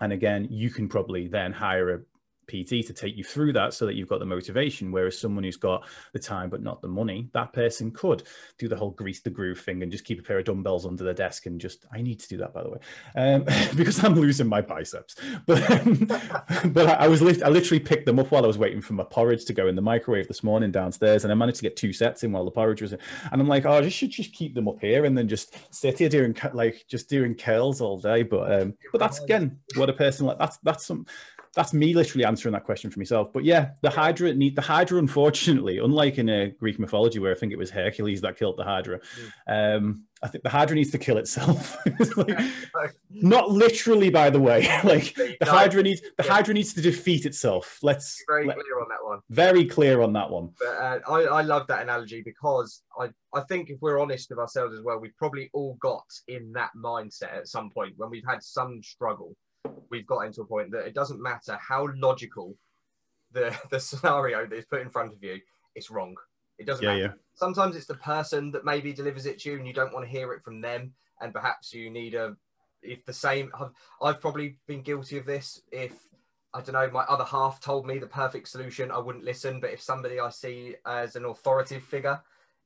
and 0.00 0.12
again, 0.14 0.48
you 0.50 0.70
can 0.70 0.88
probably 0.88 1.28
then 1.28 1.52
hire 1.52 1.94
a 1.94 2.00
PT 2.46 2.86
to 2.86 2.92
take 2.92 3.16
you 3.16 3.24
through 3.24 3.52
that 3.54 3.74
so 3.74 3.86
that 3.86 3.94
you've 3.94 4.08
got 4.08 4.20
the 4.20 4.26
motivation. 4.26 4.92
Whereas 4.92 5.18
someone 5.18 5.44
who's 5.44 5.56
got 5.56 5.86
the 6.12 6.18
time 6.18 6.50
but 6.50 6.62
not 6.62 6.80
the 6.82 6.88
money, 6.88 7.28
that 7.32 7.52
person 7.52 7.90
could 7.90 8.24
do 8.58 8.68
the 8.68 8.76
whole 8.76 8.90
grease 8.90 9.20
the 9.20 9.30
groove 9.30 9.60
thing 9.60 9.82
and 9.82 9.92
just 9.92 10.04
keep 10.04 10.20
a 10.20 10.22
pair 10.22 10.38
of 10.38 10.44
dumbbells 10.44 10.86
under 10.86 11.04
their 11.04 11.14
desk 11.14 11.46
and 11.46 11.60
just, 11.60 11.86
I 11.92 12.02
need 12.02 12.20
to 12.20 12.28
do 12.28 12.36
that 12.38 12.52
by 12.52 12.62
the 12.62 12.70
way, 12.70 12.78
um, 13.16 13.44
because 13.76 14.02
I'm 14.02 14.14
losing 14.14 14.46
my 14.46 14.60
biceps. 14.60 15.16
But 15.46 15.70
um, 15.70 16.06
but 16.72 16.86
I, 16.86 17.04
I 17.04 17.08
was 17.08 17.22
I 17.42 17.48
literally 17.48 17.80
picked 17.80 18.06
them 18.06 18.18
up 18.18 18.30
while 18.30 18.44
I 18.44 18.46
was 18.46 18.58
waiting 18.58 18.80
for 18.80 18.94
my 18.94 19.04
porridge 19.04 19.44
to 19.46 19.52
go 19.52 19.68
in 19.68 19.76
the 19.76 19.82
microwave 19.82 20.28
this 20.28 20.42
morning 20.42 20.70
downstairs, 20.70 21.24
and 21.24 21.32
I 21.32 21.34
managed 21.34 21.58
to 21.58 21.62
get 21.62 21.76
two 21.76 21.92
sets 21.92 22.22
in 22.24 22.32
while 22.32 22.44
the 22.44 22.50
porridge 22.50 22.82
was 22.82 22.92
in. 22.92 22.98
And 23.32 23.40
I'm 23.40 23.48
like, 23.48 23.66
oh, 23.66 23.72
I 23.72 23.82
just 23.82 23.96
should 23.96 24.10
just 24.10 24.32
keep 24.32 24.54
them 24.54 24.68
up 24.68 24.80
here 24.80 25.04
and 25.04 25.16
then 25.16 25.28
just 25.28 25.56
sit 25.74 25.98
here 25.98 26.08
doing 26.08 26.36
like 26.52 26.84
just 26.88 27.08
doing 27.08 27.34
curls 27.34 27.80
all 27.80 27.98
day. 27.98 28.22
But 28.22 28.62
um, 28.62 28.74
but 28.92 28.98
that's 28.98 29.20
again 29.20 29.58
what 29.74 29.90
a 29.90 29.92
person 29.92 30.26
like 30.26 30.38
that's 30.38 30.58
that's 30.58 30.86
some 30.86 31.06
that's 31.56 31.72
me 31.72 31.94
literally 31.94 32.24
answering 32.24 32.52
that 32.52 32.64
question 32.64 32.90
for 32.90 33.00
myself. 33.00 33.32
But 33.32 33.42
yeah, 33.42 33.70
the 33.80 33.88
Hydra 33.88 34.34
need 34.34 34.54
the 34.54 34.62
Hydra. 34.62 34.98
Unfortunately, 34.98 35.78
unlike 35.78 36.18
in 36.18 36.28
a 36.28 36.50
Greek 36.50 36.78
mythology 36.78 37.18
where 37.18 37.32
I 37.32 37.34
think 37.34 37.50
it 37.50 37.58
was 37.58 37.70
Hercules 37.70 38.20
that 38.20 38.38
killed 38.38 38.58
the 38.58 38.64
Hydra, 38.64 39.00
mm. 39.00 39.76
um, 39.76 40.04
I 40.22 40.28
think 40.28 40.44
the 40.44 40.50
Hydra 40.50 40.76
needs 40.76 40.90
to 40.90 40.98
kill 40.98 41.16
itself. 41.16 41.78
like, 42.16 42.94
not 43.10 43.50
literally, 43.50 44.10
by 44.10 44.28
the 44.28 44.38
way. 44.38 44.68
like 44.84 45.14
the 45.14 45.36
no, 45.46 45.50
Hydra 45.50 45.82
needs 45.82 46.02
the 46.02 46.24
yeah. 46.24 46.30
Hydra 46.30 46.52
needs 46.52 46.74
to 46.74 46.82
defeat 46.82 47.24
itself. 47.24 47.78
Let's 47.82 48.22
very 48.28 48.46
let, 48.46 48.58
clear 48.58 48.80
on 48.80 48.88
that 48.90 49.02
one. 49.02 49.20
Very 49.30 49.64
clear 49.64 50.02
on 50.02 50.12
that 50.12 50.30
one. 50.30 50.50
But 50.58 50.68
uh, 50.68 50.98
I, 51.08 51.22
I 51.22 51.40
love 51.40 51.66
that 51.68 51.80
analogy 51.80 52.20
because 52.22 52.82
I 53.00 53.08
I 53.34 53.40
think 53.48 53.70
if 53.70 53.78
we're 53.80 53.98
honest 53.98 54.28
with 54.28 54.38
ourselves 54.38 54.76
as 54.76 54.82
well, 54.84 55.00
we've 55.00 55.16
probably 55.16 55.48
all 55.54 55.78
got 55.80 56.04
in 56.28 56.52
that 56.52 56.72
mindset 56.76 57.34
at 57.34 57.48
some 57.48 57.70
point 57.70 57.94
when 57.96 58.10
we've 58.10 58.26
had 58.28 58.42
some 58.42 58.82
struggle 58.82 59.34
we've 59.90 60.06
got 60.06 60.20
into 60.20 60.42
a 60.42 60.46
point 60.46 60.70
that 60.72 60.86
it 60.86 60.94
doesn't 60.94 61.22
matter 61.22 61.56
how 61.60 61.88
logical 61.96 62.56
the 63.32 63.56
the 63.70 63.80
scenario 63.80 64.46
that 64.46 64.56
is 64.56 64.64
put 64.64 64.82
in 64.82 64.90
front 64.90 65.12
of 65.12 65.22
you, 65.22 65.38
it's 65.74 65.90
wrong. 65.90 66.14
It 66.58 66.66
doesn't 66.66 66.84
yeah, 66.84 66.90
matter. 66.90 67.02
Yeah. 67.02 67.12
Sometimes 67.34 67.76
it's 67.76 67.86
the 67.86 67.94
person 67.94 68.50
that 68.52 68.64
maybe 68.64 68.92
delivers 68.92 69.26
it 69.26 69.40
to 69.40 69.50
you 69.50 69.56
and 69.58 69.66
you 69.66 69.74
don't 69.74 69.92
want 69.92 70.06
to 70.06 70.10
hear 70.10 70.32
it 70.32 70.42
from 70.42 70.60
them. 70.60 70.92
And 71.20 71.32
perhaps 71.32 71.72
you 71.72 71.90
need 71.90 72.14
a 72.14 72.36
if 72.82 73.04
the 73.04 73.12
same 73.12 73.50
I've, 73.58 73.70
I've 74.02 74.20
probably 74.20 74.58
been 74.66 74.82
guilty 74.82 75.18
of 75.18 75.26
this. 75.26 75.62
If 75.72 75.92
I 76.54 76.60
don't 76.60 76.72
know, 76.72 76.90
my 76.90 77.02
other 77.02 77.24
half 77.24 77.60
told 77.60 77.86
me 77.86 77.98
the 77.98 78.06
perfect 78.06 78.48
solution, 78.48 78.90
I 78.90 78.98
wouldn't 78.98 79.24
listen. 79.24 79.60
But 79.60 79.72
if 79.72 79.80
somebody 79.82 80.20
I 80.20 80.30
see 80.30 80.76
as 80.86 81.16
an 81.16 81.24
authoritative 81.24 81.82
figure 81.82 82.20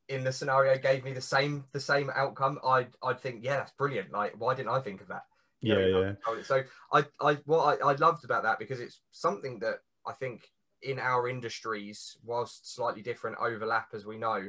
in 0.08 0.24
the 0.24 0.32
scenario 0.32 0.76
gave 0.76 1.04
me 1.04 1.12
the 1.12 1.20
same 1.20 1.64
the 1.72 1.80
same 1.80 2.10
outcome, 2.14 2.58
I'd 2.64 2.94
I'd 3.02 3.20
think, 3.20 3.40
yeah, 3.42 3.56
that's 3.56 3.72
brilliant. 3.72 4.12
Like, 4.12 4.34
why 4.38 4.54
didn't 4.54 4.70
I 4.70 4.80
think 4.80 5.00
of 5.00 5.08
that? 5.08 5.24
Yeah, 5.60 5.78
yeah. 5.86 6.42
So 6.42 6.62
I, 6.92 7.04
I, 7.20 7.34
what 7.44 7.82
I, 7.82 7.90
I 7.90 7.94
loved 7.94 8.24
about 8.24 8.42
that 8.44 8.58
because 8.58 8.80
it's 8.80 9.00
something 9.10 9.58
that 9.60 9.80
I 10.06 10.12
think 10.12 10.48
in 10.82 10.98
our 10.98 11.28
industries, 11.28 12.16
whilst 12.24 12.74
slightly 12.74 13.02
different 13.02 13.36
overlap 13.40 13.88
as 13.92 14.06
we 14.06 14.16
know, 14.16 14.48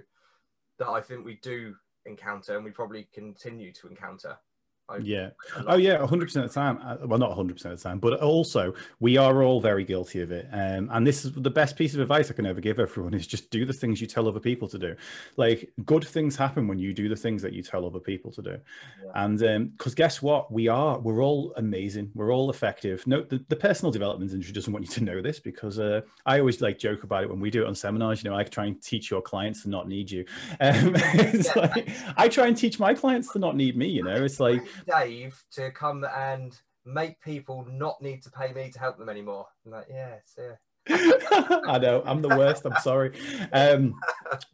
that 0.80 0.90
I 0.90 1.02
think 1.02 1.26
we 1.26 1.40
do 1.44 1.76
encounter 2.06 2.56
and 2.56 2.66
we 2.66 2.72
probably 2.72 3.08
continue 3.14 3.72
to 3.74 3.88
encounter 3.88 4.38
yeah. 5.00 5.30
Oh, 5.68 5.76
yeah. 5.76 5.98
100% 5.98 6.22
of 6.24 6.34
the 6.34 6.50
time. 6.50 6.80
Uh, 6.84 6.98
well, 7.06 7.20
not 7.20 7.36
100% 7.36 7.52
of 7.52 7.78
the 7.78 7.78
time, 7.78 8.00
but 8.00 8.20
also 8.22 8.74
we 9.00 9.18
are 9.18 9.44
all 9.44 9.62
very 9.62 9.84
guilty 9.84 10.22
of 10.22 10.32
it. 10.32 10.48
Um, 10.52 10.90
and 10.92 11.06
this 11.06 11.26
is 11.26 11.34
the 11.34 11.50
best 11.50 11.76
piece 11.76 11.94
of 11.94 12.00
advice 12.00 12.30
I 12.30 12.34
can 12.34 12.46
ever 12.46 12.62
give 12.62 12.80
everyone 12.80 13.14
is 13.14 13.28
just 13.28 13.50
do 13.52 13.66
the 13.66 13.74
things 13.74 14.02
you 14.02 14.08
tell 14.08 14.28
other 14.28 14.40
people 14.40 14.68
to 14.70 14.78
do. 14.78 14.96
Like 15.38 15.72
good 15.86 16.06
things 16.06 16.36
happen 16.36 16.68
when 16.68 16.80
you 16.80 16.94
do 16.94 17.10
the 17.10 17.16
things 17.16 17.42
that 17.42 17.54
you 17.54 17.62
tell 17.62 17.86
other 17.86 18.00
people 18.00 18.32
to 18.32 18.42
do. 18.42 18.58
Yeah. 19.04 19.12
And 19.16 19.40
because 19.78 19.94
um, 19.94 19.96
guess 19.96 20.22
what? 20.22 20.52
We 20.52 20.68
are, 20.68 21.00
we're 21.00 21.24
all 21.24 21.54
amazing. 21.58 22.12
We're 22.16 22.34
all 22.34 22.50
effective. 22.50 23.06
No, 23.08 23.22
the, 23.22 23.44
the 23.48 23.56
personal 23.56 23.92
development 23.92 24.32
industry 24.32 24.54
doesn't 24.54 24.72
want 24.72 24.86
you 24.86 24.92
to 24.92 25.04
know 25.04 25.22
this 25.22 25.40
because 25.40 25.80
uh, 25.80 26.02
I 26.26 26.40
always 26.40 26.62
like 26.62 26.80
joke 26.80 27.04
about 27.04 27.24
it 27.24 27.30
when 27.30 27.40
we 27.40 27.50
do 27.50 27.64
it 27.64 27.68
on 27.68 27.76
seminars. 27.76 28.24
You 28.24 28.30
know, 28.30 28.36
I 28.36 28.44
try 28.44 28.66
and 28.66 28.82
teach 28.82 29.10
your 29.10 29.22
clients 29.22 29.64
to 29.64 29.70
not 29.70 29.88
need 29.88 30.10
you. 30.10 30.26
Um, 30.62 30.94
it's 30.96 31.56
yeah. 31.56 31.62
like, 31.74 31.90
I 32.18 32.28
try 32.28 32.48
and 32.48 32.56
teach 32.56 32.80
my 32.80 32.94
clients 32.94 33.32
to 33.34 33.40
not 33.40 33.56
need 33.56 33.76
me. 33.76 33.88
You 33.88 34.04
know, 34.04 34.24
it's 34.24 34.40
like, 34.40 34.64
Dave 34.86 35.44
to 35.52 35.72
come 35.72 36.06
and 36.06 36.60
make 36.86 37.22
people 37.22 37.66
not 37.70 38.02
need 38.02 38.24
to 38.24 38.32
pay 38.32 38.54
me 38.54 38.70
to 38.72 38.80
help 38.80 38.98
them 38.98 39.10
anymore. 39.10 39.48
I'm 39.66 39.72
like, 39.72 39.88
yes, 39.90 40.36
yeah. 40.38 40.56
I 40.90 41.78
know 41.80 42.02
I'm 42.06 42.22
the 42.22 42.30
worst. 42.30 42.66
I'm 42.66 42.82
sorry, 42.82 43.14
um, 43.54 43.94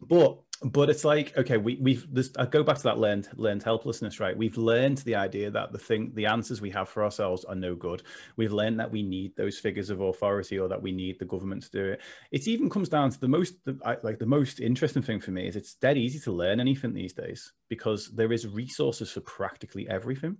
but 0.02 0.40
but 0.64 0.90
it's 0.90 1.06
like 1.06 1.38
okay, 1.38 1.58
we 1.58 1.78
we've 1.82 2.12
this. 2.14 2.32
I 2.38 2.46
go 2.46 2.64
back 2.64 2.78
to 2.78 2.84
that 2.84 2.98
learned 2.98 3.30
learned 3.36 3.64
helplessness, 3.64 4.20
right? 4.20 4.36
We've 4.36 4.58
learned 4.58 4.98
the 5.00 5.16
idea 5.16 5.52
that 5.52 5.72
the 5.72 5.78
thing, 5.78 6.12
the 6.16 6.26
answers 6.26 6.60
we 6.60 6.72
have 6.72 6.90
for 6.90 7.04
ourselves 7.04 7.46
are 7.46 7.56
no 7.56 7.76
good. 7.76 8.04
We've 8.36 8.52
learned 8.52 8.80
that 8.80 8.92
we 8.92 9.04
need 9.04 9.36
those 9.36 9.60
figures 9.60 9.90
of 9.90 10.02
authority, 10.02 10.60
or 10.60 10.68
that 10.68 10.82
we 10.82 10.92
need 10.92 11.20
the 11.20 11.26
government 11.26 11.64
to 11.64 11.72
do 11.72 11.86
it. 11.86 12.02
It 12.32 12.48
even 12.48 12.70
comes 12.70 12.90
down 12.90 13.12
to 13.12 13.20
the 13.20 13.28
most, 13.28 13.54
the, 13.66 13.78
like 14.04 14.20
the 14.20 14.26
most 14.26 14.60
interesting 14.60 15.04
thing 15.04 15.22
for 15.22 15.32
me 15.32 15.48
is 15.48 15.56
it's 15.56 15.76
dead 15.76 15.98
easy 15.98 16.20
to 16.22 16.32
learn 16.32 16.60
anything 16.60 16.94
these 16.94 17.14
days 17.14 17.54
because 17.70 18.10
there 18.16 18.34
is 18.34 18.48
resources 18.48 19.12
for 19.12 19.22
practically 19.22 19.88
everything. 19.90 20.38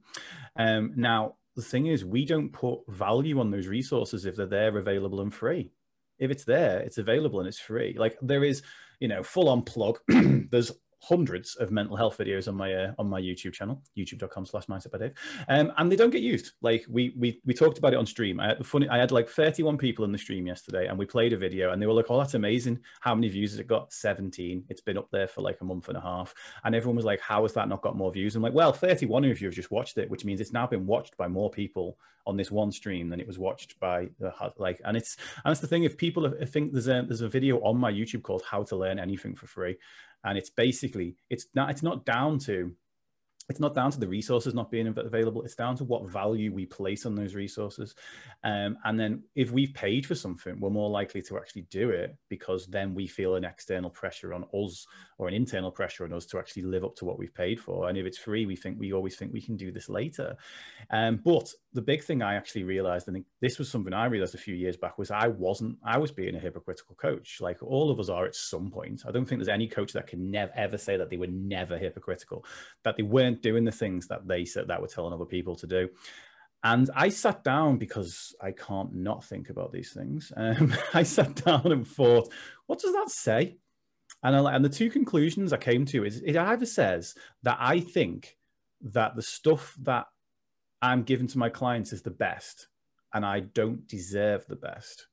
Um, 0.58 0.94
now 0.96 1.36
the 1.56 1.62
thing 1.62 1.88
is, 1.88 2.06
we 2.06 2.26
don't 2.26 2.54
put 2.54 2.80
value 2.88 3.40
on 3.40 3.52
those 3.52 3.68
resources 3.68 4.26
if 4.26 4.36
they're 4.36 4.46
there, 4.46 4.78
available, 4.78 5.22
and 5.22 5.34
free 5.34 5.72
if 6.20 6.32
it's 6.32 6.46
there, 6.46 6.80
it's 6.80 6.98
available 6.98 7.40
and 7.40 7.48
it's 7.48 7.60
free. 7.60 7.96
Like 7.98 8.18
there 8.22 8.44
is, 8.44 8.62
you 9.00 9.08
know, 9.08 9.24
full 9.24 9.50
on 9.50 9.64
plug. 9.64 10.00
There's 10.08 10.72
hundreds 11.00 11.56
of 11.56 11.72
mental 11.72 11.96
health 11.96 12.18
videos 12.18 12.48
on 12.48 12.56
my 12.56 12.74
uh, 12.74 12.94
on 12.98 13.08
my 13.08 13.22
YouTube 13.22 13.54
channel, 13.54 13.82
youtube.com 13.98 14.46
slash 14.46 14.66
mindset 14.66 14.92
by 14.92 14.98
Dave. 14.98 15.14
Um, 15.48 15.72
and 15.78 15.92
they 15.92 15.96
don't 15.96 16.10
get 16.10 16.22
used. 16.22 16.52
Like 16.62 16.86
we 16.90 17.14
we 17.18 17.40
we 17.46 17.54
talked 17.54 17.78
about 17.78 17.94
it 17.94 17.98
on 17.98 18.06
stream. 18.06 18.40
I 18.40 18.48
had 18.50 18.66
funny 18.66 18.90
I 18.90 18.98
had 18.98 19.12
like 19.12 19.30
31 19.30 19.78
people 19.78 20.06
in 20.06 20.12
the 20.12 20.18
stream 20.18 20.48
yesterday 20.48 20.88
and 20.88 20.98
we 20.98 21.06
played 21.06 21.34
a 21.34 21.38
video 21.38 21.72
and 21.72 21.82
they 21.82 21.88
were 21.88 21.94
like, 21.94 22.08
Oh, 22.10 22.18
that's 22.18 22.34
amazing. 22.34 22.80
How 23.02 23.14
many 23.14 23.30
views 23.30 23.52
has 23.52 23.60
it 23.60 23.68
got? 23.68 23.94
17. 23.94 24.66
It's 24.70 24.82
been 24.82 24.98
up 24.98 25.10
there 25.12 25.28
for 25.28 25.42
like 25.42 25.62
a 25.62 25.66
month 25.66 25.88
and 25.88 25.98
a 25.98 26.02
half. 26.02 26.34
And 26.64 26.76
everyone 26.76 26.96
was 26.96 27.06
like, 27.06 27.20
How 27.20 27.44
has 27.44 27.54
that 27.54 27.70
not 27.70 27.82
got 27.82 27.96
more 27.96 28.12
views? 28.12 28.36
I'm 28.36 28.42
like, 28.42 28.54
well, 28.54 28.74
31 28.74 29.26
of 29.26 29.42
you 29.42 29.48
have 29.48 29.56
just 29.56 29.72
watched 29.72 29.98
it, 29.98 30.10
which 30.10 30.26
means 30.26 30.42
it's 30.42 30.54
now 30.54 30.68
been 30.68 30.86
watched 30.86 31.18
by 31.18 31.28
more 31.28 31.50
people 31.50 31.98
on 32.28 32.36
this 32.36 32.52
one 32.52 32.72
stream 32.72 33.10
than 33.10 33.22
it 33.22 33.26
was 33.26 33.40
watched 33.40 33.80
by 33.80 34.10
the 34.20 34.34
like 34.58 34.82
and 34.84 34.98
it's 34.98 35.16
and 35.46 35.52
it's 35.52 35.62
the 35.62 35.68
thing 35.68 35.86
if 35.86 35.96
people 35.96 36.30
think 36.48 36.74
there's 36.74 36.90
a 36.90 37.02
there's 37.08 37.22
a 37.22 37.30
video 37.30 37.58
on 37.62 37.78
my 37.78 37.90
YouTube 37.92 38.22
called 38.22 38.44
How 38.44 38.64
to 38.64 38.76
Learn 38.76 39.00
Anything 39.00 39.34
for 39.34 39.48
Free 39.48 39.78
and 40.28 40.38
it's 40.38 40.50
basically 40.50 41.16
it's 41.30 41.48
not 41.56 41.70
it's 41.70 41.84
not 41.84 42.06
down 42.06 42.38
to 42.40 42.74
it's 43.50 43.60
not 43.60 43.74
down 43.74 43.92
to 43.92 44.00
the 44.00 44.08
resources 44.08 44.54
not 44.54 44.70
being 44.70 44.88
available 44.88 45.42
it's 45.44 45.56
down 45.56 45.76
to 45.76 45.84
what 45.84 46.10
value 46.10 46.54
we 46.54 46.66
place 46.66 47.06
on 47.06 47.16
those 47.16 47.36
resources. 47.36 47.96
Um, 48.44 48.78
and 48.86 49.00
then 49.00 49.24
if 49.36 49.52
we've 49.52 49.74
paid 49.74 50.06
for 50.06 50.16
something 50.16 50.60
we're 50.60 50.70
more 50.70 50.90
likely 50.90 51.22
to 51.24 51.38
actually 51.38 51.64
do 51.64 51.90
it 51.90 52.16
because 52.30 52.68
then 52.68 52.94
we 52.94 53.08
feel 53.08 53.36
an 53.36 53.46
external 53.46 53.90
pressure 53.90 54.34
on 54.34 54.46
us 54.54 54.86
or 55.18 55.28
an 55.28 55.34
internal 55.34 55.72
pressure 55.72 56.04
on 56.04 56.14
us 56.14 56.26
to 56.28 56.40
actually 56.40 56.64
live 56.64 56.84
up 56.84 56.96
to 56.98 57.06
what 57.06 57.18
we've 57.18 57.34
paid 57.34 57.60
for. 57.60 57.90
And 57.90 57.98
if 57.98 58.06
it's 58.06 58.18
free 58.18 58.46
we 58.46 58.56
think 58.56 58.80
we 58.80 58.94
always 58.94 59.16
think 59.16 59.34
we 59.34 59.42
can 59.42 59.56
do 59.56 59.72
this 59.72 59.90
later. 59.90 60.36
Um, 60.92 61.22
but 61.24 61.52
the 61.74 61.82
big 61.82 62.04
thing 62.04 62.24
i 62.24 62.34
actually 62.34 62.64
realized 62.64 63.08
and 63.08 63.24
this 63.40 63.60
was 63.60 63.70
something 63.70 63.94
i 63.94 64.06
realized 64.06 64.34
a 64.34 64.40
few 64.40 64.56
years 64.56 64.76
back 64.76 64.98
was 64.98 65.12
i 65.12 65.28
wasn't 65.28 65.78
i 65.84 65.96
was 65.96 66.12
being 66.12 66.36
a 66.36 66.40
hypocritical 66.40 66.96
coach. 66.96 67.40
Like 67.40 67.62
all 67.62 67.92
of 67.92 68.00
us 68.00 68.10
are 68.10 68.26
at 68.26 68.36
some 68.36 68.72
point. 68.72 69.04
I 69.08 69.12
don't 69.12 69.26
think 69.26 69.40
there's 69.40 69.48
any 69.48 69.68
coach 69.68 69.94
that 69.94 70.08
can 70.08 70.32
never 70.32 70.52
ever 70.56 70.78
say 70.78 70.98
that 70.98 71.10
they 71.10 71.18
were 71.18 71.28
never 71.28 71.78
hypocritical 71.78 72.46
that 72.84 72.98
they 72.98 73.04
weren't 73.38 73.44
doing 73.44 73.66
the 73.66 73.72
things 73.72 74.08
that 74.08 74.28
they 74.28 74.46
said 74.46 74.68
that 74.68 74.82
were 74.82 74.88
telling 74.88 75.14
other 75.14 75.26
people 75.26 75.56
to 75.56 75.68
do. 75.68 75.90
And 76.64 76.90
I 76.96 77.10
sat 77.10 77.44
down 77.44 77.78
because 77.78 78.36
I 78.42 78.52
can't 78.52 78.94
not 78.94 79.24
think 79.24 79.50
about 79.50 79.72
these 79.72 79.94
things. 79.94 80.32
Um, 80.38 80.74
I 80.94 81.04
sat 81.04 81.36
down 81.46 81.72
and 81.72 81.88
thought, 81.88 82.32
what 82.66 82.80
does 82.80 82.94
that 82.94 83.10
say? 83.10 83.58
And, 84.24 84.36
I, 84.36 84.56
and 84.56 84.66
the 84.66 84.70
two 84.70 84.90
conclusions 84.90 85.54
I 85.54 85.58
came 85.58 85.86
to 85.86 86.04
is 86.04 86.22
it 86.26 86.36
either 86.36 86.66
says 86.66 87.16
that 87.44 87.58
I 87.60 87.80
think 87.80 88.36
that 88.82 89.16
the 89.16 89.22
stuff 89.22 89.76
that 89.84 90.06
I'm 90.82 91.04
giving 91.04 91.28
to 91.28 91.38
my 91.38 91.50
clients 91.50 91.94
is 91.94 92.02
the 92.02 92.12
best 92.12 92.68
and 93.14 93.26
I 93.26 93.42
don't 93.42 93.88
deserve 93.88 94.46
the 94.48 94.56
best, 94.56 95.08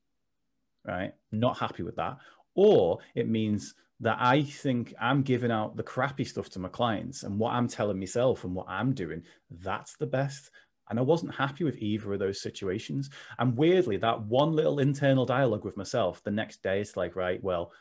right? 0.87 1.13
Not 1.31 1.59
happy 1.59 1.83
with 1.83 1.97
that. 1.97 2.19
Or 2.55 2.99
it 3.15 3.29
means 3.29 3.75
that 4.01 4.19
I 4.21 4.43
think 4.43 4.95
I'm 5.01 5.23
giving 5.23 5.51
out 5.51 5.77
the 5.77 5.83
crappy 5.83 6.25
stuff 6.25 6.51
to 6.51 6.59
my 6.59 6.69
clients 6.69 7.23
and 7.23 7.39
what 7.39 7.53
I'm 7.53 7.69
telling 7.69 7.99
myself 7.99 8.45
and 8.45 8.55
what 8.55 8.69
I'm 8.69 8.93
doing, 8.93 9.23
that's 9.51 9.97
the 9.97 10.07
best. 10.07 10.51
And 10.91 10.99
I 10.99 11.03
wasn't 11.03 11.35
happy 11.35 11.65
with 11.65 11.79
either 11.79 12.13
of 12.13 12.19
those 12.19 12.43
situations. 12.43 13.09
And 13.39 13.57
weirdly, 13.57 13.97
that 13.99 14.23
one 14.23 14.53
little 14.53 14.81
internal 14.81 15.25
dialogue 15.25 15.65
with 15.65 15.77
myself 15.77 16.23
the 16.23 16.31
next 16.31 16.63
day, 16.63 16.81
it's 16.81 16.97
like, 16.97 17.17
right, 17.17 17.43
well, 17.43 17.73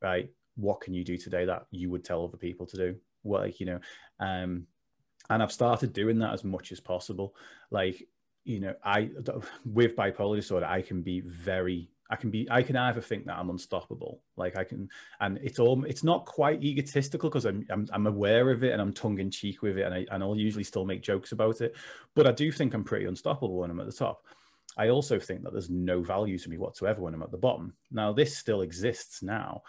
right, 0.00 0.30
what 0.56 0.80
can 0.80 0.94
you 0.94 1.02
do 1.02 1.16
today 1.16 1.46
that 1.46 1.66
you 1.70 1.90
would 1.90 2.04
tell 2.04 2.24
other 2.24 2.36
people 2.36 2.66
to 2.66 2.76
do? 2.76 2.96
What, 3.22 3.40
like, 3.40 3.58
you 3.58 3.66
know, 3.66 3.80
um, 4.20 4.66
and 5.30 5.42
I've 5.42 5.52
started 5.52 5.92
doing 5.92 6.18
that 6.18 6.34
as 6.34 6.44
much 6.44 6.72
as 6.72 6.80
possible. 6.80 7.34
Like, 7.70 8.06
you 8.44 8.60
know, 8.60 8.74
I, 8.84 9.10
with 9.64 9.96
bipolar 9.96 10.36
disorder, 10.36 10.66
I 10.66 10.82
can 10.82 11.02
be 11.02 11.20
very 11.20 11.88
I 12.12 12.16
can 12.16 12.30
be 12.30 12.46
I 12.50 12.62
can 12.62 12.76
either 12.76 13.00
think 13.00 13.24
that 13.24 13.38
I'm 13.38 13.48
unstoppable, 13.48 14.20
like 14.36 14.54
I 14.54 14.64
can, 14.64 14.90
and 15.20 15.38
it's 15.42 15.58
all 15.58 15.82
it's 15.86 16.04
not 16.04 16.26
quite 16.26 16.62
egotistical 16.62 17.30
because 17.30 17.46
I'm, 17.46 17.64
I'm, 17.70 17.88
I'm 17.90 18.06
aware 18.06 18.50
of 18.50 18.62
it 18.62 18.72
and 18.72 18.82
I'm 18.82 18.92
tongue 18.92 19.18
in 19.18 19.30
cheek 19.30 19.62
with 19.62 19.78
it, 19.78 19.86
and 19.86 19.94
I 19.94 20.04
and 20.10 20.22
I'll 20.22 20.36
usually 20.36 20.62
still 20.62 20.84
make 20.84 21.00
jokes 21.00 21.32
about 21.32 21.62
it, 21.62 21.74
but 22.14 22.26
I 22.26 22.32
do 22.32 22.52
think 22.52 22.74
I'm 22.74 22.84
pretty 22.84 23.06
unstoppable 23.06 23.56
when 23.56 23.70
I'm 23.70 23.80
at 23.80 23.86
the 23.86 23.92
top. 23.94 24.26
I 24.76 24.90
also 24.90 25.18
think 25.18 25.42
that 25.42 25.52
there's 25.52 25.70
no 25.70 26.02
value 26.02 26.38
to 26.38 26.50
me 26.50 26.58
whatsoever 26.58 27.00
when 27.00 27.14
I'm 27.14 27.22
at 27.22 27.30
the 27.30 27.38
bottom. 27.38 27.72
Now 27.90 28.12
this 28.12 28.36
still 28.36 28.60
exists 28.60 29.22
now, 29.22 29.62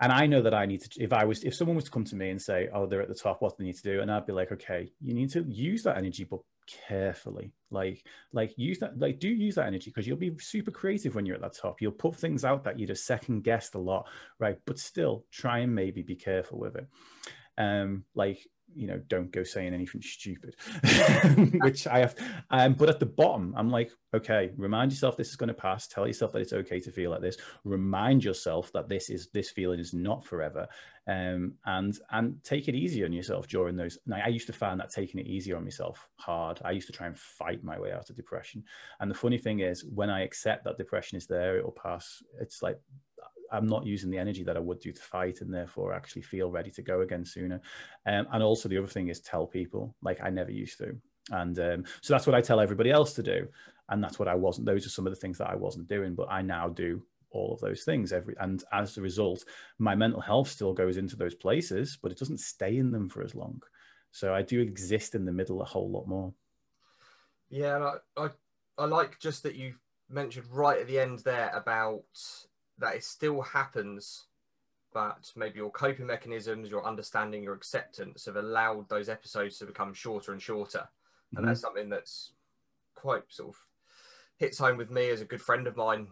and 0.00 0.10
I 0.10 0.26
know 0.26 0.42
that 0.42 0.54
I 0.54 0.66
need 0.66 0.80
to. 0.80 0.90
If 1.00 1.12
I 1.12 1.24
was, 1.24 1.44
if 1.44 1.54
someone 1.54 1.76
was 1.76 1.84
to 1.84 1.92
come 1.92 2.04
to 2.06 2.16
me 2.16 2.30
and 2.30 2.42
say, 2.42 2.68
"Oh, 2.74 2.86
they're 2.86 3.02
at 3.02 3.08
the 3.08 3.14
top, 3.14 3.40
what 3.40 3.56
do 3.56 3.62
they 3.62 3.66
need 3.66 3.76
to 3.76 3.82
do?" 3.82 4.00
and 4.00 4.10
I'd 4.10 4.26
be 4.26 4.32
like, 4.32 4.50
"Okay, 4.50 4.90
you 5.00 5.14
need 5.14 5.30
to 5.30 5.44
use 5.44 5.84
that 5.84 5.96
energy, 5.96 6.24
but 6.24 6.40
carefully. 6.88 7.52
Like 7.70 8.04
like 8.32 8.56
use 8.56 8.78
that 8.78 8.98
like 8.98 9.18
do 9.18 9.28
use 9.28 9.56
that 9.56 9.66
energy 9.66 9.90
because 9.90 10.06
you'll 10.06 10.16
be 10.16 10.36
super 10.38 10.70
creative 10.70 11.14
when 11.14 11.26
you're 11.26 11.36
at 11.36 11.42
that 11.42 11.56
top. 11.56 11.80
You'll 11.80 11.92
put 11.92 12.16
things 12.16 12.44
out 12.44 12.64
that 12.64 12.78
you'd 12.78 12.88
have 12.88 12.98
second 12.98 13.42
guessed 13.42 13.74
a 13.74 13.78
lot 13.78 14.08
right? 14.38 14.58
But 14.64 14.78
still 14.78 15.24
try 15.30 15.58
and 15.58 15.74
maybe 15.74 16.02
be 16.02 16.16
careful 16.16 16.58
with 16.58 16.76
it. 16.76 16.86
Um 17.56 18.04
like 18.14 18.46
you 18.74 18.86
know, 18.86 19.00
don't 19.08 19.32
go 19.32 19.42
saying 19.42 19.74
anything 19.74 20.02
stupid, 20.02 20.56
which 21.62 21.86
I 21.86 22.00
have. 22.00 22.14
Um, 22.50 22.74
but 22.74 22.88
at 22.88 23.00
the 23.00 23.06
bottom, 23.06 23.54
I'm 23.56 23.70
like, 23.70 23.90
okay, 24.14 24.50
remind 24.56 24.92
yourself 24.92 25.16
this 25.16 25.28
is 25.28 25.36
going 25.36 25.48
to 25.48 25.54
pass. 25.54 25.86
Tell 25.86 26.06
yourself 26.06 26.32
that 26.32 26.42
it's 26.42 26.52
okay 26.52 26.80
to 26.80 26.92
feel 26.92 27.10
like 27.10 27.20
this. 27.20 27.36
Remind 27.64 28.24
yourself 28.24 28.72
that 28.72 28.88
this 28.88 29.10
is 29.10 29.28
this 29.32 29.50
feeling 29.50 29.80
is 29.80 29.92
not 29.92 30.24
forever, 30.24 30.66
um, 31.06 31.54
and 31.66 31.98
and 32.10 32.42
take 32.44 32.68
it 32.68 32.74
easy 32.74 33.04
on 33.04 33.12
yourself 33.12 33.48
during 33.48 33.76
those. 33.76 33.98
Now, 34.06 34.20
I 34.24 34.28
used 34.28 34.46
to 34.46 34.52
find 34.52 34.78
that 34.80 34.90
taking 34.90 35.20
it 35.20 35.26
easy 35.26 35.52
on 35.52 35.64
myself 35.64 36.08
hard. 36.16 36.60
I 36.64 36.72
used 36.72 36.86
to 36.88 36.92
try 36.92 37.06
and 37.06 37.18
fight 37.18 37.64
my 37.64 37.78
way 37.78 37.92
out 37.92 38.10
of 38.10 38.16
depression. 38.16 38.64
And 39.00 39.10
the 39.10 39.14
funny 39.14 39.38
thing 39.38 39.60
is, 39.60 39.84
when 39.84 40.10
I 40.10 40.22
accept 40.22 40.64
that 40.64 40.78
depression 40.78 41.16
is 41.16 41.26
there, 41.26 41.58
it 41.58 41.64
will 41.64 41.72
pass. 41.72 42.22
It's 42.40 42.62
like 42.62 42.78
I'm 43.52 43.66
not 43.66 43.86
using 43.86 44.10
the 44.10 44.18
energy 44.18 44.42
that 44.44 44.56
I 44.56 44.60
would 44.60 44.80
do 44.80 44.92
to 44.92 45.02
fight 45.02 45.40
and 45.40 45.52
therefore 45.52 45.92
actually 45.92 46.22
feel 46.22 46.50
ready 46.50 46.70
to 46.72 46.82
go 46.82 47.00
again 47.02 47.24
sooner. 47.24 47.60
Um, 48.06 48.26
and 48.32 48.42
also 48.42 48.68
the 48.68 48.78
other 48.78 48.86
thing 48.86 49.08
is 49.08 49.20
tell 49.20 49.46
people 49.46 49.94
like 50.02 50.20
I 50.22 50.30
never 50.30 50.50
used 50.50 50.78
to. 50.78 50.96
And 51.30 51.58
um, 51.58 51.84
so 52.00 52.14
that's 52.14 52.26
what 52.26 52.36
I 52.36 52.40
tell 52.40 52.60
everybody 52.60 52.90
else 52.90 53.12
to 53.14 53.22
do. 53.22 53.48
And 53.90 54.02
that's 54.02 54.18
what 54.18 54.28
I 54.28 54.34
wasn't, 54.34 54.66
those 54.66 54.86
are 54.86 54.90
some 54.90 55.06
of 55.06 55.12
the 55.12 55.20
things 55.20 55.38
that 55.38 55.50
I 55.50 55.56
wasn't 55.56 55.88
doing, 55.88 56.14
but 56.14 56.28
I 56.30 56.42
now 56.42 56.68
do 56.68 57.02
all 57.30 57.52
of 57.52 57.60
those 57.60 57.84
things 57.84 58.12
every 58.12 58.34
and 58.40 58.64
as 58.72 58.96
a 58.96 59.02
result 59.02 59.44
my 59.78 59.94
mental 59.94 60.20
health 60.20 60.48
still 60.48 60.72
goes 60.72 60.96
into 60.96 61.16
those 61.16 61.34
places 61.34 61.98
but 62.00 62.10
it 62.10 62.18
doesn't 62.18 62.40
stay 62.40 62.78
in 62.78 62.90
them 62.90 63.08
for 63.08 63.22
as 63.22 63.34
long 63.34 63.60
so 64.12 64.34
i 64.34 64.42
do 64.42 64.60
exist 64.60 65.14
in 65.14 65.24
the 65.24 65.32
middle 65.32 65.60
a 65.60 65.64
whole 65.64 65.90
lot 65.90 66.06
more 66.06 66.32
yeah 67.50 67.76
and 67.76 67.84
I, 67.84 67.94
I 68.16 68.30
i 68.78 68.84
like 68.86 69.18
just 69.18 69.42
that 69.42 69.56
you 69.56 69.74
mentioned 70.08 70.46
right 70.50 70.80
at 70.80 70.86
the 70.86 70.98
end 70.98 71.20
there 71.20 71.50
about 71.54 72.04
that 72.78 72.94
it 72.94 73.04
still 73.04 73.40
happens, 73.42 74.26
but 74.92 75.32
maybe 75.36 75.56
your 75.56 75.70
coping 75.70 76.06
mechanisms, 76.06 76.70
your 76.70 76.86
understanding, 76.86 77.42
your 77.42 77.54
acceptance 77.54 78.26
have 78.26 78.36
allowed 78.36 78.88
those 78.88 79.08
episodes 79.08 79.58
to 79.58 79.66
become 79.66 79.92
shorter 79.92 80.32
and 80.32 80.40
shorter. 80.42 80.78
Mm-hmm. 80.78 81.38
And 81.38 81.48
that's 81.48 81.60
something 81.60 81.88
that's 81.88 82.32
quite 82.94 83.22
sort 83.28 83.50
of 83.50 83.56
hits 84.38 84.58
home 84.58 84.76
with 84.76 84.90
me 84.90 85.10
as 85.10 85.20
a 85.20 85.26
good 85.26 85.42
friend 85.42 85.66
of 85.66 85.76
mine 85.76 86.08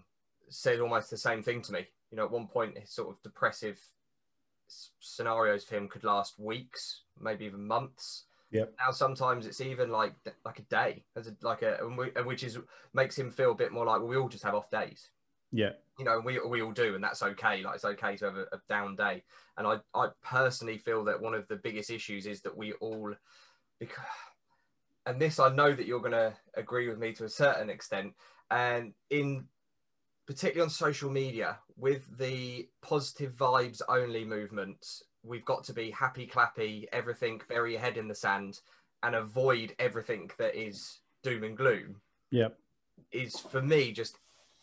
said 0.48 0.80
almost 0.80 1.10
the 1.10 1.16
same 1.16 1.42
thing 1.42 1.62
to 1.62 1.72
me. 1.72 1.86
You 2.10 2.16
know, 2.16 2.24
at 2.24 2.30
one 2.30 2.46
point, 2.46 2.78
his 2.78 2.90
sort 2.90 3.10
of 3.10 3.22
depressive 3.22 3.80
scenarios 5.00 5.64
for 5.64 5.76
him 5.76 5.88
could 5.88 6.04
last 6.04 6.38
weeks, 6.38 7.02
maybe 7.20 7.44
even 7.44 7.66
months. 7.66 8.24
Yeah. 8.50 8.64
Now 8.78 8.92
sometimes 8.92 9.46
it's 9.46 9.60
even 9.60 9.90
like 9.90 10.14
like 10.44 10.60
a 10.60 10.62
day, 10.62 11.04
as 11.16 11.26
a, 11.26 11.36
like 11.42 11.62
a 11.62 11.78
which 12.24 12.44
is 12.44 12.58
makes 12.94 13.18
him 13.18 13.30
feel 13.30 13.52
a 13.52 13.56
bit 13.56 13.72
more 13.72 13.84
like 13.84 13.98
well, 13.98 14.08
we 14.08 14.16
all 14.16 14.28
just 14.28 14.44
have 14.44 14.54
off 14.54 14.70
days. 14.70 15.10
Yeah. 15.52 15.70
You 15.98 16.04
know, 16.04 16.20
we, 16.24 16.38
we 16.46 16.62
all 16.62 16.72
do, 16.72 16.94
and 16.94 17.02
that's 17.02 17.22
okay. 17.22 17.62
Like, 17.62 17.76
it's 17.76 17.84
okay 17.84 18.16
to 18.16 18.24
have 18.26 18.36
a, 18.36 18.42
a 18.52 18.60
down 18.68 18.96
day. 18.96 19.22
And 19.56 19.66
I, 19.66 19.78
I 19.94 20.08
personally 20.22 20.78
feel 20.78 21.04
that 21.04 21.20
one 21.20 21.34
of 21.34 21.48
the 21.48 21.56
biggest 21.56 21.90
issues 21.90 22.26
is 22.26 22.42
that 22.42 22.56
we 22.56 22.72
all, 22.74 23.14
because, 23.80 24.04
and 25.06 25.20
this 25.20 25.38
I 25.38 25.48
know 25.54 25.72
that 25.72 25.86
you're 25.86 26.00
going 26.00 26.12
to 26.12 26.34
agree 26.54 26.88
with 26.88 26.98
me 26.98 27.12
to 27.14 27.24
a 27.24 27.28
certain 27.28 27.70
extent, 27.70 28.12
and 28.50 28.92
in 29.10 29.46
particularly 30.26 30.62
on 30.62 30.70
social 30.70 31.10
media 31.10 31.58
with 31.78 32.18
the 32.18 32.68
positive 32.82 33.32
vibes 33.34 33.80
only 33.88 34.24
movement, 34.24 34.84
we've 35.22 35.44
got 35.44 35.64
to 35.64 35.72
be 35.72 35.90
happy, 35.90 36.26
clappy, 36.26 36.86
everything, 36.92 37.40
bury 37.48 37.72
your 37.72 37.80
head 37.80 37.96
in 37.96 38.08
the 38.08 38.14
sand, 38.14 38.60
and 39.02 39.14
avoid 39.14 39.74
everything 39.78 40.30
that 40.38 40.54
is 40.54 40.98
doom 41.22 41.44
and 41.44 41.56
gloom. 41.56 41.96
Yep. 42.32 42.58
Is 43.12 43.38
for 43.38 43.62
me 43.62 43.92
just 43.92 44.18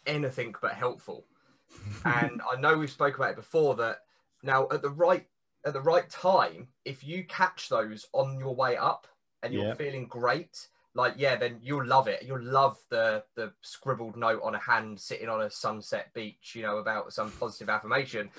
anything 0.05 0.55
but 0.61 0.73
helpful. 0.73 1.25
and 2.05 2.41
I 2.51 2.59
know 2.59 2.77
we've 2.77 2.89
spoke 2.89 3.17
about 3.17 3.31
it 3.31 3.35
before 3.35 3.75
that 3.75 3.99
now 4.43 4.67
at 4.71 4.81
the 4.81 4.89
right 4.89 5.25
at 5.65 5.73
the 5.73 5.81
right 5.81 6.09
time, 6.09 6.67
if 6.85 7.03
you 7.03 7.23
catch 7.23 7.69
those 7.69 8.07
on 8.11 8.37
your 8.37 8.53
way 8.53 8.75
up 8.75 9.07
and 9.41 9.53
you're 9.53 9.75
feeling 9.75 10.07
great, 10.07 10.67
like 10.93 11.13
yeah, 11.17 11.35
then 11.35 11.57
you'll 11.61 11.85
love 11.85 12.07
it. 12.07 12.23
You'll 12.23 12.43
love 12.43 12.77
the 12.89 13.23
the 13.35 13.51
scribbled 13.61 14.17
note 14.17 14.41
on 14.43 14.55
a 14.55 14.59
hand 14.59 14.99
sitting 14.99 15.29
on 15.29 15.41
a 15.41 15.49
sunset 15.49 16.13
beach, 16.13 16.53
you 16.55 16.61
know, 16.61 16.77
about 16.77 17.13
some 17.13 17.31
positive 17.31 17.69
affirmation. 17.69 18.29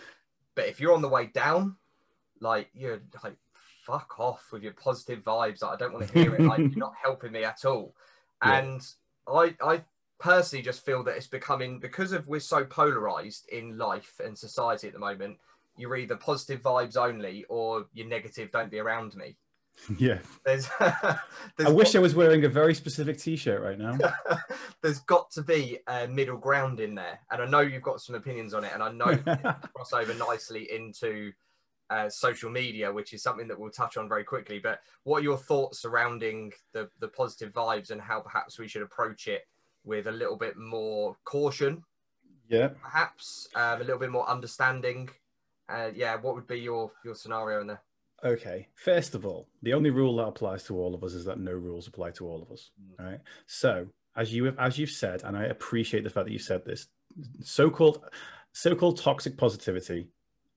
But 0.55 0.69
if 0.69 0.81
you're 0.81 0.95
on 0.95 1.03
the 1.03 1.09
way 1.09 1.27
down, 1.27 1.77
like 2.41 2.69
you're 2.75 3.01
like 3.23 3.37
fuck 3.85 4.19
off 4.19 4.51
with 4.53 4.63
your 4.63 4.73
positive 4.73 5.23
vibes. 5.25 5.63
Like, 5.63 5.73
I 5.73 5.77
don't 5.77 5.93
want 5.93 6.09
to 6.09 6.19
hear 6.19 6.35
it. 6.35 6.41
Like 6.41 6.59
you're 6.59 6.71
not 6.77 6.95
helping 7.03 7.33
me 7.33 7.45
at 7.45 7.65
all. 7.65 7.95
Yeah. 8.45 8.59
And 8.59 8.87
I 9.27 9.57
I 9.63 9.85
personally 10.19 10.63
just 10.63 10.85
feel 10.85 11.03
that 11.03 11.17
it's 11.17 11.27
becoming 11.27 11.81
because 11.81 12.13
of 12.13 12.27
we're 12.27 12.41
so 12.41 12.65
polarized 12.65 13.49
in 13.51 13.77
life 13.77 14.21
and 14.25 14.37
society 14.37 14.87
at 14.87 14.93
the 14.93 14.99
moment 14.99 15.37
you're 15.77 15.97
either 15.97 16.17
positive 16.17 16.63
vibes 16.63 16.97
only 16.97 17.45
or 17.49 17.87
you're 17.93 18.07
negative 18.07 18.51
don't 18.53 18.71
be 18.71 18.79
around 18.79 19.15
me. 19.17 19.37
Yeah. 19.99 20.19
There's, 20.45 20.69
there's 20.81 21.69
i 21.69 21.71
wish 21.71 21.97
i 21.97 21.99
was 21.99 22.15
wearing 22.15 22.45
a 22.45 22.49
very 22.49 22.75
specific 22.75 23.19
t-shirt 23.19 23.61
right 23.61 23.77
now. 23.77 23.99
There's 24.83 25.01
got 25.01 25.33
to 25.33 25.43
be 25.43 25.79
a 25.89 26.07
middle 26.07 26.37
ground 26.37 26.79
in 26.79 26.95
there 26.95 27.19
and 27.33 27.43
i 27.43 27.47
know 27.47 27.61
you've 27.61 27.83
got 27.83 28.01
some 28.01 28.15
opinions 28.15 28.55
on 28.55 28.63
it 28.63 28.71
and 28.73 28.85
i 28.85 28.93
know 28.93 29.17
cross 29.75 29.93
over 29.93 30.15
nicely 30.15 30.71
into 30.71 31.33
uh, 31.91 32.09
social 32.09 32.51
media 32.51 32.91
which 32.91 33.13
is 33.13 33.23
something 33.23 33.49
that 33.49 33.59
we'll 33.59 33.69
touch 33.69 33.97
on 33.97 34.09
very 34.09 34.23
quickly 34.23 34.61
but 34.61 34.79
what 35.03 35.21
are 35.21 35.25
your 35.25 35.37
thoughts 35.37 35.83
surrounding 35.83 36.53
the 36.73 36.89
the 37.01 37.09
positive 37.09 37.53
vibes 37.53 37.91
and 37.91 38.01
how 38.01 38.21
perhaps 38.21 38.61
we 38.61 38.69
should 38.69 38.83
approach 38.83 39.27
it 39.27 39.43
with 39.85 40.07
a 40.07 40.13
little 40.13 40.37
bit 40.37 40.57
more 40.57 41.17
caution. 41.25 41.83
Yeah. 42.49 42.69
Perhaps 42.83 43.49
um, 43.55 43.81
a 43.81 43.85
little 43.85 43.99
bit 43.99 44.11
more 44.11 44.29
understanding. 44.29 45.09
Uh, 45.69 45.91
yeah. 45.95 46.17
What 46.17 46.35
would 46.35 46.47
be 46.47 46.61
your 46.61 46.93
your 47.05 47.15
scenario 47.15 47.61
in 47.61 47.67
there? 47.69 47.83
Okay. 48.25 48.69
First 48.75 49.15
of 49.15 49.27
all, 49.27 49.49
the 49.63 49.75
only 49.75 49.91
rule 49.91 50.17
that 50.17 50.27
applies 50.27 50.65
to 50.65 50.77
all 50.77 50.95
of 50.95 51.05
us 51.05 51.15
is 51.15 51.25
that 51.25 51.39
no 51.39 51.53
rules 51.53 51.87
apply 51.89 52.11
to 52.13 52.27
all 52.27 52.43
of 52.43 52.51
us. 52.51 52.71
Mm. 52.81 53.05
Right. 53.05 53.21
So 53.47 53.87
as 54.17 54.33
you 54.33 54.45
have, 54.45 54.59
as 54.59 54.79
you've 54.79 54.91
said, 54.91 55.23
and 55.25 55.37
I 55.37 55.45
appreciate 55.45 56.05
the 56.05 56.11
fact 56.11 56.27
that 56.27 56.33
you 56.33 56.39
said 56.39 56.65
this, 56.65 56.87
so-called 57.43 58.05
so-called 58.53 58.99
toxic 58.99 59.37
positivity 59.37 60.09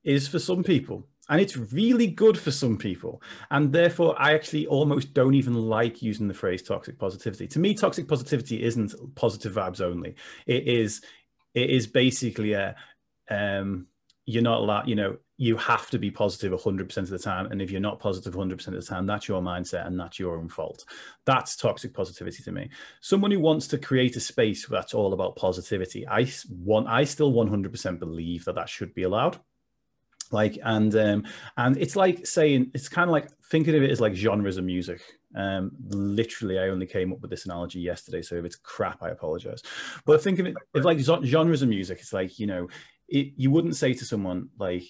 is 0.03 0.27
for 0.27 0.39
some 0.39 0.63
people 0.63 1.07
and 1.29 1.41
it's 1.41 1.57
really 1.57 2.07
good 2.07 2.37
for 2.37 2.51
some 2.51 2.77
people. 2.77 3.21
And 3.51 3.71
therefore 3.71 4.15
i 4.19 4.33
actually 4.33 4.67
almost 4.67 5.13
don't 5.13 5.33
even 5.33 5.53
like 5.53 6.01
using 6.01 6.27
the 6.27 6.33
phrase 6.33 6.61
toxic 6.61 6.97
positivity. 6.97 7.47
To 7.47 7.59
me 7.59 7.73
toxic 7.73 8.07
positivity 8.07 8.63
isn't 8.63 8.93
positive 9.15 9.53
vibes 9.53 9.81
only. 9.81 10.15
It 10.45 10.67
is 10.67 11.01
it 11.53 11.69
is 11.69 11.87
basically 11.87 12.53
a 12.53 12.75
um 13.29 13.87
you're 14.25 14.43
not 14.43 14.59
allowed 14.59 14.87
you 14.87 14.95
know 14.95 15.17
you 15.39 15.55
have 15.55 15.87
to 15.91 15.99
be 15.99 16.09
positive 16.09 16.51
100% 16.51 16.97
of 16.97 17.09
the 17.09 17.19
time. 17.19 17.45
And 17.51 17.61
if 17.61 17.69
you're 17.69 17.79
not 17.79 17.99
positive 17.99 18.33
100% 18.33 18.67
of 18.67 18.73
the 18.73 18.81
time 18.81 19.05
that's 19.05 19.27
your 19.27 19.41
mindset 19.41 19.85
and 19.85 19.99
that's 19.99 20.17
your 20.17 20.37
own 20.37 20.49
fault. 20.49 20.85
That's 21.25 21.55
toxic 21.55 21.93
positivity 21.93 22.41
to 22.41 22.51
me. 22.51 22.69
Someone 23.01 23.29
who 23.29 23.39
wants 23.39 23.67
to 23.67 23.77
create 23.77 24.15
a 24.15 24.19
space 24.19 24.65
that's 24.65 24.93
all 24.93 25.13
about 25.13 25.35
positivity 25.35 26.07
i 26.07 26.27
want 26.49 26.87
i 26.87 27.03
still 27.03 27.33
100% 27.33 27.99
believe 27.99 28.45
that 28.45 28.55
that 28.55 28.69
should 28.69 28.93
be 28.93 29.03
allowed 29.03 29.39
like 30.31 30.57
and 30.63 30.95
um 30.95 31.25
and 31.57 31.77
it's 31.77 31.95
like 31.95 32.25
saying 32.25 32.71
it's 32.73 32.89
kind 32.89 33.09
of 33.09 33.11
like 33.11 33.29
thinking 33.49 33.75
of 33.75 33.83
it 33.83 33.91
as 33.91 34.01
like 34.01 34.13
genres 34.13 34.57
of 34.57 34.65
music. 34.65 35.01
Um 35.35 35.71
literally 35.89 36.57
i 36.57 36.69
only 36.69 36.85
came 36.85 37.11
up 37.11 37.19
with 37.21 37.29
this 37.29 37.45
analogy 37.45 37.79
yesterday 37.79 38.21
so 38.21 38.35
if 38.35 38.45
it's 38.45 38.55
crap 38.55 39.03
i 39.03 39.09
apologize. 39.09 39.61
But 40.05 40.21
think 40.21 40.39
of 40.39 40.45
it 40.47 40.55
if 40.73 40.83
like 40.83 40.99
genres 40.99 41.61
of 41.61 41.69
music 41.69 41.99
it's 41.99 42.13
like 42.13 42.39
you 42.39 42.47
know 42.47 42.67
it, 43.09 43.33
you 43.35 43.51
wouldn't 43.51 43.75
say 43.75 43.93
to 43.93 44.05
someone 44.05 44.49
like 44.59 44.83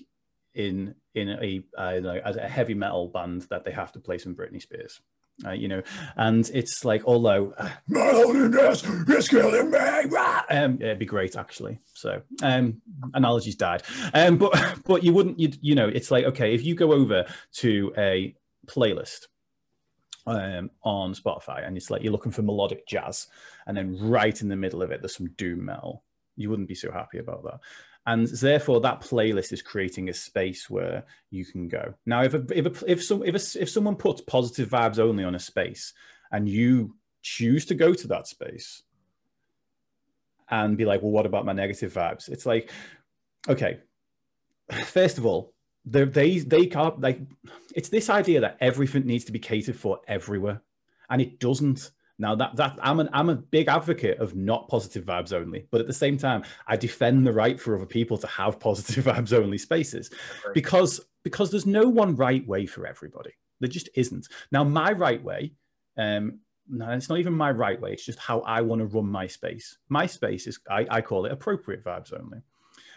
in 0.54 0.96
in 1.14 1.30
a 1.30 1.64
uh, 1.78 2.00
like 2.02 2.24
a 2.26 2.48
heavy 2.48 2.74
metal 2.74 3.10
band 3.10 3.44
that 3.50 3.64
they 3.64 3.72
have 3.72 3.92
to 3.92 4.00
play 4.00 4.18
some 4.18 4.36
britney 4.36 4.62
spears 4.62 5.02
uh, 5.46 5.52
you 5.52 5.68
know, 5.68 5.82
and 6.16 6.50
it's 6.54 6.84
like, 6.84 7.04
although 7.06 7.54
uh, 7.58 7.70
loneliness 7.88 8.84
is 8.84 9.28
killing 9.28 9.72
me, 9.72 9.78
um, 10.50 10.76
it'd 10.82 11.00
be 11.00 11.06
great 11.06 11.36
actually. 11.36 11.80
So, 11.94 12.22
um, 12.42 12.82
analogies 13.14 13.56
died, 13.56 13.84
um, 14.14 14.38
but 14.38 14.54
but 14.86 15.04
you 15.04 15.14
wouldn't, 15.14 15.40
you 15.40 15.52
you 15.62 15.76
know, 15.76 15.88
it's 15.88 16.12
like 16.12 16.26
okay, 16.26 16.54
if 16.54 16.64
you 16.64 16.76
go 16.76 16.94
over 16.94 17.26
to 17.56 17.94
a 17.98 18.36
playlist 18.66 19.28
um, 20.26 20.72
on 20.84 21.14
Spotify 21.14 21.66
and 21.66 21.78
it's 21.78 21.90
like 21.90 22.04
you're 22.04 22.12
looking 22.12 22.32
for 22.32 22.42
melodic 22.42 22.88
jazz, 22.88 23.28
and 23.68 23.78
then 23.78 23.98
right 24.00 24.42
in 24.42 24.50
the 24.50 24.56
middle 24.56 24.82
of 24.82 24.92
it 24.92 25.02
there's 25.02 25.16
some 25.16 25.30
doom 25.38 25.66
metal, 25.66 26.04
you 26.36 26.50
wouldn't 26.50 26.68
be 26.68 26.76
so 26.76 26.92
happy 26.92 27.20
about 27.20 27.44
that 27.44 27.60
and 28.08 28.26
therefore 28.28 28.80
that 28.80 29.02
playlist 29.02 29.52
is 29.52 29.62
creating 29.62 30.08
a 30.08 30.14
space 30.14 30.70
where 30.70 31.04
you 31.30 31.46
can 31.46 31.68
go. 31.68 31.94
Now 32.06 32.24
if 32.24 32.34
a, 32.34 32.46
if 32.58 32.82
a, 32.82 32.92
if 32.92 33.04
some 33.04 33.22
if 33.24 33.36
a, 33.36 33.62
if 33.62 33.70
someone 33.70 33.98
puts 33.98 34.22
positive 34.22 34.70
vibes 34.70 34.98
only 34.98 35.26
on 35.26 35.36
a 35.36 35.40
space 35.40 35.94
and 36.32 36.48
you 36.48 36.96
choose 37.22 37.66
to 37.66 37.76
go 37.76 37.94
to 37.94 38.08
that 38.08 38.26
space 38.26 38.84
and 40.50 40.78
be 40.78 40.86
like 40.86 41.02
well 41.02 41.12
what 41.12 41.26
about 41.26 41.46
my 41.46 41.52
negative 41.52 41.94
vibes? 41.94 42.30
It's 42.30 42.46
like 42.46 42.72
okay 43.50 43.82
first 44.86 45.18
of 45.18 45.26
all 45.26 45.54
they 45.86 46.06
they 46.06 46.40
they 46.40 46.66
can't 46.66 47.02
like 47.02 47.20
it's 47.76 47.90
this 47.90 48.10
idea 48.10 48.40
that 48.40 48.58
everything 48.62 49.06
needs 49.06 49.26
to 49.26 49.34
be 49.34 49.40
catered 49.40 49.76
for 49.76 50.00
everywhere 50.08 50.62
and 51.10 51.22
it 51.22 51.40
doesn't 51.40 51.92
now 52.20 52.36
that 52.36 52.56
that 52.56 52.78
I'm 52.82 53.00
an 53.00 53.10
I'm 53.14 53.30
a 53.30 53.36
big 53.36 53.68
advocate 53.68 54.20
of 54.20 54.36
not 54.36 54.68
positive 54.70 55.06
vibes 55.06 55.34
only, 55.34 55.68
but 55.70 55.82
at 55.82 55.88
the 55.88 55.94
same 55.94 56.18
time, 56.18 56.44
I 56.68 56.76
defend 56.76 57.26
the 57.26 57.34
right 57.34 57.60
for 57.60 57.76
other 57.76 57.86
people 57.86 58.18
to 58.18 58.28
have 58.28 58.60
positive 58.68 59.06
vibes 59.06 59.34
only 59.34 59.58
spaces 59.58 60.10
because 60.54 61.02
because 61.24 61.52
there's 61.52 61.66
no 61.66 61.88
one 61.88 62.16
right 62.16 62.46
way 62.48 62.66
for 62.66 62.88
everybody. 62.88 63.32
There 63.60 63.70
just 63.70 63.90
isn't. 63.96 64.28
Now, 64.52 64.64
my 64.64 64.92
right 64.92 65.24
way, 65.24 65.54
um, 65.98 66.40
no, 66.70 66.90
it's 66.92 67.10
not 67.10 67.20
even 67.20 67.34
my 67.34 67.52
right 67.52 67.80
way. 67.80 67.94
It's 67.94 68.06
just 68.06 68.20
how 68.20 68.42
I 68.42 68.62
want 68.62 68.82
to 68.82 68.86
run 68.86 69.08
my 69.08 69.28
space. 69.28 69.78
My 69.90 70.06
space 70.06 70.48
is 70.48 70.60
I, 70.70 70.86
I 70.90 71.02
call 71.02 71.26
it 71.26 71.32
appropriate 71.32 71.84
vibes 71.84 72.14
only, 72.14 72.40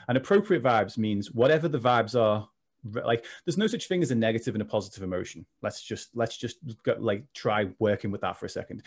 and 0.08 0.16
appropriate 0.16 0.62
vibes 0.62 0.96
means 0.96 1.30
whatever 1.32 1.68
the 1.68 1.78
vibes 1.78 2.18
are 2.18 2.48
like 3.04 3.26
there's 3.44 3.58
no 3.58 3.66
such 3.66 3.88
thing 3.88 4.02
as 4.02 4.10
a 4.10 4.14
negative 4.14 4.54
and 4.54 4.62
a 4.62 4.64
positive 4.64 5.02
emotion 5.02 5.44
let's 5.62 5.82
just 5.82 6.08
let's 6.14 6.36
just 6.36 6.56
go, 6.82 6.96
like 6.98 7.24
try 7.34 7.66
working 7.78 8.10
with 8.10 8.22
that 8.22 8.38
for 8.38 8.46
a 8.46 8.48
second 8.48 8.82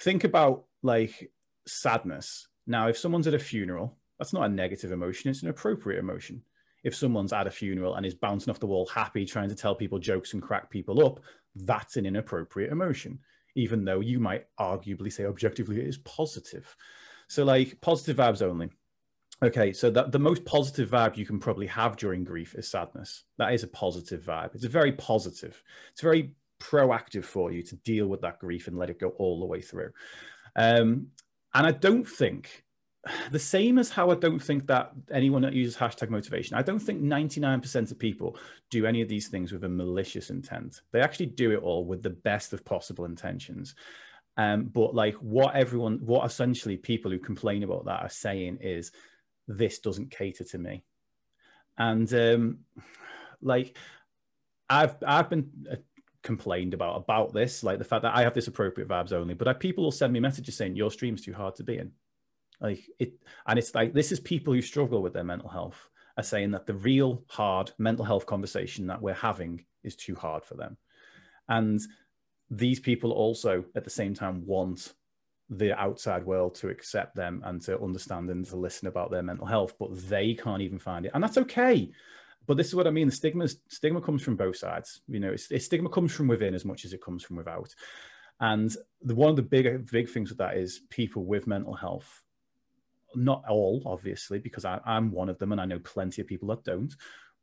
think 0.00 0.24
about 0.24 0.64
like 0.82 1.30
sadness 1.66 2.48
now 2.66 2.88
if 2.88 2.96
someone's 2.96 3.26
at 3.26 3.34
a 3.34 3.38
funeral 3.38 3.96
that's 4.18 4.32
not 4.32 4.44
a 4.44 4.48
negative 4.48 4.92
emotion 4.92 5.30
it's 5.30 5.42
an 5.42 5.48
appropriate 5.48 5.98
emotion 5.98 6.42
if 6.84 6.94
someone's 6.94 7.32
at 7.32 7.46
a 7.46 7.50
funeral 7.50 7.96
and 7.96 8.06
is 8.06 8.14
bouncing 8.14 8.50
off 8.50 8.60
the 8.60 8.66
wall 8.66 8.86
happy 8.86 9.24
trying 9.24 9.48
to 9.48 9.54
tell 9.54 9.74
people 9.74 9.98
jokes 9.98 10.32
and 10.32 10.42
crack 10.42 10.70
people 10.70 11.04
up 11.04 11.20
that's 11.54 11.96
an 11.96 12.06
inappropriate 12.06 12.72
emotion 12.72 13.18
even 13.56 13.84
though 13.84 14.00
you 14.00 14.20
might 14.20 14.46
arguably 14.60 15.12
say 15.12 15.24
objectively 15.24 15.80
it 15.80 15.86
is 15.86 15.98
positive 15.98 16.76
so 17.26 17.44
like 17.44 17.78
positive 17.80 18.16
vibes 18.16 18.42
only 18.42 18.70
Okay, 19.40 19.72
so 19.72 19.88
that 19.90 20.10
the 20.10 20.18
most 20.18 20.44
positive 20.44 20.90
vibe 20.90 21.16
you 21.16 21.24
can 21.24 21.38
probably 21.38 21.68
have 21.68 21.96
during 21.96 22.24
grief 22.24 22.56
is 22.56 22.68
sadness. 22.68 23.22
That 23.36 23.52
is 23.54 23.62
a 23.62 23.68
positive 23.68 24.22
vibe. 24.22 24.54
It's 24.54 24.64
a 24.64 24.68
very 24.68 24.90
positive. 24.92 25.62
It's 25.92 26.00
very 26.00 26.32
proactive 26.60 27.24
for 27.24 27.52
you 27.52 27.62
to 27.62 27.76
deal 27.76 28.06
with 28.06 28.20
that 28.22 28.38
grief 28.38 28.68
and 28.68 28.78
let 28.78 28.90
it 28.90 29.00
go 29.00 29.10
all 29.10 29.40
the 29.40 29.46
way 29.46 29.60
through. 29.60 29.90
Um, 30.56 31.08
and 31.54 31.66
I 31.66 31.72
don't 31.72 32.06
think 32.06 32.64
the 33.30 33.38
same 33.38 33.78
as 33.78 33.90
how 33.90 34.10
I 34.10 34.14
don't 34.14 34.40
think 34.40 34.66
that 34.66 34.92
anyone 35.12 35.42
that 35.42 35.52
uses 35.52 35.76
hashtag 35.76 36.10
motivation, 36.10 36.56
I 36.56 36.62
don't 36.62 36.78
think 36.78 37.02
99% 37.02 37.90
of 37.90 37.98
people 37.98 38.38
do 38.70 38.86
any 38.86 39.02
of 39.02 39.08
these 39.08 39.28
things 39.28 39.52
with 39.52 39.64
a 39.64 39.68
malicious 39.68 40.30
intent. 40.30 40.82
They 40.92 41.00
actually 41.00 41.26
do 41.26 41.52
it 41.52 41.62
all 41.62 41.84
with 41.84 42.02
the 42.02 42.10
best 42.10 42.52
of 42.52 42.64
possible 42.64 43.04
intentions. 43.04 43.74
Um, 44.36 44.64
but 44.66 44.94
like 44.94 45.14
what 45.16 45.56
everyone, 45.56 45.98
what 46.04 46.24
essentially 46.24 46.76
people 46.76 47.10
who 47.10 47.18
complain 47.18 47.64
about 47.64 47.86
that 47.86 48.02
are 48.02 48.08
saying 48.08 48.58
is, 48.60 48.92
this 49.48 49.78
doesn't 49.78 50.10
cater 50.10 50.44
to 50.44 50.58
me 50.58 50.84
and 51.78 52.12
um 52.12 52.58
like 53.42 53.76
i've 54.68 54.96
i've 55.06 55.30
been 55.30 55.50
complained 56.22 56.74
about 56.74 56.96
about 56.96 57.32
this 57.32 57.62
like 57.62 57.78
the 57.78 57.84
fact 57.84 58.02
that 58.02 58.14
i 58.14 58.22
have 58.22 58.34
this 58.34 58.48
appropriate 58.48 58.88
vibes 58.88 59.12
only 59.12 59.34
but 59.34 59.46
I, 59.46 59.52
people 59.52 59.84
will 59.84 59.92
send 59.92 60.12
me 60.12 60.20
messages 60.20 60.56
saying 60.56 60.74
your 60.74 60.90
stream's 60.90 61.24
too 61.24 61.32
hard 61.32 61.54
to 61.56 61.64
be 61.64 61.78
in. 61.78 61.92
Like 62.60 62.80
it 62.98 63.14
and 63.46 63.58
it's 63.58 63.74
like 63.74 63.92
this 63.92 64.10
is 64.10 64.20
people 64.20 64.52
who 64.52 64.62
struggle 64.62 65.00
with 65.00 65.12
their 65.12 65.24
mental 65.24 65.48
health 65.48 65.88
are 66.16 66.24
saying 66.24 66.50
that 66.50 66.66
the 66.66 66.74
real 66.74 67.22
hard 67.28 67.70
mental 67.78 68.04
health 68.04 68.26
conversation 68.26 68.88
that 68.88 69.00
we're 69.00 69.14
having 69.14 69.64
is 69.84 69.94
too 69.94 70.16
hard 70.16 70.44
for 70.44 70.54
them. 70.54 70.76
And 71.48 71.80
these 72.50 72.80
people 72.80 73.12
also 73.12 73.64
at 73.76 73.84
the 73.84 73.90
same 73.90 74.14
time 74.14 74.44
want 74.44 74.94
the 75.50 75.78
outside 75.78 76.24
world 76.24 76.54
to 76.56 76.68
accept 76.68 77.14
them 77.14 77.42
and 77.44 77.62
to 77.62 77.80
understand 77.80 78.28
and 78.30 78.44
to 78.46 78.56
listen 78.56 78.88
about 78.88 79.10
their 79.10 79.22
mental 79.22 79.46
health, 79.46 79.74
but 79.78 79.96
they 80.08 80.34
can't 80.34 80.62
even 80.62 80.78
find 80.78 81.06
it, 81.06 81.12
and 81.14 81.22
that's 81.22 81.38
okay. 81.38 81.90
But 82.48 82.56
this 82.56 82.66
is 82.66 82.74
what 82.74 82.88
I 82.88 82.90
mean: 82.90 83.06
the 83.06 83.14
stigma 83.14 83.46
stigma 83.68 84.00
comes 84.00 84.22
from 84.22 84.34
both 84.34 84.56
sides. 84.56 85.02
You 85.06 85.20
know, 85.20 85.30
it's, 85.30 85.50
it's 85.52 85.66
stigma 85.66 85.90
comes 85.90 86.12
from 86.12 86.26
within 86.26 86.54
as 86.54 86.64
much 86.64 86.84
as 86.84 86.92
it 86.92 87.02
comes 87.02 87.22
from 87.22 87.36
without. 87.36 87.72
And 88.40 88.74
the, 89.02 89.14
one 89.14 89.30
of 89.30 89.36
the 89.36 89.42
big 89.42 89.88
big 89.90 90.08
things 90.08 90.30
with 90.30 90.38
that 90.38 90.56
is 90.56 90.80
people 90.90 91.24
with 91.24 91.46
mental 91.46 91.74
health. 91.74 92.24
Not 93.14 93.44
all, 93.48 93.82
obviously, 93.86 94.38
because 94.38 94.64
I, 94.64 94.80
I'm 94.84 95.12
one 95.12 95.28
of 95.28 95.38
them, 95.38 95.52
and 95.52 95.60
I 95.60 95.66
know 95.66 95.78
plenty 95.78 96.22
of 96.22 96.26
people 96.26 96.48
that 96.48 96.64
don't. 96.64 96.92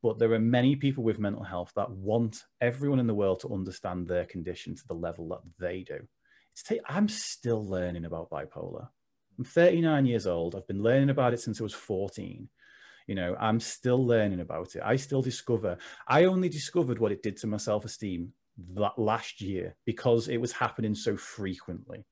But 0.03 0.19
there 0.19 0.33
are 0.33 0.39
many 0.39 0.75
people 0.75 1.03
with 1.03 1.19
mental 1.19 1.43
health 1.43 1.71
that 1.75 1.89
want 1.89 2.43
everyone 2.59 2.99
in 2.99 3.07
the 3.07 3.15
world 3.15 3.39
to 3.39 3.53
understand 3.53 4.07
their 4.07 4.25
condition 4.25 4.75
to 4.75 4.87
the 4.87 4.93
level 4.93 5.29
that 5.29 5.41
they 5.57 5.83
do 5.83 6.05
i 6.69 6.79
I'm 6.87 7.07
still 7.07 7.65
learning 7.65 8.05
about 8.05 8.29
bipolar. 8.29 8.87
I'm 9.37 9.43
39 9.43 10.05
years 10.05 10.27
old. 10.27 10.55
I've 10.55 10.67
been 10.67 10.81
learning 10.81 11.09
about 11.09 11.33
it 11.33 11.39
since 11.39 11.59
I 11.59 11.63
was 11.63 11.73
14. 11.73 12.47
You 13.07 13.15
know, 13.15 13.35
I'm 13.39 13.59
still 13.59 14.05
learning 14.05 14.39
about 14.39 14.75
it. 14.75 14.81
I 14.83 14.95
still 14.95 15.21
discover, 15.21 15.77
I 16.07 16.25
only 16.25 16.49
discovered 16.49 16.99
what 16.99 17.11
it 17.11 17.23
did 17.23 17.37
to 17.37 17.47
my 17.47 17.57
self 17.57 17.85
esteem 17.85 18.33
that 18.73 18.97
last 18.97 19.41
year 19.41 19.75
because 19.85 20.27
it 20.27 20.37
was 20.37 20.51
happening 20.51 20.95
so 20.95 21.15
frequently. 21.15 22.05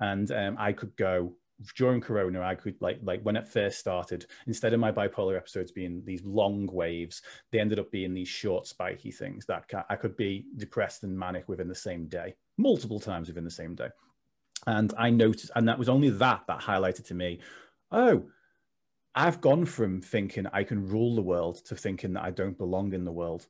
And 0.00 0.30
um, 0.30 0.56
I 0.58 0.72
could 0.72 0.96
go 0.96 1.34
during 1.74 2.00
corona 2.00 2.40
i 2.40 2.54
could 2.54 2.76
like 2.80 3.00
like 3.02 3.20
when 3.22 3.34
it 3.34 3.48
first 3.48 3.80
started 3.80 4.24
instead 4.46 4.72
of 4.72 4.78
my 4.78 4.92
bipolar 4.92 5.36
episodes 5.36 5.72
being 5.72 6.00
these 6.06 6.22
long 6.22 6.68
waves 6.70 7.20
they 7.50 7.58
ended 7.58 7.80
up 7.80 7.90
being 7.90 8.14
these 8.14 8.28
short 8.28 8.64
spiky 8.64 9.10
things 9.10 9.44
that 9.44 9.64
i 9.90 9.96
could 9.96 10.16
be 10.16 10.46
depressed 10.56 11.02
and 11.02 11.18
manic 11.18 11.48
within 11.48 11.66
the 11.66 11.74
same 11.74 12.06
day 12.06 12.32
multiple 12.58 13.00
times 13.00 13.28
within 13.28 13.44
the 13.44 13.50
same 13.50 13.74
day. 13.74 13.88
And 14.66 14.92
I 14.98 15.08
noticed, 15.08 15.52
and 15.54 15.66
that 15.68 15.78
was 15.78 15.88
only 15.88 16.10
that 16.10 16.42
that 16.48 16.60
highlighted 16.60 17.06
to 17.06 17.14
me, 17.14 17.38
oh, 17.92 18.28
I've 19.14 19.40
gone 19.40 19.64
from 19.64 20.00
thinking 20.00 20.46
I 20.52 20.64
can 20.64 20.88
rule 20.88 21.16
the 21.16 21.22
world 21.22 21.64
to 21.66 21.76
thinking 21.76 22.12
that 22.14 22.24
I 22.24 22.30
don't 22.30 22.58
belong 22.58 22.92
in 22.92 23.04
the 23.04 23.12
world 23.12 23.46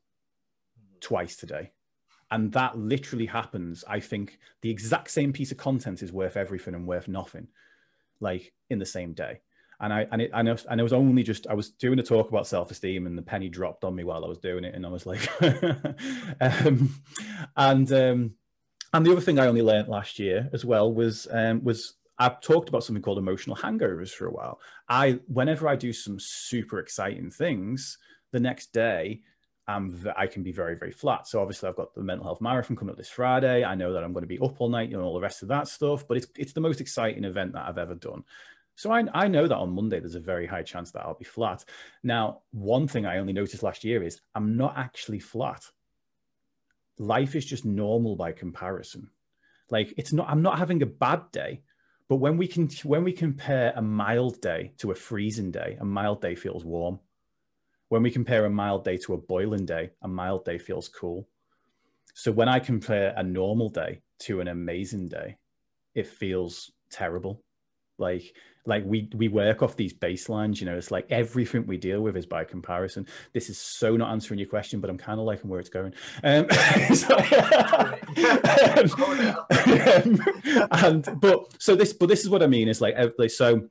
twice 1.01 1.37
today. 1.37 1.73
And 2.31 2.53
that 2.53 2.77
literally 2.77 3.27
happens. 3.27 3.85
I 3.89 4.01
think 4.01 4.39
the 4.63 4.71
exact 4.71 5.11
same 5.11 5.33
piece 5.33 5.51
of 5.51 5.59
content 5.59 6.03
is 6.03 6.13
worth 6.13 6.37
everything 6.37 6.75
and 6.75 6.87
worth 6.87 7.09
nothing, 7.09 7.49
like 8.21 8.53
in 8.69 8.79
the 8.79 8.87
same 8.87 9.15
day. 9.15 9.41
and 9.81 9.93
I 9.93 10.07
and 10.11 10.23
it 10.23 10.31
and, 10.35 10.49
it, 10.49 10.67
and 10.69 10.81
it 10.81 10.83
was 10.83 10.93
only 10.93 11.23
just 11.23 11.47
I 11.47 11.55
was 11.55 11.71
doing 11.71 11.99
a 11.99 12.03
talk 12.03 12.29
about 12.29 12.47
self 12.47 12.71
esteem, 12.71 13.07
and 13.07 13.17
the 13.17 13.23
penny 13.23 13.49
dropped 13.49 13.85
on 13.85 13.95
me 13.95 14.05
while 14.05 14.25
I 14.25 14.29
was 14.29 14.39
doing 14.39 14.65
it, 14.65 14.75
and 14.75 14.85
I 14.85 14.89
was 14.89 15.07
like, 15.07 15.27
um, 16.41 16.95
and 17.57 17.93
um, 17.93 18.35
and 18.93 19.07
the 19.07 19.13
other 19.13 19.21
thing 19.21 19.39
I 19.39 19.47
only 19.47 19.63
learned 19.63 19.89
last 19.89 20.19
year 20.19 20.51
as 20.53 20.65
well 20.65 20.93
was 20.93 21.29
um, 21.31 21.63
was 21.63 21.95
I've 22.19 22.41
talked 22.41 22.69
about 22.69 22.85
something 22.85 23.03
called 23.03 23.19
emotional 23.19 23.57
hangovers 23.57 24.11
for 24.11 24.27
a 24.27 24.33
while. 24.33 24.61
I 24.89 25.21
whenever 25.27 25.69
I 25.69 25.77
do 25.77 25.93
some 25.93 26.19
super 26.19 26.79
exciting 26.81 27.31
things, 27.31 27.99
the 28.33 28.41
next 28.41 28.73
day 28.73 29.23
um, 29.69 29.95
I 30.17 30.27
can 30.27 30.43
be 30.43 30.51
very, 30.51 30.77
very 30.77 30.91
flat. 30.91 31.29
So 31.29 31.41
obviously, 31.41 31.69
I've 31.69 31.77
got 31.77 31.95
the 31.95 32.03
mental 32.03 32.25
health 32.25 32.41
marathon 32.41 32.75
coming 32.75 32.91
up 32.91 32.97
this 32.97 33.11
Friday. 33.11 33.65
I 33.65 33.75
know 33.75 33.93
that 33.93 34.03
I'm 34.03 34.15
going 34.15 34.23
to 34.23 34.27
be 34.27 34.39
up 34.39 34.61
all 34.61 34.71
night, 34.71 34.89
you 34.89 34.97
know, 34.97 35.05
all 35.05 35.15
the 35.15 35.21
rest 35.21 35.43
of 35.43 35.49
that 35.49 35.69
stuff. 35.69 36.09
But 36.09 36.17
it's 36.17 36.27
it's 36.37 36.53
the 36.55 36.61
most 36.61 36.81
exciting 36.81 37.25
event 37.25 37.53
that 37.53 37.69
I've 37.69 37.79
ever 37.79 37.95
done. 37.95 38.25
So 38.77 38.91
I, 38.91 39.05
I 39.13 39.29
know 39.29 39.47
that 39.47 39.57
on 39.57 39.75
Monday 39.75 40.01
there's 40.01 40.15
a 40.15 40.21
very 40.21 40.47
high 40.47 40.63
chance 40.63 40.91
that 40.93 41.03
I'll 41.03 41.19
be 41.19 41.25
flat. 41.25 41.65
Now, 42.03 42.43
one 42.53 42.89
thing 42.89 43.05
I 43.05 43.19
only 43.19 43.33
noticed 43.33 43.63
last 43.63 43.85
year 43.85 44.03
is 44.03 44.21
I'm 44.35 44.57
not 44.57 44.79
actually 44.79 45.19
flat. 45.19 45.63
Life 46.97 47.35
is 47.35 47.45
just 47.45 47.65
normal 47.67 48.17
by 48.17 48.33
comparison. 48.33 49.11
Like 49.69 49.93
it's 49.99 50.15
not. 50.15 50.31
I'm 50.31 50.43
not 50.43 50.59
having 50.59 50.81
a 50.83 50.87
bad 50.87 51.31
day. 51.31 51.61
But 52.09 52.17
when 52.17 52.37
we 52.37 52.49
can 52.49 52.69
when 52.85 53.05
we 53.05 53.13
compare 53.13 53.73
a 53.77 53.83
mild 53.83 54.41
day 54.41 54.73
to 54.79 54.91
a 54.91 54.95
freezing 54.95 55.51
day, 55.51 55.77
a 55.81 55.85
mild 55.85 56.21
day 56.21 56.35
feels 56.35 56.65
warm 56.65 57.01
when 57.89 58.03
we 58.03 58.11
compare 58.11 58.45
a 58.45 58.51
mild 58.51 58.85
day 58.85 58.97
to 58.99 59.15
a 59.15 59.19
boiling 59.19 59.65
day, 59.67 59.91
a 60.03 60.09
mild 60.09 60.45
day 60.45 60.59
feels 60.59 60.89
cool. 60.89 61.29
So 62.15 62.33
when 62.33 62.49
I 62.49 62.59
compare 62.59 63.15
a 63.17 63.23
normal 63.23 63.69
day 63.69 64.03
to 64.21 64.41
an 64.41 64.49
amazing 64.49 65.09
day, 65.09 65.39
it 65.95 66.07
feels 66.07 66.73
terrible. 66.91 67.45
Like 67.99 68.37
like 68.69 68.85
we 68.85 69.09
we 69.15 69.29
work 69.29 69.63
off 69.63 69.77
these 69.77 69.95
baselines, 69.95 70.61
you 70.61 70.67
know. 70.67 70.77
It's 70.77 70.91
like 70.91 71.07
everything 71.11 71.67
we 71.67 71.79
deal 71.79 72.03
with 72.03 72.17
is 72.17 72.27
by 72.27 72.45
comparison. 72.45 73.07
This 73.33 73.49
is 73.49 73.59
so 73.59 73.97
not 73.97 74.11
answering 74.11 74.39
your 74.39 74.49
question, 74.49 74.81
but 74.81 74.91
I'm 74.91 74.99
kind 74.99 75.19
of 75.19 75.27
liking 75.27 75.49
where 75.49 75.59
it's 75.59 75.71
going. 75.71 75.95
Um, 76.23 76.47
um, 79.89 80.69
and 80.71 81.21
but 81.21 81.55
so 81.59 81.75
this 81.75 81.93
but 81.95 82.09
this 82.09 82.21
is 82.21 82.29
what 82.29 82.43
I 82.43 82.47
mean 82.47 82.69
is 82.69 82.81
like 82.81 82.95
so 83.29 83.69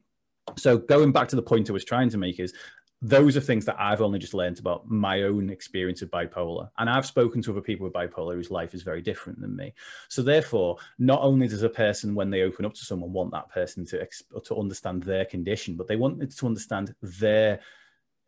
so 0.57 0.77
going 0.77 1.11
back 1.11 1.27
to 1.29 1.35
the 1.35 1.41
point 1.43 1.69
I 1.69 1.73
was 1.73 1.85
trying 1.85 2.09
to 2.09 2.17
make 2.17 2.39
is 2.39 2.53
those 3.01 3.37
are 3.37 3.41
things 3.41 3.63
that 3.65 3.79
I've 3.79 4.01
only 4.01 4.17
just 4.17 4.33
learned 4.33 4.57
about 4.57 4.89
my 4.89 5.21
own 5.21 5.51
experience 5.51 6.01
of 6.01 6.09
bipolar. 6.09 6.69
And 6.79 6.89
I've 6.89 7.05
spoken 7.05 7.43
to 7.43 7.51
other 7.51 7.61
people 7.61 7.83
with 7.83 7.93
bipolar 7.93 8.33
whose 8.33 8.49
life 8.49 8.73
is 8.73 8.81
very 8.81 9.03
different 9.03 9.39
than 9.39 9.55
me. 9.55 9.73
So 10.09 10.23
therefore, 10.23 10.77
not 10.97 11.21
only 11.21 11.47
does 11.47 11.61
a 11.61 11.69
person, 11.69 12.15
when 12.15 12.31
they 12.31 12.41
open 12.41 12.65
up 12.65 12.73
to 12.73 12.85
someone, 12.85 13.13
want 13.13 13.31
that 13.31 13.49
person 13.49 13.85
to, 13.87 14.07
to 14.45 14.57
understand 14.57 15.03
their 15.03 15.25
condition, 15.25 15.75
but 15.75 15.87
they 15.87 15.95
want 15.95 16.23
it 16.23 16.35
to 16.37 16.47
understand 16.47 16.95
their 17.01 17.59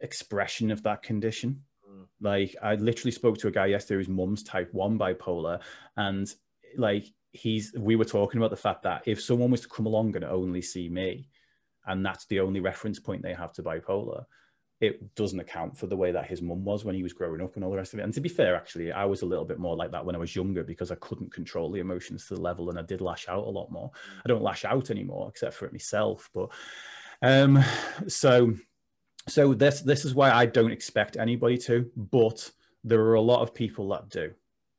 expression 0.01 0.69
of 0.69 0.83
that 0.83 1.01
condition. 1.01 1.63
Mm. 1.89 2.05
Like 2.21 2.55
I 2.61 2.75
literally 2.75 3.11
spoke 3.11 3.39
to 3.39 3.47
a 3.47 3.51
guy 3.51 3.67
yesterday 3.67 3.97
whose 3.97 4.07
mum's 4.07 4.43
type 4.43 4.71
one 4.71 4.99
bipolar. 4.99 5.61
And 5.97 6.31
like 6.77 7.07
he's, 7.31 7.73
we 7.75 7.95
were 7.95 8.05
talking 8.05 8.37
about 8.37 8.51
the 8.51 8.55
fact 8.55 8.83
that 8.83 9.01
if 9.07 9.19
someone 9.19 9.49
was 9.49 9.61
to 9.61 9.67
come 9.67 9.87
along 9.87 10.15
and 10.15 10.25
only 10.25 10.61
see 10.61 10.89
me, 10.89 11.27
and 11.87 12.05
that's 12.05 12.25
the 12.27 12.39
only 12.39 12.59
reference 12.59 12.99
point 12.99 13.23
they 13.23 13.33
have 13.33 13.53
to 13.53 13.63
bipolar, 13.63 14.25
it 14.81 15.13
doesn't 15.15 15.39
account 15.39 15.77
for 15.77 15.87
the 15.87 15.97
way 15.97 16.11
that 16.11 16.27
his 16.27 16.41
mum 16.41 16.63
was 16.63 16.85
when 16.85 16.95
he 16.95 17.03
was 17.03 17.11
growing 17.11 17.41
up 17.41 17.55
and 17.55 17.63
all 17.63 17.71
the 17.71 17.77
rest 17.77 17.93
of 17.93 17.99
it. 17.99 18.03
And 18.03 18.13
to 18.13 18.21
be 18.21 18.29
fair, 18.29 18.55
actually, 18.55 18.91
I 18.91 19.03
was 19.05 19.21
a 19.21 19.25
little 19.25 19.43
bit 19.43 19.59
more 19.59 19.75
like 19.75 19.91
that 19.91 20.05
when 20.05 20.15
I 20.15 20.19
was 20.19 20.35
younger 20.35 20.63
because 20.63 20.89
I 20.89 20.95
couldn't 20.95 21.33
control 21.33 21.71
the 21.71 21.81
emotions 21.81 22.27
to 22.27 22.35
the 22.35 22.41
level 22.41 22.69
and 22.69 22.79
I 22.79 22.83
did 22.83 23.01
lash 23.01 23.27
out 23.27 23.45
a 23.45 23.49
lot 23.49 23.71
more. 23.71 23.91
I 24.25 24.29
don't 24.29 24.41
lash 24.41 24.63
out 24.63 24.89
anymore 24.89 25.27
except 25.29 25.55
for 25.55 25.65
it 25.65 25.73
myself. 25.73 26.29
But 26.33 26.49
um, 27.21 27.63
so 28.07 28.53
so 29.27 29.53
this 29.53 29.81
this 29.81 30.05
is 30.05 30.15
why 30.15 30.31
I 30.31 30.45
don't 30.45 30.71
expect 30.71 31.17
anybody 31.17 31.57
to, 31.59 31.89
but 31.95 32.49
there 32.83 33.01
are 33.01 33.15
a 33.15 33.21
lot 33.21 33.41
of 33.41 33.53
people 33.53 33.89
that 33.89 34.09
do. 34.09 34.31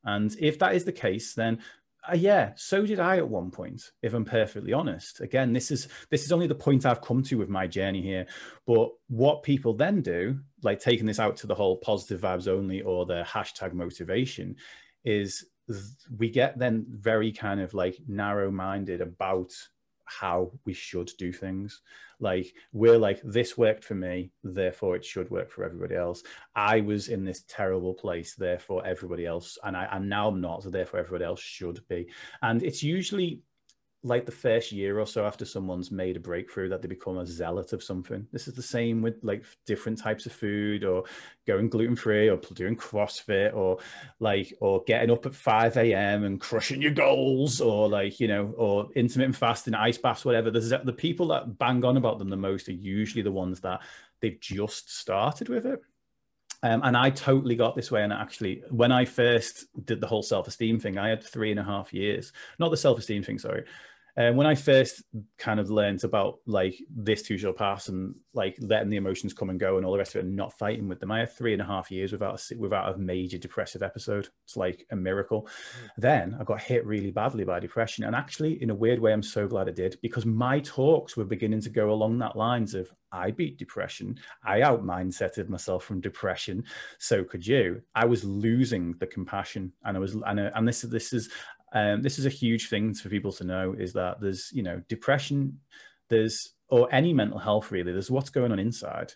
And 0.04 0.34
if 0.38 0.58
that 0.60 0.74
is 0.74 0.84
the 0.84 0.92
case, 0.92 1.34
then 1.34 1.58
uh, 2.08 2.14
yeah, 2.14 2.52
so 2.56 2.86
did 2.86 2.98
I 2.98 3.18
at 3.18 3.28
one 3.28 3.50
point. 3.50 3.90
If 4.02 4.14
I'm 4.14 4.24
perfectly 4.24 4.72
honest, 4.72 5.20
again, 5.20 5.52
this 5.52 5.70
is 5.70 5.88
this 6.10 6.24
is 6.24 6.32
only 6.32 6.46
the 6.46 6.54
point 6.54 6.86
I've 6.86 7.02
come 7.02 7.22
to 7.24 7.36
with 7.36 7.48
my 7.48 7.66
journey 7.66 8.00
here. 8.02 8.26
But 8.66 8.90
what 9.08 9.42
people 9.42 9.74
then 9.74 10.00
do, 10.00 10.38
like 10.62 10.80
taking 10.80 11.06
this 11.06 11.20
out 11.20 11.36
to 11.38 11.46
the 11.46 11.54
whole 11.54 11.76
positive 11.76 12.20
vibes 12.20 12.48
only 12.48 12.82
or 12.82 13.04
the 13.04 13.24
hashtag 13.26 13.74
motivation, 13.74 14.56
is 15.04 15.44
we 16.16 16.30
get 16.30 16.58
then 16.58 16.86
very 16.88 17.32
kind 17.32 17.60
of 17.60 17.74
like 17.74 17.96
narrow 18.08 18.50
minded 18.50 19.00
about 19.00 19.52
how 20.10 20.50
we 20.64 20.72
should 20.72 21.10
do 21.18 21.32
things. 21.32 21.80
Like 22.18 22.52
we're 22.72 22.98
like, 22.98 23.20
this 23.22 23.56
worked 23.56 23.84
for 23.84 23.94
me, 23.94 24.32
therefore 24.42 24.96
it 24.96 25.04
should 25.04 25.30
work 25.30 25.50
for 25.50 25.64
everybody 25.64 25.94
else. 25.94 26.22
I 26.54 26.80
was 26.80 27.08
in 27.08 27.24
this 27.24 27.44
terrible 27.48 27.94
place, 27.94 28.34
therefore 28.34 28.84
everybody 28.84 29.24
else, 29.26 29.56
and 29.64 29.76
I 29.76 29.88
and 29.92 30.08
now 30.08 30.28
I'm 30.28 30.40
not, 30.40 30.62
so 30.62 30.70
therefore 30.70 31.00
everybody 31.00 31.24
else 31.24 31.40
should 31.40 31.80
be. 31.88 32.08
And 32.42 32.62
it's 32.62 32.82
usually 32.82 33.40
like 34.02 34.24
the 34.24 34.32
first 34.32 34.72
year 34.72 34.98
or 34.98 35.06
so 35.06 35.26
after 35.26 35.44
someone's 35.44 35.90
made 35.90 36.16
a 36.16 36.20
breakthrough 36.20 36.70
that 36.70 36.80
they 36.80 36.88
become 36.88 37.18
a 37.18 37.26
zealot 37.26 37.74
of 37.74 37.82
something. 37.82 38.26
This 38.32 38.48
is 38.48 38.54
the 38.54 38.62
same 38.62 39.02
with 39.02 39.16
like 39.22 39.44
different 39.66 39.98
types 39.98 40.24
of 40.24 40.32
food 40.32 40.84
or 40.84 41.04
going 41.46 41.68
gluten 41.68 41.96
free 41.96 42.30
or 42.30 42.38
doing 42.54 42.76
CrossFit 42.76 43.54
or 43.54 43.78
like 44.18 44.54
or 44.60 44.82
getting 44.84 45.10
up 45.10 45.26
at 45.26 45.34
5 45.34 45.76
a.m. 45.76 46.24
and 46.24 46.40
crushing 46.40 46.80
your 46.80 46.92
goals 46.92 47.60
or 47.60 47.90
like, 47.90 48.18
you 48.20 48.28
know, 48.28 48.54
or 48.56 48.88
intermittent 48.96 49.36
fasting, 49.36 49.74
ice 49.74 49.98
baths, 49.98 50.24
whatever. 50.24 50.50
The 50.50 50.94
people 50.96 51.28
that 51.28 51.58
bang 51.58 51.84
on 51.84 51.98
about 51.98 52.18
them 52.18 52.30
the 52.30 52.36
most 52.38 52.70
are 52.70 52.72
usually 52.72 53.22
the 53.22 53.30
ones 53.30 53.60
that 53.60 53.82
they've 54.22 54.40
just 54.40 54.96
started 54.96 55.50
with 55.50 55.66
it. 55.66 55.82
Um, 56.62 56.82
and 56.84 56.96
I 56.96 57.10
totally 57.10 57.56
got 57.56 57.74
this 57.74 57.90
way. 57.90 58.02
And 58.02 58.12
actually, 58.12 58.62
when 58.70 58.92
I 58.92 59.04
first 59.04 59.66
did 59.86 60.00
the 60.00 60.06
whole 60.06 60.22
self 60.22 60.46
esteem 60.46 60.78
thing, 60.78 60.98
I 60.98 61.08
had 61.08 61.24
three 61.24 61.50
and 61.50 61.60
a 61.60 61.64
half 61.64 61.92
years, 61.94 62.32
not 62.58 62.70
the 62.70 62.76
self 62.76 62.98
esteem 62.98 63.22
thing, 63.22 63.38
sorry. 63.38 63.64
And 64.20 64.36
when 64.36 64.46
I 64.46 64.54
first 64.54 65.02
kind 65.38 65.58
of 65.58 65.70
learned 65.70 66.04
about 66.04 66.40
like 66.46 66.78
this 66.94 67.22
too 67.22 67.38
shall 67.38 67.54
pass 67.54 67.88
and 67.88 68.14
like 68.34 68.54
letting 68.60 68.90
the 68.90 68.98
emotions 68.98 69.32
come 69.32 69.48
and 69.48 69.58
go 69.58 69.78
and 69.78 69.86
all 69.86 69.92
the 69.92 69.98
rest 69.98 70.14
of 70.14 70.20
it 70.20 70.26
and 70.26 70.36
not 70.36 70.58
fighting 70.58 70.88
with 70.88 71.00
them, 71.00 71.10
I 71.10 71.20
had 71.20 71.32
three 71.32 71.54
and 71.54 71.62
a 71.62 71.64
half 71.64 71.90
years 71.90 72.12
without 72.12 72.38
a, 72.38 72.58
without 72.58 72.94
a 72.94 72.98
major 72.98 73.38
depressive 73.38 73.82
episode. 73.82 74.28
It's 74.44 74.58
like 74.58 74.86
a 74.90 74.96
miracle. 74.96 75.42
Mm. 75.44 75.88
Then 75.96 76.36
I 76.38 76.44
got 76.44 76.60
hit 76.60 76.84
really 76.84 77.10
badly 77.10 77.44
by 77.44 77.60
depression. 77.60 78.04
And 78.04 78.14
actually, 78.14 78.62
in 78.62 78.68
a 78.68 78.74
weird 78.74 79.00
way, 79.00 79.14
I'm 79.14 79.22
so 79.22 79.48
glad 79.48 79.68
I 79.68 79.72
did 79.72 79.96
because 80.02 80.26
my 80.26 80.60
talks 80.60 81.16
were 81.16 81.24
beginning 81.24 81.62
to 81.62 81.70
go 81.70 81.90
along 81.90 82.18
that 82.18 82.36
lines 82.36 82.74
of 82.74 82.92
I 83.12 83.30
beat 83.30 83.58
depression. 83.58 84.18
I 84.44 84.62
out 84.62 84.84
mindseted 84.84 85.48
myself 85.48 85.84
from 85.84 86.00
depression. 86.00 86.62
So 86.98 87.24
could 87.24 87.46
you. 87.46 87.82
I 87.94 88.04
was 88.04 88.22
losing 88.22 88.94
the 89.00 89.06
compassion, 89.06 89.72
and 89.84 89.96
I 89.96 90.00
was, 90.00 90.14
and, 90.14 90.38
and 90.38 90.68
this 90.68 90.82
this 90.82 91.12
is 91.12 91.30
um, 91.72 92.02
this 92.02 92.18
is 92.18 92.26
a 92.26 92.30
huge 92.30 92.68
thing 92.68 92.94
for 92.94 93.08
people 93.08 93.32
to 93.32 93.44
know 93.44 93.74
is 93.78 93.92
that 93.92 94.20
there's 94.20 94.50
you 94.52 94.62
know 94.62 94.82
depression 94.88 95.58
there's 96.08 96.54
or 96.68 96.92
any 96.92 97.12
mental 97.12 97.38
health 97.38 97.70
really 97.70 97.92
there's 97.92 98.10
what's 98.10 98.30
going 98.30 98.52
on 98.52 98.58
inside 98.58 99.12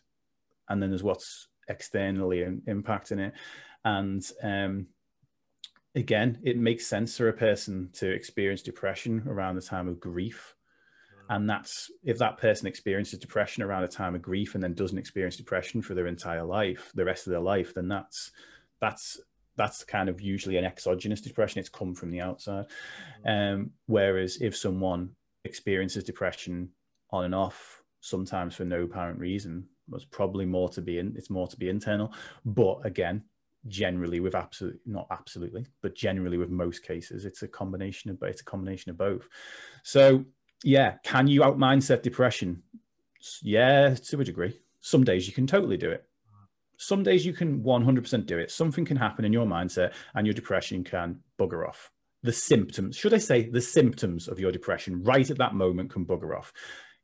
and 0.68 0.82
then 0.82 0.90
there's 0.90 1.02
what's 1.02 1.48
externally 1.68 2.42
in, 2.42 2.61
impacting 2.68 3.18
it 3.18 3.32
and 3.84 4.30
um, 4.42 4.86
again 5.94 6.38
it 6.42 6.57
makes 6.57 6.86
sense 6.86 7.16
for 7.16 7.28
a 7.28 7.32
person 7.32 7.88
to 7.92 8.11
experience 8.11 8.62
depression 8.62 9.22
around 9.26 9.57
the 9.57 9.62
time 9.62 9.88
of 9.88 9.98
grief 9.98 10.55
mm. 11.16 11.34
and 11.34 11.48
that's 11.48 11.90
if 12.05 12.18
that 12.18 12.38
person 12.38 12.66
experiences 12.66 13.18
depression 13.18 13.62
around 13.62 13.82
a 13.82 13.88
time 13.88 14.14
of 14.14 14.22
grief 14.22 14.55
and 14.55 14.62
then 14.62 14.74
doesn't 14.74 14.98
experience 14.98 15.36
depression 15.36 15.82
for 15.82 15.94
their 15.94 16.07
entire 16.07 16.44
life 16.44 16.92
the 16.94 17.05
rest 17.05 17.26
of 17.26 17.30
their 17.32 17.40
life 17.40 17.74
then 17.74 17.88
that's 17.88 18.30
that's 18.80 19.20
that's 19.57 19.84
kind 19.84 20.09
of 20.09 20.20
usually 20.20 20.57
an 20.57 20.64
exogenous 20.64 21.20
depression. 21.20 21.61
It's 21.61 21.68
come 21.68 21.94
from 21.94 22.11
the 22.11 22.20
outside. 22.20 22.66
Mm-hmm. 23.26 23.55
Um, 23.55 23.70
whereas 23.86 24.38
if 24.40 24.57
someone 24.57 25.11
experiences 25.44 26.05
depression 26.05 26.70
on 27.11 27.24
and 27.24 27.34
off, 27.34 27.82
sometimes 28.00 28.55
for 28.55 28.64
no 28.64 28.82
apparent 28.82 29.18
reason, 29.18 29.66
it's 29.92 30.05
probably 30.05 30.44
more 30.44 30.68
to 30.70 30.80
be 30.80 30.98
in. 30.98 31.14
It's 31.16 31.30
more 31.30 31.46
to 31.46 31.57
be 31.57 31.68
internal. 31.68 32.12
But 32.44 32.78
again, 32.84 33.22
generally 33.68 34.20
with 34.20 34.34
absolutely 34.34 34.80
not 34.86 35.07
absolutely, 35.11 35.66
but 35.82 35.94
generally 35.94 36.38
with 36.38 36.50
most 36.50 36.82
cases, 36.82 37.24
it's 37.24 37.42
a 37.42 37.48
combination 37.48 38.11
of 38.11 38.22
it's 38.22 38.40
a 38.40 38.44
combination 38.44 38.90
of 38.90 38.98
both. 38.98 39.28
So 39.82 40.24
yeah, 40.62 40.94
can 41.05 41.26
you 41.26 41.44
out 41.44 41.59
mindset 41.59 42.02
depression? 42.02 42.62
Yeah, 43.42 43.94
to 43.94 44.20
a 44.20 44.24
degree. 44.24 44.61
Some 44.80 45.05
days 45.05 45.26
you 45.26 45.32
can 45.32 45.46
totally 45.46 45.78
do 45.78 45.90
it 45.90 46.05
some 46.79 47.03
days 47.03 47.25
you 47.25 47.33
can 47.33 47.62
100% 47.62 48.27
do 48.27 48.39
it. 48.39 48.51
Something 48.51 48.85
can 48.85 48.97
happen 48.97 49.25
in 49.25 49.33
your 49.33 49.47
mindset 49.47 49.93
and 50.14 50.27
your 50.27 50.35
depression 50.35 50.85
can 50.85 51.20
bugger 51.39 51.66
off. 51.66 51.91
The 52.22 52.33
symptoms, 52.33 52.97
should 52.97 53.14
I 53.14 53.18
say, 53.18 53.49
the 53.51 53.61
symptoms 53.61 54.29
of 54.29 54.41
your 54.41 54.53
depression 54.53 55.03
right 55.03 55.29
at 55.29 55.39
that 55.39 55.55
moment 55.55 55.91
can 55.91 56.07
bugger 56.07 56.37
off. 56.37 56.53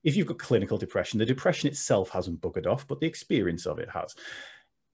If 0.03 0.17
you've 0.17 0.27
got 0.27 0.39
clinical 0.39 0.79
depression, 0.79 1.19
the 1.19 1.27
depression 1.27 1.69
itself 1.69 2.11
hasn't 2.11 2.41
buggered 2.41 2.67
off, 2.67 2.87
but 2.87 3.01
the 3.01 3.07
experience 3.07 3.67
of 3.67 3.79
it 3.79 3.91
has. 3.91 4.15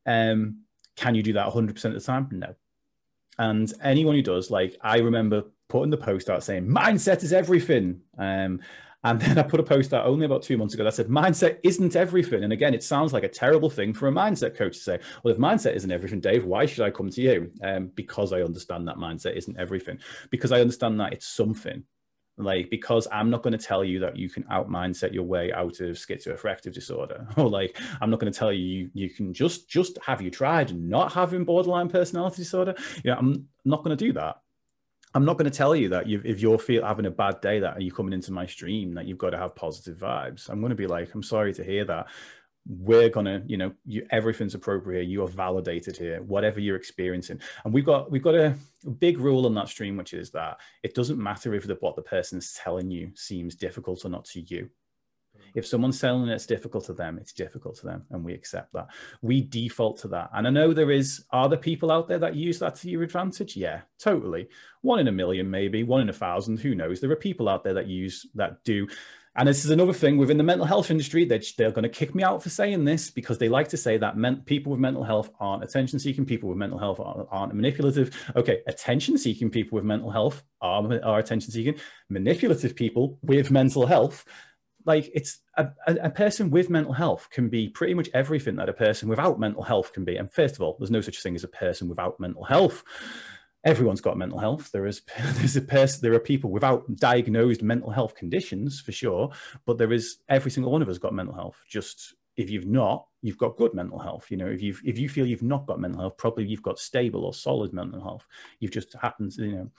Um, 0.05 0.63
can 0.97 1.15
you 1.15 1.23
do 1.23 1.35
that 1.35 1.47
100% 1.49 1.85
of 1.85 1.95
the 1.95 2.01
time? 2.01 2.29
No. 2.33 2.55
And 3.39 3.73
anyone 3.83 4.15
who 4.15 4.23
does, 4.23 4.51
like, 4.51 4.77
I 4.81 4.99
remember 4.99 5.45
putting 5.69 5.91
the 5.91 5.97
post 5.97 6.31
out 6.31 6.43
saying, 6.43 6.67
mindset 6.67 7.23
is 7.23 7.33
everything. 7.33 8.01
Um, 8.19 8.61
And 9.07 9.21
then 9.21 9.39
I 9.39 9.43
put 9.43 9.61
a 9.61 9.63
post 9.63 9.95
out 9.95 10.05
only 10.05 10.27
about 10.27 10.43
two 10.43 10.59
months 10.59 10.75
ago 10.75 10.83
that 10.83 10.95
said, 10.95 11.07
mindset 11.07 11.59
isn't 11.63 11.95
everything. 11.95 12.43
And 12.43 12.53
again, 12.53 12.75
it 12.75 12.83
sounds 12.83 13.13
like 13.13 13.23
a 13.23 13.29
terrible 13.29 13.71
thing 13.71 13.95
for 13.95 14.09
a 14.09 14.11
mindset 14.11 14.57
coach 14.57 14.79
to 14.79 14.83
say, 14.83 14.99
well, 15.23 15.33
if 15.33 15.39
mindset 15.39 15.77
isn't 15.77 15.93
everything, 15.93 16.19
Dave, 16.19 16.45
why 16.45 16.67
should 16.67 16.85
I 16.85 16.91
come 16.91 17.09
to 17.11 17.23
you? 17.23 17.53
Um, 17.63 17.93
because 17.95 18.33
I 18.33 18.41
understand 18.41 18.89
that 18.89 18.97
mindset 18.97 19.37
isn't 19.37 19.57
everything, 19.61 20.01
because 20.31 20.51
I 20.51 20.61
understand 20.61 20.99
that 20.99 21.13
it's 21.13 21.29
something. 21.29 21.85
Like, 22.37 22.69
because 22.69 23.07
I'm 23.13 23.31
not 23.31 23.45
going 23.45 23.57
to 23.57 23.65
tell 23.65 23.85
you 23.85 24.01
that 24.01 24.17
you 24.17 24.29
can 24.29 24.45
out 24.51 24.69
mindset 24.69 25.15
your 25.15 25.23
way 25.23 25.53
out 25.53 25.79
of 25.81 25.95
schizoaffective 25.95 26.75
disorder, 26.75 27.29
or 27.37 27.49
like, 27.49 27.79
I'm 28.01 28.11
not 28.11 28.19
going 28.19 28.33
to 28.33 28.39
tell 28.39 28.53
you, 28.53 28.65
you 28.65 28.91
you 28.93 29.09
can 29.09 29.33
just 29.33 29.71
just 29.71 29.99
have 30.05 30.21
you 30.21 30.33
tried 30.33 30.77
not 30.77 31.13
having 31.13 31.45
borderline 31.45 31.89
personality 31.89 32.39
disorder. 32.39 32.75
You 33.05 33.13
know, 33.13 33.19
I'm 33.19 33.49
not 33.65 33.85
going 33.85 33.97
to 33.97 34.05
do 34.05 34.13
that 34.15 34.39
I'm 35.15 35.25
not 35.25 35.39
going 35.39 35.51
to 35.51 35.57
tell 35.57 35.75
you 35.75 35.89
that 35.91 36.09
if 36.09 36.41
you're 36.41 36.59
feel 36.59 36.85
having 36.85 37.07
a 37.07 37.11
bad 37.11 37.41
day 37.41 37.61
that 37.61 37.81
you're 37.81 37.95
coming 37.95 38.13
into 38.13 38.33
my 38.33 38.47
stream 38.47 38.95
that 38.95 39.07
you've 39.07 39.19
got 39.19 39.31
to 39.31 39.39
have 39.39 39.55
positive 39.55 39.97
vibes. 39.97 40.51
I'm 40.51 40.61
going 40.61 40.71
to 40.71 40.77
be 40.77 40.87
like, 40.87 41.15
I'm 41.15 41.23
sorry 41.23 41.55
to 41.55 41.65
hear 41.65 41.85
that. 41.87 42.09
We're 42.69 43.09
gonna, 43.09 43.45
you 43.47 43.57
know, 43.57 43.73
you, 43.85 44.05
everything's 44.11 44.57
appropriate. 44.57 45.05
You 45.05 45.23
are 45.23 45.29
validated 45.29 45.97
here, 45.97 46.21
whatever 46.23 46.59
you're 46.59 46.75
experiencing. 46.75 47.41
And 47.65 47.73
we've 47.73 47.87
got 47.87 48.11
we've 48.11 48.25
got 48.25 48.35
a 48.35 48.57
big 48.99 49.19
rule 49.19 49.47
on 49.47 49.55
that 49.55 49.69
stream, 49.69 49.97
which 49.97 50.13
is 50.15 50.33
that 50.33 50.59
it 50.83 50.93
doesn't 50.93 51.23
matter 51.23 51.55
if 51.55 51.65
the, 51.65 51.77
what 51.79 51.95
the 51.95 52.03
person's 52.03 52.55
telling 52.55 52.91
you 52.91 53.13
seems 53.15 53.55
difficult 53.55 54.05
or 54.05 54.09
not 54.09 54.25
to 54.25 54.41
you. 54.41 54.69
If 55.57 55.67
someone's 55.67 55.99
selling 55.99 56.29
it's 56.29 56.47
difficult 56.47 56.85
to 56.85 56.93
them, 56.93 57.19
it's 57.19 57.33
difficult 57.33 57.77
to 57.77 57.87
them, 57.87 58.05
and 58.11 58.23
we 58.23 58.35
accept 58.35 58.75
that. 58.75 58.89
We 59.23 59.41
default 59.41 59.99
to 60.01 60.09
that. 60.09 60.31
And 60.35 60.47
I 60.47 60.51
know 60.51 60.73
there 60.73 60.91
is 60.91 61.25
are 61.31 61.49
there 61.49 61.59
people 61.59 61.91
out 61.91 62.09
there 62.09 62.19
that 62.19 62.37
use 62.37 62.59
that 62.59 62.77
to 62.77 62.91
your 62.91 63.03
advantage? 63.03 63.57
Yeah, 63.57 63.81
totally. 63.99 64.49
One 64.83 64.99
in 64.99 65.09
a 65.09 65.13
million, 65.13 65.51
maybe 65.51 65.83
one 65.83 66.03
in 66.03 66.11
a 66.11 66.13
thousand. 66.13 66.61
Who 66.61 66.75
knows? 66.75 67.01
There 67.01 67.11
are 67.11 67.17
people 67.17 67.49
out 67.49 67.65
there 67.65 67.75
that 67.75 67.87
use 67.87 68.27
that 68.35 68.63
do. 68.65 68.87
And 69.39 69.47
this 69.47 69.65
is 69.65 69.71
another 69.71 69.93
thing 69.93 70.17
within 70.17 70.39
the 70.39 70.45
mental 70.45 70.67
health 70.67 70.91
industry. 70.91 71.27
They're, 71.27 71.43
they're 71.59 71.71
going 71.71 71.83
to 71.83 71.91
kick 71.91 72.15
me 72.15 72.23
out 72.23 72.43
for 72.43 72.49
saying 72.49 72.85
this 72.85 73.11
because 73.11 73.37
they 73.37 73.51
like 73.51 73.69
to 73.69 73.77
say 73.77 73.99
that 73.99 74.17
men, 74.17 74.43
people 74.47 74.73
with 74.73 74.81
mental 74.81 75.05
health 75.05 75.31
aren't 75.39 75.63
attention 75.63 75.99
seeking, 75.99 76.25
people 76.25 76.49
with 76.49 76.57
mental 76.57 76.79
health 76.79 77.01
aren't, 77.01 77.29
aren't 77.31 77.55
manipulative. 77.55 78.17
Okay, 78.35 78.63
attention 78.67 79.19
seeking 79.19 79.51
people 79.51 79.77
with 79.77 79.85
mental 79.85 80.11
health 80.11 80.43
are, 80.63 81.03
are 81.05 81.19
attention 81.19 81.53
seeking. 81.53 81.75
Manipulative 82.09 82.75
people 82.75 83.19
with 83.23 83.51
mental 83.51 83.87
health 83.87 84.25
like 84.87 85.11
it's 85.13 85.41
a, 85.57 85.69
a, 85.87 86.11
person 86.11 86.49
with 86.49 86.71
mental 86.71 86.93
health 86.93 87.29
can 87.31 87.49
be 87.49 87.69
pretty 87.69 87.93
much 87.93 88.09
everything 88.15 88.55
that 88.57 88.69
a 88.69 88.73
person 88.73 89.09
without 89.09 89.41
mental 89.41 89.63
health 89.63 89.93
can 89.93 90.05
be. 90.05 90.17
And 90.17 90.33
first 90.33 90.55
of 90.55 90.63
all, 90.63 90.77
there's 90.79 90.93
no 90.93 91.01
such 91.01 91.23
thing 91.23 91.35
as 91.35 91.45
a 91.45 91.49
person 91.49 91.89
without 91.89 92.19
mental 92.21 92.45
health. 92.45 92.85
Everyone's 93.65 94.01
got 94.01 94.17
mental 94.17 94.39
health. 94.39 94.71
There 94.71 94.87
is 94.87 95.03
there's 95.35 95.57
a 95.57 95.61
person. 95.61 96.01
There 96.03 96.15
are 96.15 96.21
people 96.21 96.51
without 96.51 96.85
diagnosed 96.97 97.63
mental 97.63 97.91
health 97.91 98.15
conditions 98.15 98.81
for 98.81 98.93
sure, 98.93 99.31
but 99.67 99.77
there 99.77 99.93
is 99.93 100.19
every 100.29 100.53
single 100.53 100.71
one 100.71 100.83
of 100.83 100.89
us 100.89 100.99
got 100.99 101.13
mental 101.13 101.35
health. 101.35 101.61
Just 101.69 102.15
if 102.37 102.49
you've 102.49 102.67
not, 102.67 103.07
you've 103.23 103.39
got 103.39 103.57
good 103.57 103.75
mental 103.75 103.99
health. 103.99 104.31
You 104.31 104.37
know, 104.37 104.47
if 104.47 104.63
you 104.63 104.77
if 104.85 104.99
you 104.99 105.09
feel 105.09 105.27
you've 105.27 105.43
not 105.43 105.67
got 105.67 105.81
mental 105.81 106.01
health, 106.01 106.17
probably 106.17 106.47
you've 106.47 106.63
got 106.63 106.79
stable 106.79 107.25
or 107.25 107.35
solid 107.35 107.73
mental 107.73 108.01
health. 108.01 108.25
You've 108.61 108.71
just 108.71 108.95
happened, 108.95 109.35
you 109.37 109.53
know 109.53 109.71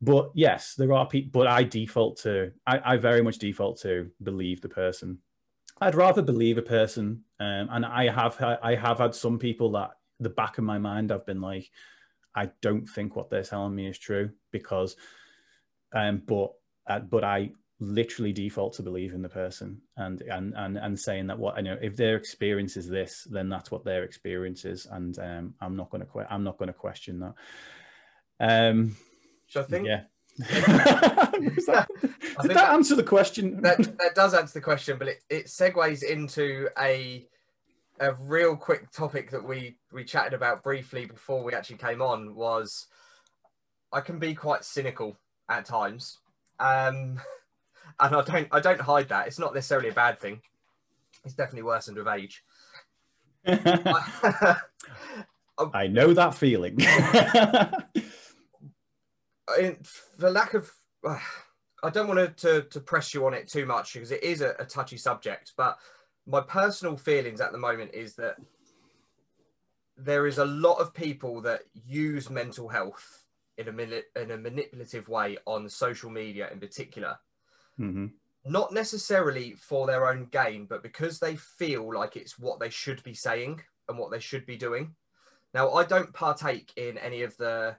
but 0.00 0.30
yes, 0.34 0.74
there 0.74 0.92
are 0.92 1.06
people, 1.06 1.40
but 1.40 1.48
I 1.48 1.64
default 1.64 2.18
to, 2.18 2.52
I, 2.66 2.94
I, 2.94 2.96
very 2.98 3.22
much 3.22 3.38
default 3.38 3.80
to 3.80 4.10
believe 4.22 4.60
the 4.60 4.68
person. 4.68 5.18
I'd 5.80 5.96
rather 5.96 6.22
believe 6.22 6.58
a 6.58 6.62
person. 6.62 7.24
Um, 7.40 7.68
and 7.70 7.84
I 7.84 8.08
have, 8.08 8.40
I 8.40 8.74
have 8.76 8.98
had 8.98 9.14
some 9.14 9.38
people 9.38 9.72
that 9.72 9.90
the 10.20 10.30
back 10.30 10.58
of 10.58 10.64
my 10.64 10.78
mind, 10.78 11.10
I've 11.10 11.26
been 11.26 11.40
like, 11.40 11.70
I 12.34 12.50
don't 12.62 12.86
think 12.86 13.16
what 13.16 13.30
they're 13.30 13.42
telling 13.42 13.74
me 13.74 13.88
is 13.88 13.98
true 13.98 14.30
because, 14.52 14.96
um, 15.92 16.22
but, 16.26 16.52
uh, 16.86 17.00
but 17.00 17.24
I 17.24 17.50
literally 17.80 18.32
default 18.32 18.74
to 18.74 18.82
believe 18.82 19.14
in 19.14 19.22
the 19.22 19.28
person 19.28 19.80
and, 19.96 20.20
and, 20.22 20.54
and, 20.56 20.76
and 20.76 20.98
saying 20.98 21.28
that 21.28 21.38
what 21.38 21.56
I 21.56 21.60
know, 21.60 21.76
if 21.80 21.96
their 21.96 22.16
experience 22.16 22.76
is 22.76 22.88
this, 22.88 23.26
then 23.30 23.48
that's 23.48 23.70
what 23.70 23.84
their 23.84 24.04
experience 24.04 24.64
is. 24.64 24.86
And, 24.86 25.18
um, 25.18 25.54
I'm 25.60 25.76
not 25.76 25.90
going 25.90 26.04
to, 26.04 26.32
I'm 26.32 26.44
not 26.44 26.58
going 26.58 26.68
to 26.68 26.72
question 26.72 27.20
that. 27.20 27.34
Um, 28.40 28.96
so 29.48 29.60
I 29.60 29.64
think. 29.64 29.86
Yeah. 29.86 30.02
that, 30.38 31.88
did 32.42 32.50
that, 32.52 32.72
answer 32.72 32.94
the 32.94 33.02
question? 33.02 33.60
that, 33.60 33.78
that 33.98 34.14
does 34.14 34.34
answer 34.34 34.54
the 34.54 34.62
question, 34.62 34.96
but 34.96 35.08
it, 35.08 35.24
it 35.28 35.46
segues 35.46 36.04
into 36.04 36.68
a 36.78 37.26
a 38.00 38.14
real 38.14 38.56
quick 38.56 38.90
topic 38.92 39.30
that 39.30 39.42
we 39.42 39.76
we 39.92 40.04
chatted 40.04 40.34
about 40.34 40.62
briefly 40.62 41.06
before 41.06 41.42
we 41.42 41.54
actually 41.54 41.78
came 41.78 42.00
on 42.00 42.34
was 42.34 42.86
I 43.92 44.00
can 44.00 44.18
be 44.18 44.34
quite 44.34 44.64
cynical 44.64 45.18
at 45.48 45.64
times, 45.64 46.18
um, 46.60 47.20
and 48.00 48.14
I 48.14 48.22
don't 48.22 48.48
I 48.52 48.60
don't 48.60 48.80
hide 48.80 49.08
that. 49.08 49.26
It's 49.26 49.38
not 49.38 49.54
necessarily 49.54 49.88
a 49.88 49.94
bad 49.94 50.20
thing. 50.20 50.40
It's 51.24 51.34
definitely 51.34 51.62
worsened 51.62 51.96
with 51.96 52.06
age. 52.06 52.44
I 55.74 55.88
know 55.88 56.14
that 56.14 56.34
feeling. 56.34 56.78
In, 59.58 59.76
for 60.18 60.30
lack 60.30 60.54
of, 60.54 60.70
uh, 61.06 61.18
I 61.82 61.90
don't 61.90 62.08
want 62.08 62.36
to, 62.38 62.62
to, 62.62 62.80
press 62.80 63.14
you 63.14 63.24
on 63.24 63.34
it 63.34 63.46
too 63.46 63.64
much 63.64 63.94
because 63.94 64.10
it 64.10 64.24
is 64.24 64.40
a, 64.40 64.56
a 64.58 64.64
touchy 64.64 64.96
subject. 64.96 65.52
But 65.56 65.78
my 66.26 66.40
personal 66.40 66.96
feelings 66.96 67.40
at 67.40 67.52
the 67.52 67.58
moment 67.58 67.92
is 67.94 68.16
that 68.16 68.34
there 69.96 70.26
is 70.26 70.38
a 70.38 70.44
lot 70.44 70.80
of 70.80 70.92
people 70.92 71.40
that 71.42 71.62
use 71.72 72.30
mental 72.30 72.68
health 72.68 73.24
in 73.58 73.68
a 73.68 74.20
in 74.20 74.30
a 74.30 74.36
manipulative 74.36 75.08
way 75.08 75.36
on 75.46 75.68
social 75.68 76.10
media 76.10 76.48
in 76.52 76.60
particular. 76.60 77.16
Mm-hmm. 77.78 78.06
Not 78.46 78.72
necessarily 78.72 79.54
for 79.54 79.86
their 79.86 80.08
own 80.08 80.28
gain, 80.30 80.66
but 80.66 80.82
because 80.82 81.18
they 81.18 81.36
feel 81.36 81.92
like 81.92 82.16
it's 82.16 82.38
what 82.38 82.60
they 82.60 82.70
should 82.70 83.02
be 83.02 83.14
saying 83.14 83.60
and 83.88 83.98
what 83.98 84.10
they 84.10 84.20
should 84.20 84.46
be 84.46 84.56
doing. 84.56 84.94
Now, 85.54 85.72
I 85.72 85.84
don't 85.84 86.12
partake 86.12 86.72
in 86.76 86.98
any 86.98 87.22
of 87.22 87.36
the 87.36 87.76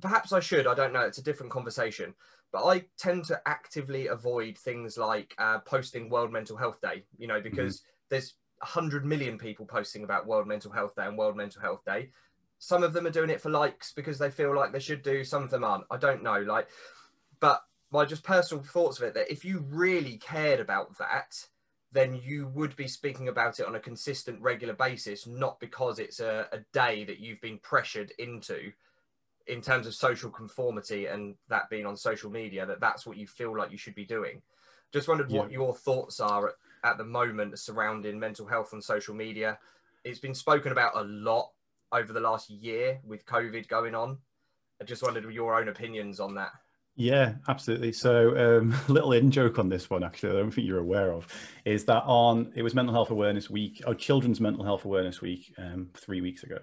perhaps 0.00 0.32
I 0.32 0.40
should. 0.40 0.66
I 0.66 0.74
don't 0.74 0.92
know. 0.92 1.00
It's 1.00 1.18
a 1.18 1.24
different 1.24 1.52
conversation. 1.52 2.14
But 2.52 2.66
I 2.66 2.84
tend 2.98 3.24
to 3.26 3.40
actively 3.46 4.08
avoid 4.08 4.58
things 4.58 4.98
like 4.98 5.34
uh, 5.38 5.60
posting 5.60 6.10
World 6.10 6.32
Mental 6.32 6.56
Health 6.56 6.80
Day. 6.80 7.04
You 7.18 7.26
know, 7.26 7.40
because 7.40 7.80
mm-hmm. 7.80 7.88
there's 8.10 8.34
100 8.58 9.04
million 9.04 9.38
people 9.38 9.66
posting 9.66 10.04
about 10.04 10.26
World 10.26 10.46
Mental 10.46 10.70
Health 10.70 10.94
Day 10.94 11.06
and 11.06 11.18
World 11.18 11.36
Mental 11.36 11.62
Health 11.62 11.84
Day. 11.84 12.10
Some 12.58 12.84
of 12.84 12.92
them 12.92 13.06
are 13.06 13.10
doing 13.10 13.30
it 13.30 13.40
for 13.40 13.50
likes 13.50 13.92
because 13.92 14.18
they 14.18 14.30
feel 14.30 14.54
like 14.54 14.72
they 14.72 14.78
should 14.78 15.02
do. 15.02 15.24
Some 15.24 15.42
of 15.42 15.50
them 15.50 15.64
aren't. 15.64 15.84
I 15.90 15.96
don't 15.96 16.22
know. 16.22 16.40
Like, 16.40 16.68
but 17.40 17.62
my 17.90 18.04
just 18.04 18.22
personal 18.22 18.62
thoughts 18.62 18.98
of 18.98 19.04
it 19.04 19.14
that 19.14 19.30
if 19.30 19.44
you 19.44 19.64
really 19.68 20.16
cared 20.18 20.60
about 20.60 20.96
that, 20.98 21.46
then 21.92 22.18
you 22.22 22.48
would 22.48 22.74
be 22.74 22.88
speaking 22.88 23.28
about 23.28 23.60
it 23.60 23.66
on 23.66 23.74
a 23.74 23.80
consistent, 23.80 24.40
regular 24.40 24.74
basis, 24.74 25.26
not 25.26 25.60
because 25.60 25.98
it's 25.98 26.20
a, 26.20 26.46
a 26.52 26.58
day 26.72 27.04
that 27.04 27.20
you've 27.20 27.40
been 27.40 27.58
pressured 27.58 28.12
into 28.18 28.72
in 29.46 29.60
terms 29.60 29.86
of 29.86 29.94
social 29.94 30.30
conformity 30.30 31.06
and 31.06 31.34
that 31.48 31.68
being 31.70 31.86
on 31.86 31.96
social 31.96 32.30
media 32.30 32.64
that 32.66 32.80
that's 32.80 33.06
what 33.06 33.16
you 33.16 33.26
feel 33.26 33.56
like 33.56 33.70
you 33.70 33.78
should 33.78 33.94
be 33.94 34.04
doing. 34.04 34.42
Just 34.92 35.08
wondered 35.08 35.30
yeah. 35.30 35.40
what 35.40 35.50
your 35.50 35.74
thoughts 35.74 36.20
are 36.20 36.48
at, 36.48 36.54
at, 36.84 36.98
the 36.98 37.04
moment 37.04 37.58
surrounding 37.58 38.18
mental 38.18 38.46
health 38.46 38.74
on 38.74 38.82
social 38.82 39.14
media. 39.14 39.58
It's 40.04 40.18
been 40.18 40.34
spoken 40.34 40.72
about 40.72 40.96
a 40.96 41.02
lot 41.02 41.50
over 41.92 42.12
the 42.12 42.20
last 42.20 42.50
year 42.50 43.00
with 43.04 43.26
covid 43.26 43.68
going 43.68 43.94
on. 43.94 44.18
I 44.80 44.84
just 44.84 45.02
wondered 45.02 45.30
your 45.32 45.58
own 45.58 45.68
opinions 45.68 46.20
on 46.20 46.34
that 46.34 46.52
yeah, 46.94 47.34
absolutely. 47.48 47.92
So, 47.92 48.58
um, 48.58 48.74
a 48.88 48.92
little 48.92 49.12
in 49.12 49.30
joke 49.30 49.58
on 49.58 49.68
this 49.68 49.88
one, 49.88 50.04
actually, 50.04 50.30
I 50.30 50.40
don't 50.40 50.50
think 50.50 50.66
you're 50.66 50.78
aware 50.78 51.12
of, 51.12 51.26
is 51.64 51.84
that 51.86 52.02
on 52.04 52.52
it 52.54 52.62
was 52.62 52.74
Mental 52.74 52.92
Health 52.94 53.10
Awareness 53.10 53.48
Week, 53.48 53.82
or 53.86 53.94
Children's 53.94 54.40
Mental 54.40 54.64
Health 54.64 54.84
Awareness 54.84 55.22
Week, 55.22 55.54
um, 55.56 55.88
three 55.94 56.20
weeks 56.20 56.42
ago, 56.42 56.58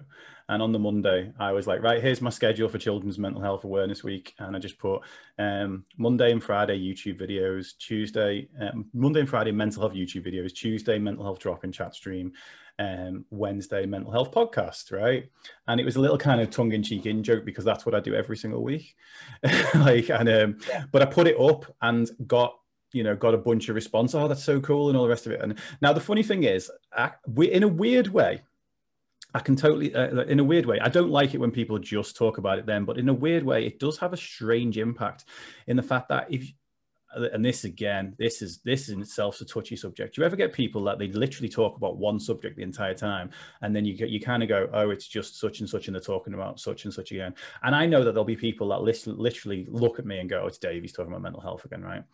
and 0.48 0.62
on 0.62 0.72
the 0.72 0.78
Monday, 0.78 1.32
I 1.38 1.50
was 1.52 1.66
like, 1.66 1.82
right, 1.82 2.00
here's 2.00 2.20
my 2.20 2.30
schedule 2.30 2.68
for 2.68 2.78
Children's 2.78 3.18
Mental 3.18 3.42
Health 3.42 3.64
Awareness 3.64 4.04
Week, 4.04 4.34
and 4.38 4.54
I 4.54 4.60
just 4.60 4.78
put 4.78 5.02
um, 5.38 5.84
Monday 5.96 6.30
and 6.30 6.42
Friday 6.42 6.78
YouTube 6.78 7.20
videos, 7.20 7.76
Tuesday, 7.78 8.48
um, 8.60 8.86
Monday 8.92 9.20
and 9.20 9.28
Friday 9.28 9.52
mental 9.52 9.82
health 9.82 9.94
YouTube 9.94 10.26
videos, 10.26 10.54
Tuesday 10.54 10.98
mental 10.98 11.24
health 11.24 11.40
drop 11.40 11.64
in 11.64 11.72
chat 11.72 11.94
stream, 11.94 12.32
um, 12.80 13.26
Wednesday 13.30 13.84
mental 13.84 14.10
health 14.10 14.32
podcast, 14.32 14.90
right? 14.90 15.30
And 15.68 15.78
it 15.78 15.84
was 15.84 15.96
a 15.96 16.00
little 16.00 16.18
kind 16.18 16.40
of 16.40 16.50
tongue 16.50 16.72
in 16.72 16.82
cheek 16.82 17.04
in 17.06 17.22
joke 17.22 17.44
because 17.44 17.64
that's 17.64 17.84
what 17.84 17.94
I 17.94 18.00
do 18.00 18.14
every 18.14 18.38
single 18.38 18.64
week. 18.64 18.96
like, 19.74 20.08
and 20.08 20.28
um, 20.28 20.58
yeah. 20.66 20.84
but 20.90 21.02
I 21.02 21.04
put 21.04 21.28
it 21.28 21.38
up 21.38 21.66
and 21.82 22.10
got 22.26 22.56
you 22.92 23.04
know 23.04 23.14
got 23.14 23.34
a 23.34 23.38
bunch 23.38 23.68
of 23.68 23.74
response. 23.74 24.14
Oh, 24.14 24.26
that's 24.26 24.42
so 24.42 24.60
cool, 24.60 24.88
and 24.88 24.96
all 24.96 25.04
the 25.04 25.10
rest 25.10 25.26
of 25.26 25.32
it. 25.32 25.42
And 25.42 25.58
now 25.82 25.92
the 25.92 26.00
funny 26.00 26.22
thing 26.22 26.44
is, 26.44 26.70
I, 26.92 27.12
we, 27.26 27.52
in 27.52 27.62
a 27.62 27.68
weird 27.68 28.08
way, 28.08 28.40
I 29.34 29.40
can 29.40 29.56
totally, 29.56 29.94
uh, 29.94 30.22
in 30.22 30.40
a 30.40 30.44
weird 30.44 30.66
way, 30.66 30.80
I 30.80 30.88
don't 30.88 31.10
like 31.10 31.34
it 31.34 31.38
when 31.38 31.50
people 31.50 31.78
just 31.78 32.16
talk 32.16 32.38
about 32.38 32.58
it 32.58 32.66
then, 32.66 32.84
but 32.84 32.98
in 32.98 33.08
a 33.08 33.14
weird 33.14 33.44
way, 33.44 33.64
it 33.64 33.78
does 33.78 33.98
have 33.98 34.12
a 34.12 34.16
strange 34.16 34.78
impact 34.78 35.26
in 35.66 35.76
the 35.76 35.82
fact 35.82 36.08
that 36.08 36.26
if 36.30 36.50
and 37.14 37.44
this 37.44 37.64
again, 37.64 38.14
this 38.18 38.40
is 38.42 38.58
this 38.58 38.88
in 38.88 39.00
itself 39.00 39.40
a 39.40 39.44
touchy 39.44 39.76
subject. 39.76 40.14
Do 40.14 40.20
you 40.20 40.26
ever 40.26 40.36
get 40.36 40.52
people 40.52 40.84
that 40.84 40.98
they 40.98 41.08
literally 41.08 41.48
talk 41.48 41.76
about 41.76 41.96
one 41.96 42.20
subject 42.20 42.56
the 42.56 42.62
entire 42.62 42.94
time, 42.94 43.30
and 43.62 43.74
then 43.74 43.84
you 43.84 43.96
get 43.96 44.10
you 44.10 44.20
kind 44.20 44.42
of 44.42 44.48
go, 44.48 44.68
oh, 44.72 44.90
it's 44.90 45.08
just 45.08 45.38
such 45.38 45.60
and 45.60 45.68
such, 45.68 45.88
and 45.88 45.94
they're 45.94 46.00
talking 46.00 46.34
about 46.34 46.60
such 46.60 46.84
and 46.84 46.94
such 46.94 47.10
again. 47.10 47.34
And 47.62 47.74
I 47.74 47.86
know 47.86 48.04
that 48.04 48.12
there'll 48.12 48.24
be 48.24 48.36
people 48.36 48.68
that 48.68 48.82
listen, 48.82 49.16
literally 49.16 49.66
look 49.68 49.98
at 49.98 50.06
me 50.06 50.18
and 50.18 50.30
go, 50.30 50.42
oh, 50.42 50.46
it's 50.46 50.58
Dave, 50.58 50.82
he's 50.82 50.92
talking 50.92 51.12
about 51.12 51.22
mental 51.22 51.40
health 51.40 51.64
again, 51.64 51.82
right? 51.82 52.04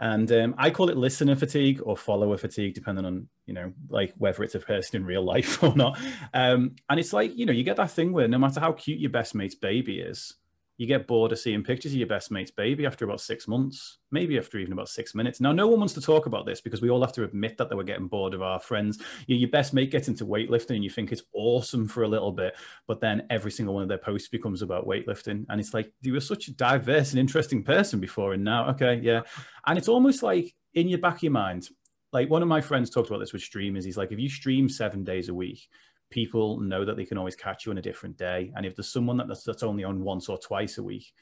And 0.00 0.30
um, 0.30 0.54
I 0.58 0.70
call 0.70 0.90
it 0.90 0.96
listener 0.96 1.34
fatigue 1.34 1.80
or 1.82 1.96
follower 1.96 2.36
fatigue, 2.36 2.74
depending 2.74 3.04
on 3.04 3.28
you 3.46 3.54
know 3.54 3.72
like 3.88 4.14
whether 4.16 4.42
it's 4.44 4.54
a 4.54 4.60
person 4.60 4.96
in 4.96 5.06
real 5.06 5.24
life 5.24 5.62
or 5.62 5.74
not. 5.74 5.98
Um, 6.34 6.76
and 6.88 7.00
it's 7.00 7.12
like 7.12 7.36
you 7.36 7.46
know 7.46 7.52
you 7.52 7.64
get 7.64 7.76
that 7.76 7.90
thing 7.90 8.12
where 8.12 8.28
no 8.28 8.38
matter 8.38 8.60
how 8.60 8.72
cute 8.72 9.00
your 9.00 9.10
best 9.10 9.34
mate's 9.34 9.54
baby 9.54 9.98
is 9.98 10.34
you 10.78 10.86
get 10.86 11.06
bored 11.06 11.32
of 11.32 11.38
seeing 11.38 11.62
pictures 11.62 11.92
of 11.92 11.98
your 11.98 12.06
best 12.06 12.30
mate's 12.30 12.50
baby 12.50 12.84
after 12.84 13.04
about 13.04 13.20
six 13.20 13.48
months, 13.48 13.98
maybe 14.10 14.36
after 14.38 14.58
even 14.58 14.72
about 14.72 14.88
six 14.88 15.14
minutes. 15.14 15.40
Now, 15.40 15.52
no 15.52 15.66
one 15.66 15.78
wants 15.78 15.94
to 15.94 16.00
talk 16.00 16.26
about 16.26 16.44
this 16.44 16.60
because 16.60 16.82
we 16.82 16.90
all 16.90 17.00
have 17.00 17.12
to 17.14 17.24
admit 17.24 17.56
that 17.56 17.70
they 17.70 17.76
were 17.76 17.84
getting 17.84 18.08
bored 18.08 18.34
of 18.34 18.42
our 18.42 18.60
friends. 18.60 19.02
Your 19.26 19.48
best 19.48 19.72
mate 19.72 19.90
gets 19.90 20.08
into 20.08 20.26
weightlifting 20.26 20.74
and 20.74 20.84
you 20.84 20.90
think 20.90 21.12
it's 21.12 21.22
awesome 21.32 21.88
for 21.88 22.02
a 22.02 22.08
little 22.08 22.32
bit, 22.32 22.56
but 22.86 23.00
then 23.00 23.26
every 23.30 23.50
single 23.50 23.74
one 23.74 23.82
of 23.82 23.88
their 23.88 23.98
posts 23.98 24.28
becomes 24.28 24.62
about 24.62 24.86
weightlifting. 24.86 25.46
And 25.48 25.60
it's 25.60 25.72
like, 25.72 25.90
you 26.02 26.12
were 26.12 26.20
such 26.20 26.48
a 26.48 26.52
diverse 26.52 27.10
and 27.10 27.20
interesting 27.20 27.62
person 27.62 27.98
before, 27.98 28.34
and 28.34 28.44
now, 28.44 28.68
okay, 28.70 29.00
yeah. 29.02 29.22
And 29.66 29.78
it's 29.78 29.88
almost 29.88 30.22
like 30.22 30.54
in 30.74 30.88
your 30.88 30.98
back 30.98 31.16
of 31.16 31.22
your 31.22 31.32
mind, 31.32 31.68
like 32.12 32.30
one 32.30 32.42
of 32.42 32.48
my 32.48 32.60
friends 32.60 32.90
talked 32.90 33.08
about 33.08 33.18
this 33.18 33.32
with 33.32 33.42
streamers. 33.42 33.84
He's 33.84 33.96
like, 33.96 34.12
if 34.12 34.18
you 34.18 34.28
stream 34.28 34.68
seven 34.68 35.04
days 35.04 35.28
a 35.28 35.34
week, 35.34 35.68
people 36.10 36.60
know 36.60 36.84
that 36.84 36.96
they 36.96 37.04
can 37.04 37.18
always 37.18 37.36
catch 37.36 37.66
you 37.66 37.72
on 37.72 37.78
a 37.78 37.82
different 37.82 38.16
day. 38.16 38.52
And 38.56 38.64
if 38.64 38.76
there's 38.76 38.88
someone 38.88 39.16
that 39.16 39.28
that's, 39.28 39.44
that's 39.44 39.62
only 39.62 39.84
on 39.84 40.02
once 40.02 40.28
or 40.28 40.38
twice 40.38 40.78
a 40.78 40.82
week, 40.82 41.12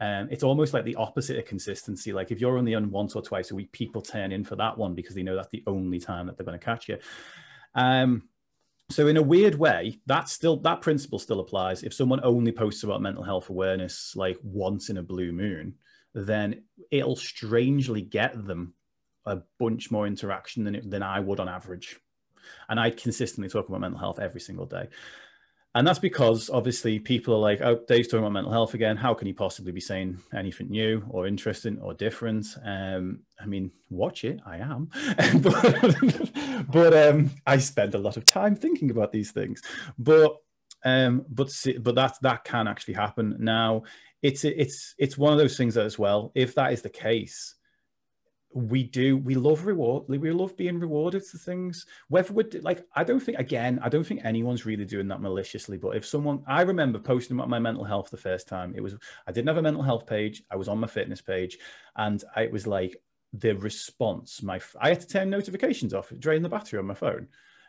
um, 0.00 0.28
it's 0.30 0.44
almost 0.44 0.74
like 0.74 0.84
the 0.84 0.94
opposite 0.94 1.38
of 1.38 1.44
consistency. 1.44 2.12
Like 2.12 2.30
if 2.30 2.40
you're 2.40 2.56
only 2.56 2.74
on 2.74 2.90
once 2.90 3.16
or 3.16 3.22
twice 3.22 3.50
a 3.50 3.54
week, 3.54 3.72
people 3.72 4.00
turn 4.00 4.30
in 4.30 4.44
for 4.44 4.56
that 4.56 4.78
one 4.78 4.94
because 4.94 5.14
they 5.14 5.24
know 5.24 5.34
that's 5.34 5.50
the 5.50 5.64
only 5.66 5.98
time 5.98 6.26
that 6.26 6.36
they're 6.36 6.46
going 6.46 6.58
to 6.58 6.64
catch 6.64 6.88
you. 6.88 6.98
Um, 7.74 8.28
so 8.90 9.08
in 9.08 9.16
a 9.16 9.22
weird 9.22 9.56
way, 9.56 10.00
that 10.06 10.28
still 10.28 10.56
that 10.58 10.80
principle 10.80 11.18
still 11.18 11.40
applies. 11.40 11.82
If 11.82 11.92
someone 11.92 12.20
only 12.22 12.52
posts 12.52 12.84
about 12.84 13.02
mental 13.02 13.22
health 13.22 13.50
awareness 13.50 14.14
like 14.16 14.38
once 14.42 14.88
in 14.88 14.96
a 14.96 15.02
blue 15.02 15.32
moon, 15.32 15.74
then 16.14 16.62
it'll 16.90 17.16
strangely 17.16 18.00
get 18.00 18.46
them 18.46 18.74
a 19.26 19.40
bunch 19.58 19.90
more 19.90 20.06
interaction 20.06 20.64
than 20.64 20.74
it, 20.76 20.90
than 20.90 21.02
I 21.02 21.20
would 21.20 21.40
on 21.40 21.48
average. 21.48 21.98
And 22.68 22.78
I 22.78 22.90
consistently 22.90 23.48
talk 23.48 23.68
about 23.68 23.80
mental 23.80 24.00
health 24.00 24.18
every 24.18 24.40
single 24.40 24.66
day. 24.66 24.88
And 25.74 25.86
that's 25.86 25.98
because 25.98 26.50
obviously 26.50 26.98
people 26.98 27.34
are 27.34 27.38
like, 27.38 27.60
oh, 27.60 27.80
Dave's 27.86 28.08
talking 28.08 28.20
about 28.20 28.32
mental 28.32 28.52
health 28.52 28.74
again. 28.74 28.96
How 28.96 29.14
can 29.14 29.26
he 29.26 29.32
possibly 29.32 29.70
be 29.70 29.80
saying 29.80 30.18
anything 30.34 30.70
new 30.70 31.04
or 31.10 31.26
interesting 31.26 31.78
or 31.80 31.94
different? 31.94 32.46
Um, 32.64 33.20
I 33.40 33.46
mean, 33.46 33.70
watch 33.90 34.24
it. 34.24 34.40
I 34.46 34.56
am. 34.58 34.90
but, 35.40 36.66
but 36.72 36.96
um, 36.96 37.30
I 37.46 37.58
spend 37.58 37.94
a 37.94 37.98
lot 37.98 38.16
of 38.16 38.24
time 38.24 38.56
thinking 38.56 38.90
about 38.90 39.12
these 39.12 39.30
things. 39.30 39.62
But 39.98 40.36
um, 40.84 41.26
but 41.28 41.50
but 41.80 41.94
that 41.96 42.16
that 42.22 42.44
can 42.44 42.68
actually 42.68 42.94
happen. 42.94 43.36
Now, 43.38 43.82
it's 44.22 44.44
it's 44.44 44.94
it's 44.98 45.18
one 45.18 45.32
of 45.32 45.38
those 45.38 45.56
things 45.56 45.74
that 45.74 45.86
as 45.86 45.98
well. 45.98 46.32
If 46.34 46.54
that 46.54 46.72
is 46.72 46.82
the 46.82 46.90
case, 46.90 47.54
we 48.54 48.82
do 48.82 49.18
we 49.18 49.34
love 49.34 49.66
reward 49.66 50.04
we 50.08 50.30
love 50.30 50.56
being 50.56 50.80
rewarded 50.80 51.24
for 51.24 51.36
things. 51.36 51.84
Whether 52.08 52.32
we're 52.32 52.48
like 52.62 52.84
i 52.94 53.04
don't 53.04 53.20
think 53.20 53.38
again 53.38 53.78
i 53.82 53.88
don't 53.88 54.04
think 54.04 54.24
anyone's 54.24 54.64
really 54.64 54.86
doing 54.86 55.06
that 55.08 55.20
maliciously 55.20 55.76
but 55.76 55.96
if 55.96 56.06
someone 56.06 56.42
i 56.46 56.62
remember 56.62 56.98
posting 56.98 57.36
about 57.36 57.50
my 57.50 57.58
mental 57.58 57.84
health 57.84 58.10
the 58.10 58.16
first 58.16 58.48
time. 58.48 58.74
It 58.74 58.82
was 58.82 58.94
i 59.26 59.32
didn't 59.32 59.48
have 59.48 59.58
a 59.58 59.62
mental 59.62 59.82
health 59.82 60.06
page 60.06 60.42
i 60.50 60.56
was 60.56 60.68
on 60.68 60.78
my 60.78 60.86
fitness 60.86 61.20
page 61.20 61.58
and 61.96 62.22
I, 62.34 62.42
it 62.42 62.52
was 62.52 62.66
like 62.66 62.96
the 63.34 63.52
response 63.56 64.42
my 64.42 64.58
i 64.80 64.88
had 64.88 65.00
to 65.00 65.06
turn 65.06 65.28
notifications 65.28 65.92
off 65.92 66.10
drain 66.18 66.42
the 66.42 66.48
battery 66.48 66.78
on 66.78 66.86
my 66.86 66.94
phone 66.94 67.28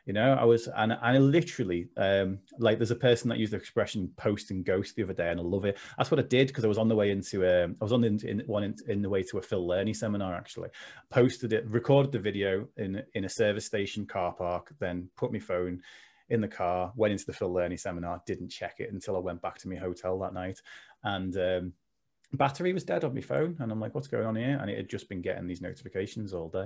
you 0.09 0.13
know 0.13 0.33
i 0.33 0.43
was 0.43 0.67
and 0.77 0.91
i 1.03 1.15
literally 1.19 1.87
um 1.97 2.39
like 2.57 2.79
there's 2.79 2.89
a 2.89 2.95
person 2.95 3.29
that 3.29 3.37
used 3.37 3.53
the 3.53 3.57
expression 3.57 4.11
post 4.17 4.49
and 4.49 4.65
ghost 4.65 4.95
the 4.95 5.03
other 5.03 5.13
day 5.13 5.29
and 5.29 5.39
i 5.39 5.43
love 5.43 5.65
it. 5.65 5.77
That's 5.99 6.09
what 6.09 6.19
i 6.19 6.23
did 6.23 6.47
because 6.47 6.65
i 6.65 6.67
was 6.67 6.79
on 6.79 6.87
the 6.87 6.95
way 6.95 7.11
into 7.11 7.45
um 7.45 7.75
i 7.79 7.85
was 7.85 7.93
on 7.93 8.01
the 8.01 8.07
in, 8.27 8.41
one 8.47 8.63
in, 8.63 8.75
in, 8.87 9.03
the 9.03 9.09
way 9.09 9.21
to 9.21 9.37
a 9.37 9.41
phil 9.41 9.67
learning 9.67 9.93
seminar 9.93 10.33
actually. 10.33 10.69
Posted 11.11 11.53
it 11.53 11.63
recorded 11.67 12.11
the 12.11 12.17
video 12.17 12.67
in 12.77 13.03
in 13.13 13.25
a 13.25 13.29
service 13.29 13.67
station 13.67 14.07
car 14.07 14.33
park 14.33 14.73
then 14.79 15.07
put 15.15 15.31
my 15.31 15.37
phone 15.37 15.79
in 16.29 16.41
the 16.41 16.47
car 16.47 16.91
went 16.95 17.11
into 17.11 17.27
the 17.27 17.33
phil 17.33 17.53
learning 17.53 17.77
seminar 17.77 18.19
didn't 18.25 18.49
check 18.49 18.79
it 18.79 18.91
until 18.91 19.15
i 19.15 19.19
went 19.19 19.43
back 19.43 19.59
to 19.59 19.69
my 19.69 19.75
hotel 19.75 20.17
that 20.17 20.33
night. 20.33 20.59
And 21.03 21.37
um 21.37 21.73
battery 22.33 22.73
was 22.73 22.83
dead 22.83 23.03
on 23.03 23.13
my 23.13 23.21
phone 23.21 23.57
and 23.59 23.71
i'm 23.71 23.79
like 23.79 23.93
what's 23.93 24.07
going 24.07 24.25
on 24.25 24.35
here? 24.35 24.57
And 24.59 24.71
it 24.71 24.77
had 24.77 24.89
just 24.89 25.07
been 25.07 25.21
getting 25.21 25.45
these 25.45 25.61
notifications 25.61 26.33
all 26.33 26.49
day 26.49 26.65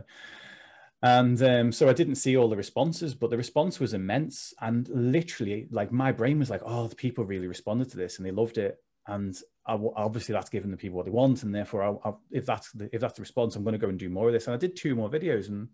and 1.04 1.44
um, 1.44 1.72
so 1.74 1.90
I 1.90 1.94
didn't 1.94 2.16
see 2.16 2.38
all 2.38 2.48
the 2.48 2.56
responses, 2.56 3.14
but 3.14 3.30
the 3.30 3.36
response 3.36 3.78
was 3.78 3.94
immense. 3.94 4.54
And 4.62 4.88
literally, 4.88 5.68
like 5.70 5.92
my 5.92 6.14
brain 6.14 6.40
was 6.40 6.50
like, 6.50 6.62
oh, 6.66 6.88
the 6.88 6.96
people 6.96 7.26
really 7.26 7.48
responded 7.48 7.92
to 7.92 7.98
this 7.98 8.18
and 8.18 8.26
they 8.26 8.32
loved 8.32 8.58
it. 8.58 8.78
And 9.06 9.38
I, 9.68 9.78
obviously, 9.98 10.32
that's 10.32 10.50
giving 10.50 10.72
the 10.72 10.78
people 10.78 10.96
what 10.96 11.06
they 11.06 11.12
want. 11.12 11.44
And 11.44 11.54
therefore, 11.54 11.84
I, 11.84 12.10
I, 12.10 12.14
if 12.32 12.46
that's 12.46 12.72
the, 12.72 12.90
if 12.94 13.02
that's 13.02 13.16
the 13.16 13.22
response, 13.22 13.58
I'm 13.58 13.66
going 13.66 13.74
to 13.74 13.80
go 13.80 13.90
and 13.90 14.00
do 14.00 14.10
more 14.10 14.28
of 14.28 14.34
this. 14.34 14.48
And 14.48 14.54
I 14.54 14.58
did 14.58 14.78
two 14.78 14.96
more 14.96 15.10
videos, 15.10 15.50
and 15.50 15.68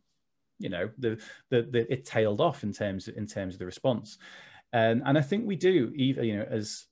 you 0.58 0.70
know, 0.70 0.90
the, 0.98 1.22
the, 1.52 1.62
the 1.62 1.94
it 1.94 2.06
tailed 2.06 2.42
off 2.42 2.64
in 2.64 2.74
terms 2.74 3.08
in 3.08 3.28
terms 3.28 3.54
of 3.54 3.60
the 3.60 3.68
response. 3.68 4.18
And 4.74 5.04
and 5.06 5.16
I 5.16 5.22
think 5.22 5.46
we 5.46 5.56
do, 5.56 5.92
even 5.96 6.24
you 6.24 6.38
know, 6.38 6.48
as 6.50 6.88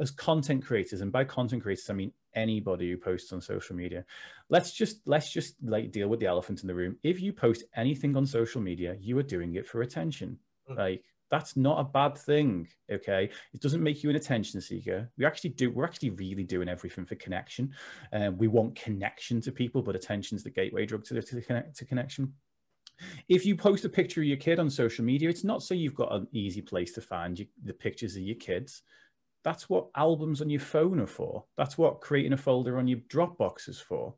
as 0.00 0.10
content 0.10 0.64
creators, 0.64 1.02
and 1.02 1.12
by 1.12 1.22
content 1.22 1.62
creators, 1.62 1.88
I 1.88 1.92
mean 1.92 2.12
anybody 2.34 2.90
who 2.90 2.96
posts 2.96 3.32
on 3.32 3.40
social 3.40 3.76
media. 3.76 4.04
Let's 4.48 4.72
just 4.72 5.00
let's 5.06 5.30
just 5.30 5.56
like 5.62 5.92
deal 5.92 6.08
with 6.08 6.20
the 6.20 6.26
elephant 6.26 6.62
in 6.62 6.68
the 6.68 6.74
room. 6.74 6.96
If 7.02 7.20
you 7.20 7.32
post 7.32 7.64
anything 7.76 8.16
on 8.16 8.26
social 8.26 8.60
media 8.60 8.96
you 9.00 9.18
are 9.18 9.22
doing 9.22 9.54
it 9.54 9.66
for 9.66 9.82
attention. 9.82 10.38
Mm. 10.70 10.76
like 10.76 11.04
that's 11.30 11.56
not 11.56 11.78
a 11.78 11.84
bad 11.84 12.18
thing 12.18 12.66
okay? 12.90 13.30
It 13.54 13.60
doesn't 13.60 13.82
make 13.82 14.02
you 14.02 14.10
an 14.10 14.16
attention 14.16 14.60
seeker. 14.60 15.10
We 15.16 15.24
actually 15.24 15.50
do 15.50 15.70
we're 15.70 15.84
actually 15.84 16.10
really 16.10 16.44
doing 16.44 16.68
everything 16.68 17.04
for 17.04 17.14
connection. 17.14 17.72
Uh, 18.12 18.30
we 18.36 18.48
want 18.48 18.74
connection 18.74 19.40
to 19.42 19.52
people 19.52 19.82
but 19.82 19.96
attention's 19.96 20.42
the 20.42 20.50
gateway 20.50 20.86
drug 20.86 21.04
to, 21.04 21.20
to, 21.20 21.40
connect, 21.40 21.76
to 21.76 21.84
connection. 21.84 22.32
If 23.28 23.46
you 23.46 23.56
post 23.56 23.86
a 23.86 23.88
picture 23.88 24.20
of 24.20 24.26
your 24.26 24.36
kid 24.36 24.58
on 24.58 24.68
social 24.68 25.04
media 25.04 25.30
it's 25.30 25.44
not 25.44 25.62
so 25.62 25.74
you've 25.74 25.94
got 25.94 26.12
an 26.12 26.26
easy 26.32 26.60
place 26.60 26.92
to 26.94 27.00
find 27.00 27.38
you, 27.38 27.46
the 27.64 27.72
pictures 27.72 28.16
of 28.16 28.22
your 28.22 28.36
kids 28.36 28.82
that's 29.42 29.68
what 29.68 29.88
albums 29.96 30.42
on 30.42 30.50
your 30.50 30.60
phone 30.60 31.00
are 31.00 31.06
for. 31.06 31.44
That's 31.56 31.78
what 31.78 32.00
creating 32.00 32.32
a 32.32 32.36
folder 32.36 32.78
on 32.78 32.88
your 32.88 32.98
Dropbox 32.98 33.68
is 33.68 33.80
for. 33.80 34.14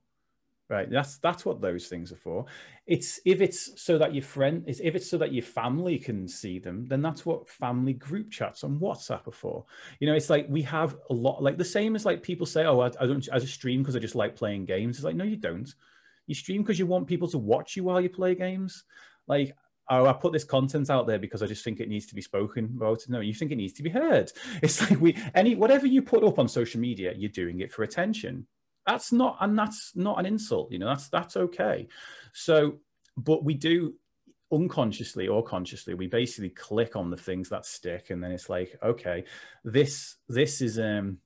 Right. 0.68 0.90
That's 0.90 1.18
that's 1.18 1.44
what 1.44 1.60
those 1.60 1.88
things 1.88 2.12
are 2.12 2.16
for. 2.16 2.46
It's 2.86 3.20
if 3.26 3.42
it's 3.42 3.82
so 3.82 3.98
that 3.98 4.14
your 4.14 4.22
friend 4.22 4.64
is 4.66 4.80
if 4.80 4.94
it's 4.94 5.10
so 5.10 5.18
that 5.18 5.32
your 5.32 5.42
family 5.42 5.98
can 5.98 6.26
see 6.26 6.58
them, 6.58 6.86
then 6.86 7.02
that's 7.02 7.26
what 7.26 7.46
family 7.46 7.92
group 7.92 8.30
chats 8.30 8.64
on 8.64 8.78
WhatsApp 8.78 9.28
are 9.28 9.32
for. 9.32 9.66
You 10.00 10.06
know, 10.06 10.14
it's 10.14 10.30
like 10.30 10.46
we 10.48 10.62
have 10.62 10.96
a 11.10 11.12
lot 11.12 11.42
like 11.42 11.58
the 11.58 11.64
same 11.64 11.94
as 11.94 12.06
like 12.06 12.22
people 12.22 12.46
say, 12.46 12.64
Oh, 12.64 12.80
I, 12.80 12.86
I 12.98 13.06
don't 13.06 13.28
as 13.28 13.44
a 13.44 13.48
stream 13.48 13.82
because 13.82 13.96
I 13.96 13.98
just 13.98 14.14
like 14.14 14.34
playing 14.34 14.64
games. 14.64 14.96
It's 14.96 15.04
like, 15.04 15.16
no, 15.16 15.24
you 15.24 15.36
don't. 15.36 15.70
You 16.26 16.34
stream 16.34 16.62
because 16.62 16.78
you 16.78 16.86
want 16.86 17.06
people 17.06 17.28
to 17.28 17.38
watch 17.38 17.76
you 17.76 17.84
while 17.84 18.00
you 18.00 18.08
play 18.08 18.34
games. 18.34 18.84
Like 19.26 19.54
oh, 20.00 20.06
I 20.06 20.12
put 20.12 20.32
this 20.32 20.44
content 20.44 20.90
out 20.90 21.06
there 21.06 21.18
because 21.18 21.42
I 21.42 21.46
just 21.46 21.64
think 21.64 21.80
it 21.80 21.88
needs 21.88 22.06
to 22.06 22.14
be 22.14 22.22
spoken 22.22 22.64
about. 22.76 23.02
No, 23.08 23.20
you 23.20 23.34
think 23.34 23.52
it 23.52 23.56
needs 23.56 23.74
to 23.74 23.82
be 23.82 23.90
heard. 23.90 24.32
It's 24.62 24.80
like 24.80 25.00
we 25.00 25.16
any 25.34 25.54
whatever 25.54 25.86
you 25.86 26.02
put 26.02 26.24
up 26.24 26.38
on 26.38 26.48
social 26.48 26.80
media, 26.80 27.12
you're 27.16 27.30
doing 27.30 27.60
it 27.60 27.72
for 27.72 27.82
attention. 27.82 28.46
That's 28.86 29.12
not 29.12 29.36
and 29.40 29.58
that's 29.58 29.92
not 29.94 30.18
an 30.18 30.26
insult, 30.26 30.72
you 30.72 30.78
know, 30.78 30.86
that's 30.86 31.08
that's 31.08 31.36
okay. 31.36 31.88
So, 32.32 32.78
but 33.16 33.44
we 33.44 33.54
do 33.54 33.94
unconsciously 34.52 35.28
or 35.28 35.42
consciously, 35.42 35.94
we 35.94 36.06
basically 36.06 36.50
click 36.50 36.96
on 36.96 37.10
the 37.10 37.16
things 37.16 37.48
that 37.48 37.66
stick, 37.66 38.10
and 38.10 38.22
then 38.22 38.32
it's 38.32 38.48
like, 38.48 38.78
okay, 38.82 39.24
this 39.64 40.16
this 40.28 40.60
is 40.60 40.78
um 40.78 41.18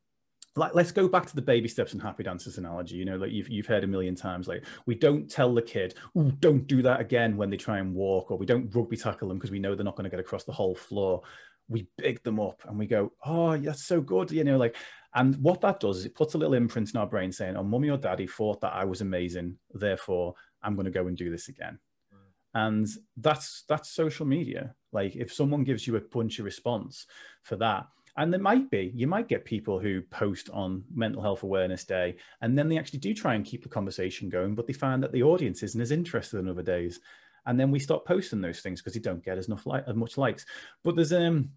like 0.57 0.75
let's 0.75 0.91
go 0.91 1.07
back 1.07 1.27
to 1.27 1.37
the 1.37 1.43
baby 1.43 1.69
steps 1.69 1.93
and 1.93 2.03
happy 2.03 2.23
dancers 2.23 2.59
analogy 2.59 2.97
you 2.97 3.05
know 3.05 3.17
like 3.17 3.31
you've, 3.31 3.49
you've 3.49 3.67
heard 3.67 3.85
a 3.85 3.87
million 3.87 4.15
times 4.15 4.49
like 4.49 4.65
we 4.87 4.95
don't 4.95 5.31
tell 5.31 5.55
the 5.55 5.63
kid 5.63 5.95
oh 6.17 6.31
don't 6.41 6.67
do 6.67 6.83
that 6.83 7.01
again 7.01 7.37
when 7.37 7.51
they 7.51 7.57
try 7.57 7.79
and 7.79 7.95
walk 7.95 8.31
or 8.31 8.39
we 8.39 8.47
don't 8.47 8.75
rugby 8.75 8.97
tackle 8.97 9.29
them 9.29 9.39
because 9.39 9.51
we 9.51 9.59
know 9.59 9.75
they're 9.75 9.85
not 9.85 9.97
going 9.97 10.05
to 10.05 10.11
get 10.11 10.21
across 10.21 10.45
the 10.45 10.53
whole 10.53 10.75
floor. 10.75 11.23
We 11.69 11.89
big 11.99 12.23
them 12.23 12.39
up 12.39 12.63
and 12.69 12.79
we 12.79 12.87
go 12.87 13.13
oh 13.25 13.57
that's 13.57 13.85
so 13.85 14.01
good 14.01 14.31
you 14.31 14.45
know 14.45 14.57
like 14.57 14.77
and 15.15 15.35
what 15.43 15.61
that 15.63 15.81
does 15.81 15.99
is 15.99 16.05
it 16.05 16.15
puts 16.15 16.35
a 16.35 16.39
little 16.39 16.55
imprint 16.55 16.91
in 16.95 17.01
our 17.01 17.09
brain 17.09 17.33
saying 17.33 17.57
oh 17.57 17.65
mummy 17.65 17.91
or 17.91 17.97
daddy 17.97 18.29
thought 18.29 18.61
that 18.61 18.73
i 18.73 18.85
was 18.85 19.01
amazing 19.01 19.57
therefore 19.73 20.33
i'm 20.63 20.77
going 20.77 20.85
to 20.85 20.93
go 20.93 21.09
and 21.09 21.17
do 21.17 21.29
this 21.29 21.49
again. 21.49 21.81
Mm. 22.15 22.67
and 22.67 22.89
that's 23.17 23.65
that's 23.69 23.91
social 23.91 24.27
media. 24.27 24.77
Like 24.93 25.17
if 25.17 25.33
someone 25.33 25.65
gives 25.65 25.89
you 25.89 25.97
a 25.97 26.01
punchy 26.01 26.43
response 26.43 27.07
for 27.43 27.57
that 27.57 27.89
and 28.17 28.33
there 28.33 28.41
might 28.41 28.71
be, 28.71 28.93
you 28.95 29.07
might 29.07 29.29
get 29.29 29.45
people 29.45 29.79
who 29.79 30.01
post 30.03 30.49
on 30.51 30.85
Mental 30.95 31.23
Health 31.23 31.43
Awareness 31.43 31.85
Day, 31.85 32.17
and 32.41 32.59
then 32.59 32.69
they 32.69 32.79
actually 32.79 32.99
do 32.99 33.13
try 33.13 33.35
and 33.35 33.45
keep 33.45 33.63
the 33.63 33.69
conversation 33.69 34.29
going, 34.29 34.55
but 34.55 34.67
they 34.67 34.73
find 34.73 35.03
that 35.03 35.13
the 35.13 35.23
audience 35.23 35.63
isn't 35.63 35.81
as 35.81 35.91
interested 35.91 36.39
in 36.39 36.49
other 36.49 36.63
days. 36.63 37.01
And 37.45 37.61
then 37.61 37.71
we 37.71 37.79
stop 37.79 38.05
posting 38.07 38.41
those 38.41 38.61
things 38.61 38.81
because 38.81 38.95
they 38.95 39.01
don't 39.01 39.25
get 39.25 39.39
as 39.39 39.47
enough 39.47 39.67
like 39.67 39.85
as 39.87 39.95
much 39.95 40.19
likes. 40.19 40.47
But 40.83 40.97
there's 40.97 41.13
um 41.13 41.51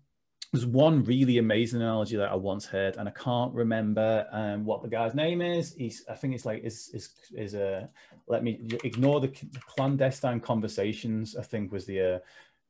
there's 0.52 0.66
one 0.66 1.04
really 1.04 1.38
amazing 1.38 1.82
analogy 1.82 2.16
that 2.18 2.32
I 2.32 2.36
once 2.36 2.66
heard, 2.66 2.98
and 2.98 3.08
I 3.08 3.12
can't 3.12 3.54
remember 3.54 4.28
um, 4.32 4.66
what 4.66 4.82
the 4.82 4.88
guy's 4.88 5.14
name 5.14 5.42
is. 5.42 5.76
He's, 5.76 6.04
I 6.10 6.16
think 6.16 6.34
it's 6.34 6.46
like 6.46 6.64
is 6.64 6.90
is 6.94 7.10
is 7.36 7.54
a. 7.54 7.78
Uh, 7.78 7.88
let 8.28 8.44
me 8.44 8.60
ignore 8.84 9.20
the 9.20 9.30
clandestine 9.68 10.40
conversations. 10.40 11.36
I 11.36 11.44
think 11.44 11.72
was 11.72 11.86
the 11.86 12.22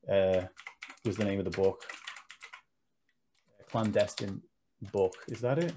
uh, 0.08 0.12
uh, 0.12 0.48
was 1.06 1.18
the 1.18 1.26
name 1.26 1.40
of 1.40 1.46
the 1.46 1.52
book. 1.52 1.86
Clandestine 3.70 4.42
book 4.92 5.16
is 5.28 5.42
that 5.42 5.60
it? 5.60 5.74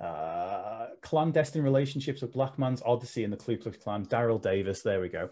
Uh, 0.00 0.88
clandestine 1.00 1.62
relationships 1.62 2.22
of 2.22 2.32
Black 2.32 2.58
Man's 2.58 2.82
Odyssey 2.84 3.24
and 3.24 3.32
the 3.32 3.36
Ku 3.36 3.56
Klux 3.56 3.78
Klan. 3.78 4.04
Daryl 4.06 4.40
Davis. 4.40 4.82
There 4.82 5.00
we 5.00 5.08
go. 5.08 5.30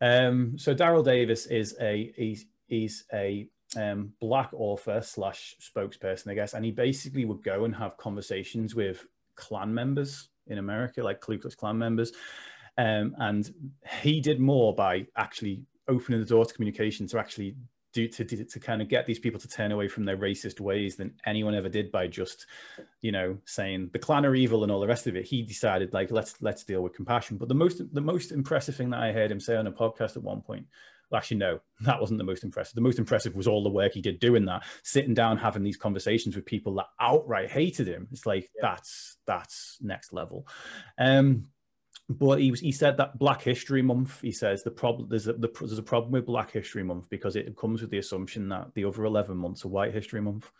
Um, 0.00 0.56
so 0.56 0.74
Daryl 0.74 1.04
Davis 1.04 1.46
is 1.46 1.76
a 1.80 2.12
he's 2.16 2.46
he's 2.66 3.04
a 3.12 3.48
um, 3.76 4.12
black 4.20 4.50
author 4.54 5.02
slash 5.02 5.56
spokesperson, 5.60 6.30
I 6.30 6.34
guess, 6.34 6.54
and 6.54 6.64
he 6.64 6.70
basically 6.70 7.24
would 7.24 7.42
go 7.42 7.64
and 7.64 7.74
have 7.74 7.96
conversations 7.98 8.74
with 8.74 9.04
Klan 9.34 9.74
members 9.74 10.30
in 10.46 10.58
America, 10.58 11.02
like 11.02 11.20
Ku 11.20 11.38
Klux 11.38 11.54
Klan 11.54 11.76
members, 11.76 12.12
um, 12.78 13.14
and 13.18 13.52
he 14.00 14.20
did 14.20 14.40
more 14.40 14.74
by 14.74 15.06
actually 15.16 15.62
opening 15.86 16.20
the 16.20 16.26
door 16.26 16.46
to 16.46 16.54
communication 16.54 17.06
to 17.08 17.18
actually 17.18 17.56
do 17.92 18.08
to, 18.08 18.24
to, 18.24 18.44
to 18.44 18.60
kind 18.60 18.82
of 18.82 18.88
get 18.88 19.06
these 19.06 19.18
people 19.18 19.40
to 19.40 19.48
turn 19.48 19.72
away 19.72 19.88
from 19.88 20.04
their 20.04 20.16
racist 20.16 20.60
ways 20.60 20.96
than 20.96 21.14
anyone 21.26 21.54
ever 21.54 21.68
did 21.68 21.90
by 21.90 22.06
just 22.06 22.46
you 23.00 23.12
know 23.12 23.36
saying 23.46 23.88
the 23.92 23.98
clan 23.98 24.26
are 24.26 24.34
evil 24.34 24.62
and 24.62 24.70
all 24.70 24.80
the 24.80 24.86
rest 24.86 25.06
of 25.06 25.16
it 25.16 25.24
he 25.24 25.42
decided 25.42 25.92
like 25.92 26.10
let's 26.10 26.40
let's 26.42 26.64
deal 26.64 26.82
with 26.82 26.94
compassion 26.94 27.36
but 27.36 27.48
the 27.48 27.54
most 27.54 27.82
the 27.94 28.00
most 28.00 28.32
impressive 28.32 28.76
thing 28.76 28.90
that 28.90 29.00
i 29.00 29.12
heard 29.12 29.30
him 29.30 29.40
say 29.40 29.56
on 29.56 29.66
a 29.66 29.72
podcast 29.72 30.16
at 30.16 30.22
one 30.22 30.40
point 30.40 30.66
well, 31.10 31.18
actually, 31.18 31.38
no, 31.38 31.60
that 31.80 32.00
wasn't 32.00 32.18
the 32.18 32.24
most 32.24 32.44
impressive. 32.44 32.74
The 32.74 32.80
most 32.80 32.98
impressive 32.98 33.34
was 33.34 33.46
all 33.46 33.62
the 33.62 33.70
work 33.70 33.92
he 33.92 34.02
did 34.02 34.20
doing 34.20 34.44
that, 34.46 34.64
sitting 34.82 35.14
down, 35.14 35.38
having 35.38 35.62
these 35.62 35.76
conversations 35.76 36.36
with 36.36 36.44
people 36.44 36.74
that 36.74 36.86
outright 37.00 37.50
hated 37.50 37.88
him. 37.88 38.08
It's 38.12 38.26
like 38.26 38.50
yeah. 38.54 38.70
that's 38.70 39.16
that's 39.26 39.78
next 39.80 40.12
level. 40.12 40.46
Um, 40.98 41.46
but 42.08 42.40
he 42.40 42.50
was 42.50 42.60
he 42.60 42.72
said 42.72 42.96
that 42.96 43.18
Black 43.18 43.42
History 43.42 43.82
Month. 43.82 44.20
He 44.20 44.32
says 44.32 44.62
the 44.62 44.70
problem 44.70 45.08
there's 45.08 45.28
a 45.28 45.34
the, 45.34 45.48
there's 45.60 45.78
a 45.78 45.82
problem 45.82 46.12
with 46.12 46.26
Black 46.26 46.50
History 46.50 46.82
Month 46.82 47.10
because 47.10 47.36
it 47.36 47.56
comes 47.56 47.80
with 47.80 47.90
the 47.90 47.98
assumption 47.98 48.48
that 48.48 48.72
the 48.74 48.84
other 48.84 49.04
eleven 49.04 49.36
months 49.36 49.64
are 49.64 49.68
White 49.68 49.92
History 49.92 50.20
Month. 50.20 50.50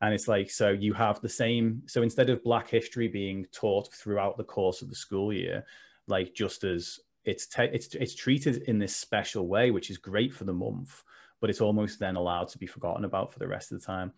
And 0.00 0.12
it's 0.12 0.28
like, 0.28 0.50
so 0.50 0.70
you 0.70 0.92
have 0.92 1.20
the 1.20 1.28
same. 1.28 1.82
So 1.86 2.02
instead 2.02 2.28
of 2.28 2.44
Black 2.44 2.68
history 2.68 3.08
being 3.08 3.46
taught 3.50 3.92
throughout 3.94 4.36
the 4.36 4.44
course 4.44 4.82
of 4.82 4.90
the 4.90 4.94
school 4.94 5.32
year, 5.32 5.64
like 6.06 6.34
just 6.34 6.64
as 6.64 7.00
it's 7.24 7.46
te- 7.46 7.70
it's 7.72 7.94
it's 7.94 8.14
treated 8.14 8.62
in 8.64 8.78
this 8.78 8.94
special 8.94 9.48
way, 9.48 9.70
which 9.70 9.90
is 9.90 9.98
great 9.98 10.32
for 10.32 10.44
the 10.44 10.52
month, 10.52 11.02
but 11.40 11.50
it's 11.50 11.60
almost 11.60 11.98
then 11.98 12.16
allowed 12.16 12.48
to 12.48 12.58
be 12.58 12.66
forgotten 12.66 13.04
about 13.04 13.32
for 13.32 13.38
the 13.38 13.48
rest 13.48 13.72
of 13.72 13.80
the 13.80 13.86
time. 13.86 14.12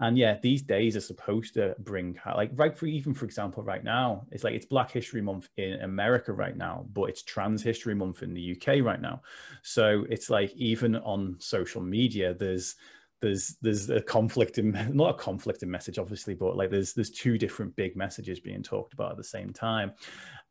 And 0.00 0.16
yeah, 0.16 0.38
these 0.40 0.62
days 0.62 0.96
are 0.96 1.00
supposed 1.00 1.54
to 1.54 1.74
bring 1.80 2.18
like 2.36 2.50
right 2.54 2.76
for 2.76 2.86
even 2.86 3.14
for 3.14 3.24
example, 3.24 3.64
right 3.64 3.82
now, 3.82 4.26
it's 4.30 4.44
like 4.44 4.54
it's 4.54 4.66
Black 4.66 4.92
History 4.92 5.20
Month 5.20 5.48
in 5.56 5.80
America 5.80 6.32
right 6.32 6.56
now, 6.56 6.86
but 6.92 7.04
it's 7.04 7.22
Trans 7.22 7.62
History 7.62 7.94
Month 7.94 8.22
in 8.22 8.32
the 8.32 8.56
UK 8.56 8.84
right 8.84 9.00
now. 9.00 9.22
So 9.62 10.06
it's 10.08 10.30
like 10.30 10.52
even 10.54 10.96
on 10.96 11.36
social 11.40 11.82
media, 11.82 12.32
there's 12.32 12.76
there's 13.20 13.56
there's 13.60 13.90
a 13.90 14.00
conflict 14.00 14.58
in 14.58 14.70
not 14.92 15.10
a 15.10 15.14
conflict 15.14 15.62
in 15.62 15.70
message 15.70 15.98
obviously 15.98 16.34
but 16.34 16.56
like 16.56 16.70
there's 16.70 16.92
there's 16.94 17.10
two 17.10 17.36
different 17.36 17.74
big 17.74 17.96
messages 17.96 18.38
being 18.38 18.62
talked 18.62 18.92
about 18.92 19.10
at 19.10 19.16
the 19.16 19.24
same 19.24 19.52
time 19.52 19.92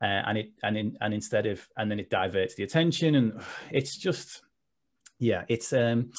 uh, 0.01 0.21
and 0.27 0.37
it 0.37 0.51
and 0.63 0.77
in, 0.77 0.97
and 1.01 1.13
instead 1.13 1.45
of 1.45 1.67
and 1.77 1.89
then 1.89 1.99
it 1.99 2.09
diverts 2.09 2.55
the 2.55 2.63
attention 2.63 3.15
and 3.15 3.41
it's 3.71 3.97
just 3.97 4.41
yeah 5.19 5.43
it's 5.47 5.73
um 5.73 6.11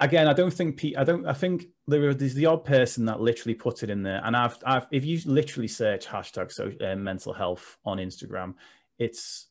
again 0.00 0.28
i 0.28 0.32
don't 0.32 0.52
think 0.52 0.76
Pete, 0.76 0.96
i 0.96 1.04
don't 1.04 1.26
i 1.26 1.32
think 1.32 1.66
there 1.86 2.08
is 2.08 2.34
the 2.34 2.46
odd 2.46 2.64
person 2.64 3.04
that 3.06 3.20
literally 3.20 3.54
puts 3.54 3.82
it 3.82 3.90
in 3.90 4.02
there 4.02 4.20
and 4.24 4.36
i've 4.36 4.58
i've 4.64 4.86
if 4.90 5.04
you 5.04 5.20
literally 5.26 5.68
search 5.68 6.06
hashtag 6.06 6.52
so 6.52 6.72
uh, 6.80 6.96
mental 6.96 7.32
health 7.32 7.78
on 7.84 7.98
instagram 7.98 8.54
it's 8.98 9.46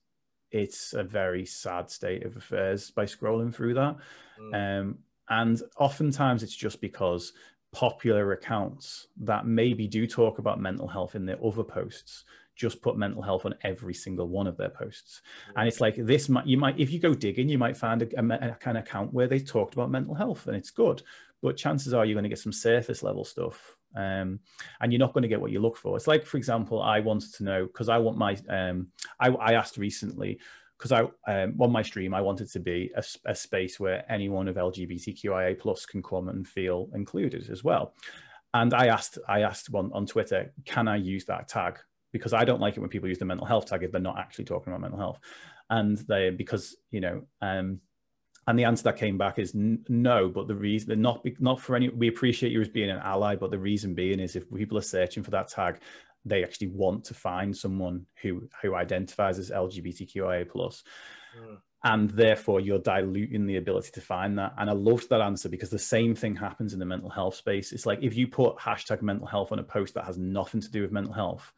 it's 0.51 0.93
a 0.93 1.03
very 1.03 1.45
sad 1.45 1.89
state 1.89 2.25
of 2.25 2.37
affairs 2.37 2.91
by 2.91 3.05
scrolling 3.05 3.53
through 3.53 3.73
that 3.73 3.97
mm. 4.39 4.81
um 4.81 4.97
and 5.29 5.61
oftentimes 5.77 6.41
it's 6.41 6.55
just 6.55 6.79
because 6.79 7.33
popular 7.73 8.31
accounts 8.31 9.07
that 9.17 9.45
maybe 9.45 9.87
do 9.87 10.07
talk 10.07 10.39
about 10.39 10.59
mental 10.59 10.87
health 10.87 11.15
in 11.15 11.25
their 11.25 11.43
other 11.45 11.63
posts 11.63 12.23
just 12.57 12.81
put 12.81 12.97
mental 12.97 13.21
health 13.21 13.45
on 13.45 13.55
every 13.61 13.93
single 13.93 14.27
one 14.27 14.47
of 14.47 14.57
their 14.57 14.69
posts. 14.69 15.21
And 15.55 15.67
it's 15.67 15.79
like 15.79 15.95
this 15.95 16.27
might 16.27 16.47
you 16.47 16.57
might 16.57 16.79
if 16.79 16.91
you 16.91 16.99
go 16.99 17.13
digging, 17.13 17.47
you 17.47 17.57
might 17.57 17.77
find 17.77 18.01
a, 18.01 18.19
a, 18.19 18.51
a 18.51 18.55
kind 18.55 18.77
of 18.77 18.83
account 18.83 19.13
where 19.13 19.27
they 19.27 19.39
talked 19.39 19.75
about 19.75 19.91
mental 19.91 20.15
health 20.15 20.47
and 20.47 20.55
it's 20.55 20.71
good. 20.71 21.03
But 21.41 21.55
chances 21.55 21.93
are 21.93 22.03
you're 22.03 22.15
going 22.15 22.23
to 22.23 22.29
get 22.29 22.39
some 22.39 22.51
surface 22.51 23.03
level 23.03 23.23
stuff. 23.23 23.77
Um, 23.95 24.39
and 24.81 24.91
you're 24.91 24.99
not 24.99 25.13
going 25.13 25.21
to 25.21 25.27
get 25.27 25.39
what 25.39 25.51
you 25.51 25.59
look 25.59 25.77
for. 25.77 25.95
It's 25.95 26.07
like, 26.07 26.25
for 26.25 26.37
example, 26.37 26.81
I 26.81 26.99
wanted 26.99 27.33
to 27.35 27.43
know 27.43 27.65
because 27.65 27.89
I 27.89 27.97
want 27.99 28.17
my 28.17 28.37
um, 28.49 28.87
I, 29.19 29.29
I 29.29 29.53
asked 29.53 29.77
recently 29.77 30.39
because 30.77 30.91
I 30.91 31.01
um, 31.31 31.55
on 31.59 31.71
my 31.71 31.81
stream 31.83 32.13
I 32.13 32.21
wanted 32.21 32.51
to 32.51 32.59
be 32.59 32.91
a, 32.95 33.03
a, 33.25 33.35
space 33.35 33.79
where 33.79 34.03
anyone 34.11 34.47
of 34.47 34.55
LGBTQIA 34.55 35.57
plus 35.57 35.85
can 35.85 36.03
come 36.03 36.29
and 36.29 36.47
feel 36.47 36.89
included 36.93 37.49
as 37.49 37.63
well. 37.63 37.93
And 38.53 38.73
I 38.73 38.87
asked 38.87 39.19
I 39.27 39.41
asked 39.41 39.69
one 39.69 39.91
on 39.93 40.05
Twitter, 40.05 40.53
can 40.65 40.87
I 40.87 40.97
use 40.97 41.25
that 41.25 41.47
tag? 41.47 41.79
Because 42.11 42.33
I 42.33 42.45
don't 42.45 42.61
like 42.61 42.77
it 42.77 42.79
when 42.79 42.89
people 42.89 43.09
use 43.09 43.17
the 43.17 43.25
mental 43.25 43.45
health 43.45 43.65
tag 43.65 43.83
if 43.83 43.91
they're 43.91 44.01
not 44.01 44.17
actually 44.17 44.45
talking 44.45 44.71
about 44.71 44.81
mental 44.81 44.99
health. 44.99 45.19
And 45.69 45.97
they, 45.97 46.29
because, 46.29 46.75
you 46.91 47.01
know, 47.01 47.23
um, 47.41 47.79
and 48.47 48.57
the 48.57 48.63
answer 48.63 48.83
that 48.83 48.97
came 48.97 49.17
back 49.17 49.39
is 49.39 49.53
n- 49.53 49.83
no, 49.89 50.29
but 50.29 50.47
the 50.47 50.55
reason, 50.55 51.01
not, 51.01 51.25
not 51.39 51.59
for 51.59 51.75
any, 51.75 51.89
we 51.89 52.07
appreciate 52.07 52.51
you 52.51 52.61
as 52.61 52.69
being 52.69 52.89
an 52.89 53.01
ally, 53.03 53.35
but 53.35 53.51
the 53.51 53.59
reason 53.59 53.93
being 53.93 54.19
is 54.19 54.35
if 54.35 54.49
people 54.53 54.77
are 54.77 54.81
searching 54.81 55.21
for 55.21 55.31
that 55.31 55.49
tag, 55.49 55.79
they 56.23 56.43
actually 56.43 56.67
want 56.67 57.03
to 57.05 57.13
find 57.13 57.55
someone 57.55 58.05
who, 58.21 58.47
who 58.61 58.75
identifies 58.75 59.37
as 59.39 59.51
LGBTQIA 59.51 60.49
plus. 60.49 60.83
Mm 61.37 61.57
and 61.83 62.09
therefore 62.11 62.59
you're 62.59 62.79
diluting 62.79 63.45
the 63.45 63.57
ability 63.57 63.91
to 63.91 64.01
find 64.01 64.37
that 64.37 64.53
and 64.57 64.69
i 64.69 64.73
loved 64.73 65.09
that 65.09 65.21
answer 65.21 65.47
because 65.47 65.69
the 65.69 65.77
same 65.77 66.15
thing 66.15 66.35
happens 66.35 66.73
in 66.73 66.79
the 66.79 66.85
mental 66.85 67.09
health 67.09 67.35
space 67.35 67.71
it's 67.71 67.85
like 67.85 67.99
if 68.01 68.15
you 68.15 68.27
put 68.27 68.57
hashtag 68.57 69.01
mental 69.01 69.27
health 69.27 69.51
on 69.51 69.59
a 69.59 69.63
post 69.63 69.93
that 69.93 70.05
has 70.05 70.17
nothing 70.17 70.59
to 70.59 70.71
do 70.71 70.81
with 70.81 70.91
mental 70.91 71.13
health 71.13 71.53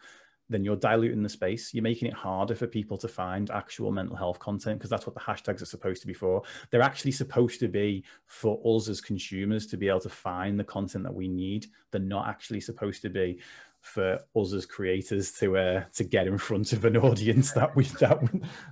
then 0.50 0.64
you're 0.64 0.76
diluting 0.76 1.24
the 1.24 1.30
space. 1.30 1.74
You're 1.74 1.84
making 1.84 2.08
it 2.08 2.14
harder 2.14 2.56
for 2.56 2.68
people 2.68 2.98
to 2.98 3.08
find 3.08 3.50
actual 3.52 3.92
mental 3.92 4.16
health 4.16 4.40
content 4.40 4.80
because 4.80 4.90
that's 4.90 5.06
what 5.06 5.14
the 5.14 5.22
hashtags 5.22 5.62
are 5.62 5.66
supposed 5.66 6.02
to 6.02 6.08
be 6.08 6.14
for. 6.14 6.42
They're 6.72 6.82
actually 6.82 7.12
supposed 7.12 7.60
to 7.60 7.68
be 7.68 8.04
for 8.26 8.60
us 8.66 8.90
as 8.90 9.00
consumers 9.00 9.68
to 9.68 9.78
be 9.78 9.88
able 9.88 10.00
to 10.02 10.10
find 10.10 10.60
the 10.60 10.64
content 10.64 11.04
that 11.04 11.14
we 11.14 11.28
need. 11.28 11.68
They're 11.92 12.02
not 12.02 12.28
actually 12.28 12.62
supposed 12.62 13.02
to 13.04 13.10
be 13.10 13.40
for 13.82 14.20
us 14.36 14.54
as 14.54 14.66
creators 14.66 15.32
to 15.34 15.58
uh, 15.58 15.84
to 15.94 16.04
get 16.04 16.28
in 16.28 16.38
front 16.38 16.74
of 16.74 16.84
an 16.84 16.98
audience 16.98 17.54
that 17.54 17.76
we 17.76 17.86
that 18.00 18.20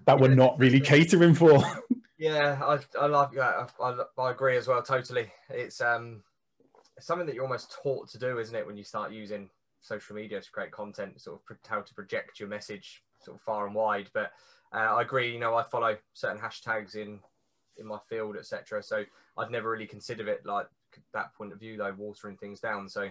that 0.05 0.19
we're 0.19 0.35
not 0.35 0.59
really 0.59 0.79
catering 0.79 1.33
for. 1.33 1.63
Yeah, 2.19 2.59
I, 2.63 2.79
I 2.99 3.05
love 3.05 3.31
that. 3.35 3.69
I, 3.79 3.83
I, 3.83 4.03
I 4.17 4.31
agree 4.31 4.57
as 4.57 4.67
well. 4.67 4.81
Totally, 4.81 5.31
it's 5.49 5.79
um 5.81 6.23
something 6.99 7.27
that 7.27 7.35
you're 7.35 7.43
almost 7.43 7.77
taught 7.83 8.09
to 8.09 8.17
do, 8.17 8.39
isn't 8.39 8.55
it? 8.55 8.65
When 8.65 8.75
you 8.77 8.83
start 8.83 9.11
using 9.11 9.49
social 9.81 10.15
media 10.15 10.41
to 10.41 10.51
create 10.51 10.71
content, 10.71 11.21
sort 11.21 11.39
of 11.49 11.57
how 11.67 11.81
to 11.81 11.93
project 11.93 12.39
your 12.39 12.49
message 12.49 13.03
sort 13.23 13.37
of 13.37 13.41
far 13.41 13.65
and 13.65 13.75
wide. 13.75 14.09
But 14.13 14.31
uh, 14.73 14.95
I 14.95 15.01
agree. 15.01 15.31
You 15.31 15.39
know, 15.39 15.55
I 15.55 15.63
follow 15.63 15.97
certain 16.13 16.41
hashtags 16.41 16.95
in 16.95 17.19
in 17.77 17.85
my 17.85 17.99
field, 18.09 18.37
etc. 18.37 18.81
So 18.81 19.03
I'd 19.37 19.51
never 19.51 19.69
really 19.69 19.85
considered 19.85 20.27
it 20.27 20.45
like 20.45 20.67
that 21.13 21.33
point 21.35 21.53
of 21.53 21.59
view, 21.59 21.77
though, 21.77 21.93
watering 21.97 22.37
things 22.37 22.59
down. 22.59 22.89
So 22.89 23.09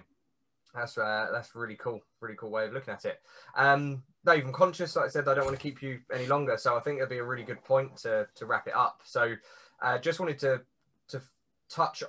that's 0.74 0.98
uh, 0.98 1.28
that's 1.32 1.54
really 1.54 1.76
cool, 1.76 2.00
really 2.20 2.36
cool 2.36 2.50
way 2.50 2.66
of 2.66 2.72
looking 2.72 2.94
at 2.94 3.04
it. 3.04 3.20
Um, 3.56 4.02
Dave, 4.24 4.44
I'm 4.44 4.52
conscious, 4.52 4.96
like 4.96 5.06
I 5.06 5.08
said, 5.08 5.28
I 5.28 5.34
don't 5.34 5.44
want 5.44 5.56
to 5.56 5.62
keep 5.62 5.82
you 5.82 6.00
any 6.12 6.26
longer, 6.26 6.56
so 6.58 6.76
I 6.76 6.80
think 6.80 6.98
it'd 6.98 7.08
be 7.08 7.18
a 7.18 7.24
really 7.24 7.44
good 7.44 7.64
point 7.64 7.96
to 7.98 8.26
to 8.34 8.46
wrap 8.46 8.66
it 8.66 8.74
up. 8.74 9.00
So, 9.04 9.34
uh, 9.82 9.98
just 9.98 10.20
wanted 10.20 10.38
to 10.40 10.60
to 11.08 11.22
touch 11.68 12.02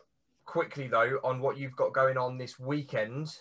quickly 0.46 0.88
though 0.88 1.20
on 1.24 1.42
what 1.42 1.58
you've 1.58 1.76
got 1.76 1.94
going 1.94 2.18
on 2.18 2.38
this 2.38 2.58
weekend 2.58 3.38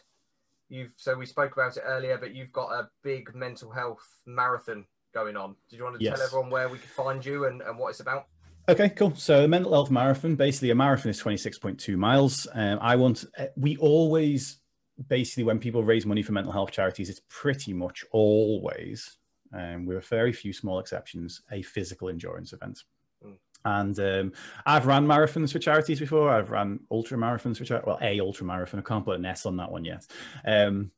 you've 0.68 0.92
so 0.96 1.16
we 1.16 1.26
spoke 1.26 1.52
about 1.52 1.76
it 1.76 1.82
earlier, 1.84 2.18
but 2.18 2.34
you've 2.34 2.52
got 2.52 2.72
a 2.72 2.88
big 3.02 3.34
mental 3.34 3.70
health 3.70 4.04
marathon 4.26 4.84
going 5.14 5.36
on. 5.36 5.56
Did 5.70 5.76
you 5.78 5.84
want 5.84 5.98
to 5.98 6.04
yes. 6.04 6.18
tell 6.18 6.26
everyone 6.26 6.50
where 6.50 6.68
we 6.68 6.78
can 6.78 6.88
find 6.88 7.24
you 7.24 7.46
and, 7.46 7.62
and 7.62 7.78
what 7.78 7.90
it's 7.90 8.00
about? 8.00 8.26
Okay, 8.68 8.88
cool. 8.90 9.14
So 9.14 9.42
the 9.42 9.48
mental 9.48 9.72
health 9.72 9.90
marathon, 9.90 10.34
basically 10.34 10.70
a 10.70 10.74
marathon 10.74 11.10
is 11.10 11.22
26.2 11.22 11.96
miles. 11.96 12.48
Um, 12.52 12.78
I 12.82 12.96
want, 12.96 13.24
uh, 13.38 13.46
we 13.56 13.76
always, 13.76 14.58
basically 15.08 15.44
when 15.44 15.60
people 15.60 15.84
raise 15.84 16.04
money 16.04 16.22
for 16.22 16.32
mental 16.32 16.52
health 16.52 16.72
charities, 16.72 17.08
it's 17.08 17.20
pretty 17.28 17.72
much 17.72 18.04
always, 18.10 19.18
um, 19.54 19.86
with 19.86 20.04
very 20.08 20.32
few 20.32 20.52
small 20.52 20.80
exceptions, 20.80 21.42
a 21.52 21.62
physical 21.62 22.08
endurance 22.08 22.52
event. 22.52 22.82
And 23.66 23.98
um, 23.98 24.32
I've 24.64 24.86
ran 24.86 25.06
marathons 25.06 25.52
for 25.52 25.58
charities 25.58 25.98
before. 25.98 26.30
I've 26.30 26.52
ran 26.52 26.78
ultra 26.90 27.18
marathons 27.18 27.58
for 27.58 27.64
charities. 27.64 27.86
Well, 27.86 27.98
a 28.00 28.20
ultra 28.20 28.46
marathon. 28.46 28.78
I 28.78 28.82
can't 28.84 29.04
put 29.04 29.18
an 29.18 29.24
S 29.24 29.44
on 29.44 29.56
that 29.56 29.70
one 29.70 29.84
yet. 29.84 30.06
Um, 30.46 30.92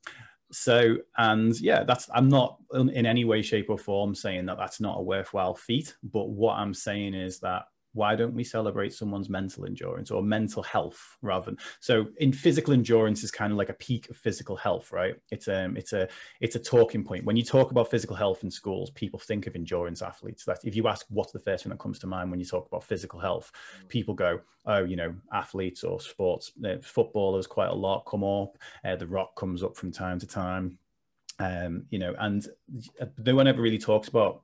so, 0.51 0.97
and 1.17 1.59
yeah, 1.59 1.83
that's, 1.83 2.09
I'm 2.13 2.29
not 2.29 2.57
in 2.73 3.05
any 3.07 3.25
way, 3.25 3.41
shape, 3.41 3.69
or 3.69 3.77
form 3.79 4.13
saying 4.13 4.45
that 4.45 4.57
that's 4.57 4.79
not 4.79 4.99
a 4.99 5.01
worthwhile 5.01 5.55
feat. 5.55 5.95
But 6.03 6.29
what 6.29 6.57
I'm 6.57 6.75
saying 6.75 7.15
is 7.15 7.39
that 7.39 7.63
why 7.93 8.15
don't 8.15 8.33
we 8.33 8.43
celebrate 8.43 8.93
someone's 8.93 9.29
mental 9.29 9.65
endurance 9.65 10.11
or 10.11 10.21
mental 10.21 10.63
health 10.63 11.17
rather 11.21 11.45
than 11.45 11.57
so 11.79 12.05
in 12.17 12.31
physical 12.31 12.73
endurance 12.73 13.23
is 13.23 13.31
kind 13.31 13.51
of 13.51 13.57
like 13.57 13.69
a 13.69 13.73
peak 13.73 14.09
of 14.09 14.17
physical 14.17 14.55
health 14.55 14.91
right? 14.91 15.15
It's 15.31 15.47
um 15.47 15.77
it's 15.77 15.93
a 15.93 16.07
it's 16.41 16.55
a 16.55 16.59
talking 16.59 17.03
point. 17.03 17.25
When 17.25 17.35
you 17.35 17.43
talk 17.43 17.71
about 17.71 17.91
physical 17.91 18.15
health 18.15 18.43
in 18.43 18.51
schools 18.51 18.91
people 18.91 19.19
think 19.19 19.47
of 19.47 19.55
endurance 19.55 20.01
athletes. 20.01 20.45
That 20.45 20.59
if 20.63 20.75
you 20.75 20.87
ask 20.87 21.05
what's 21.09 21.31
the 21.31 21.39
first 21.39 21.63
thing 21.63 21.71
that 21.71 21.79
comes 21.79 21.99
to 21.99 22.07
mind 22.07 22.31
when 22.31 22.39
you 22.39 22.45
talk 22.45 22.67
about 22.67 22.83
physical 22.83 23.19
health 23.19 23.51
mm. 23.83 23.87
people 23.87 24.13
go 24.13 24.41
oh 24.65 24.83
you 24.83 24.95
know 24.95 25.13
athletes 25.33 25.83
or 25.83 25.99
sports 25.99 26.51
uh, 26.65 26.77
footballers 26.81 27.47
quite 27.47 27.69
a 27.69 27.73
lot 27.73 28.05
come 28.05 28.23
up 28.23 28.57
uh, 28.85 28.95
the 28.95 29.07
rock 29.07 29.35
comes 29.35 29.63
up 29.63 29.75
from 29.75 29.91
time 29.91 30.19
to 30.19 30.27
time. 30.27 30.77
Um, 31.39 31.85
you 31.89 31.99
know, 31.99 32.13
and 32.19 32.45
no 33.17 33.35
one 33.35 33.47
ever 33.47 33.61
really 33.61 33.77
talks 33.77 34.09
about 34.09 34.41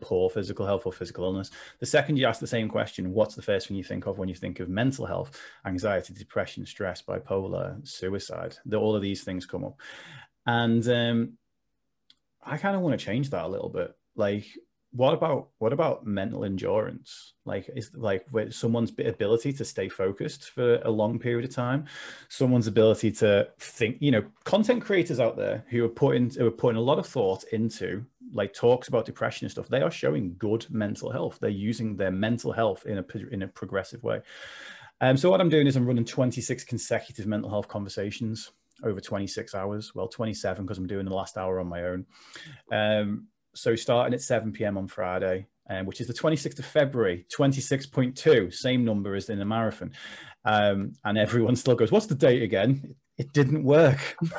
poor 0.00 0.30
physical 0.30 0.66
health 0.66 0.86
or 0.86 0.92
physical 0.92 1.24
illness. 1.24 1.50
The 1.78 1.86
second 1.86 2.16
you 2.16 2.26
ask 2.26 2.40
the 2.40 2.46
same 2.46 2.68
question, 2.68 3.12
what's 3.12 3.34
the 3.34 3.42
first 3.42 3.68
thing 3.68 3.76
you 3.76 3.84
think 3.84 4.06
of 4.06 4.18
when 4.18 4.28
you 4.28 4.34
think 4.34 4.60
of 4.60 4.68
mental 4.68 5.06
health, 5.06 5.40
anxiety, 5.64 6.14
depression, 6.14 6.66
stress, 6.66 7.02
bipolar, 7.02 7.86
suicide? 7.86 8.56
The, 8.66 8.76
all 8.76 8.96
of 8.96 9.02
these 9.02 9.24
things 9.24 9.46
come 9.46 9.64
up. 9.64 9.78
And 10.46 10.86
um, 10.88 11.32
I 12.44 12.56
kind 12.56 12.76
of 12.76 12.82
want 12.82 12.98
to 12.98 13.04
change 13.04 13.30
that 13.30 13.44
a 13.44 13.48
little 13.48 13.68
bit. 13.68 13.94
Like, 14.16 14.46
what 14.92 15.12
about 15.12 15.48
what 15.58 15.72
about 15.72 16.06
mental 16.06 16.44
endurance? 16.44 17.34
Like, 17.44 17.68
is 17.74 17.90
like 17.94 18.26
someone's 18.50 18.90
ability 18.90 19.52
to 19.54 19.64
stay 19.64 19.88
focused 19.88 20.50
for 20.50 20.76
a 20.82 20.90
long 20.90 21.18
period 21.18 21.48
of 21.48 21.54
time, 21.54 21.84
someone's 22.28 22.66
ability 22.66 23.12
to 23.12 23.48
think. 23.58 23.98
You 24.00 24.12
know, 24.12 24.24
content 24.44 24.82
creators 24.82 25.20
out 25.20 25.36
there 25.36 25.64
who 25.68 25.84
are 25.84 25.90
putting 25.90 26.30
who 26.30 26.46
are 26.46 26.50
putting 26.50 26.78
a 26.78 26.82
lot 26.82 26.98
of 26.98 27.06
thought 27.06 27.44
into 27.52 28.04
like 28.32 28.52
talks 28.52 28.88
about 28.88 29.04
depression 29.04 29.44
and 29.44 29.52
stuff, 29.52 29.68
they 29.68 29.82
are 29.82 29.90
showing 29.90 30.34
good 30.38 30.66
mental 30.70 31.10
health. 31.10 31.38
They're 31.40 31.50
using 31.50 31.96
their 31.96 32.10
mental 32.10 32.52
health 32.52 32.86
in 32.86 32.98
a 32.98 33.04
in 33.30 33.42
a 33.42 33.48
progressive 33.48 34.02
way. 34.02 34.20
Um, 35.00 35.16
so 35.16 35.30
what 35.30 35.40
I'm 35.40 35.48
doing 35.48 35.66
is 35.66 35.76
I'm 35.76 35.86
running 35.86 36.04
26 36.04 36.64
consecutive 36.64 37.26
mental 37.26 37.50
health 37.50 37.68
conversations 37.68 38.52
over 38.84 39.00
26 39.00 39.54
hours. 39.54 39.94
Well, 39.94 40.08
27 40.08 40.64
because 40.64 40.78
I'm 40.78 40.86
doing 40.86 41.04
the 41.04 41.14
last 41.14 41.36
hour 41.36 41.60
on 41.60 41.68
my 41.68 41.84
own. 41.84 42.06
Um, 42.72 43.28
so 43.54 43.74
starting 43.74 44.14
at 44.14 44.22
7 44.22 44.52
p.m. 44.52 44.78
on 44.78 44.86
Friday, 44.86 45.46
um, 45.70 45.86
which 45.86 46.00
is 46.00 46.06
the 46.06 46.14
26th 46.14 46.58
of 46.58 46.64
February, 46.64 47.26
26.2, 47.36 48.52
same 48.52 48.84
number 48.84 49.14
as 49.14 49.28
in 49.28 49.38
the 49.38 49.44
marathon. 49.44 49.92
Um, 50.44 50.92
and 51.04 51.18
everyone 51.18 51.56
still 51.56 51.74
goes, 51.74 51.92
"What's 51.92 52.06
the 52.06 52.14
date 52.14 52.42
again?" 52.42 52.94
It 53.18 53.32
didn't 53.32 53.64
work. 53.64 54.16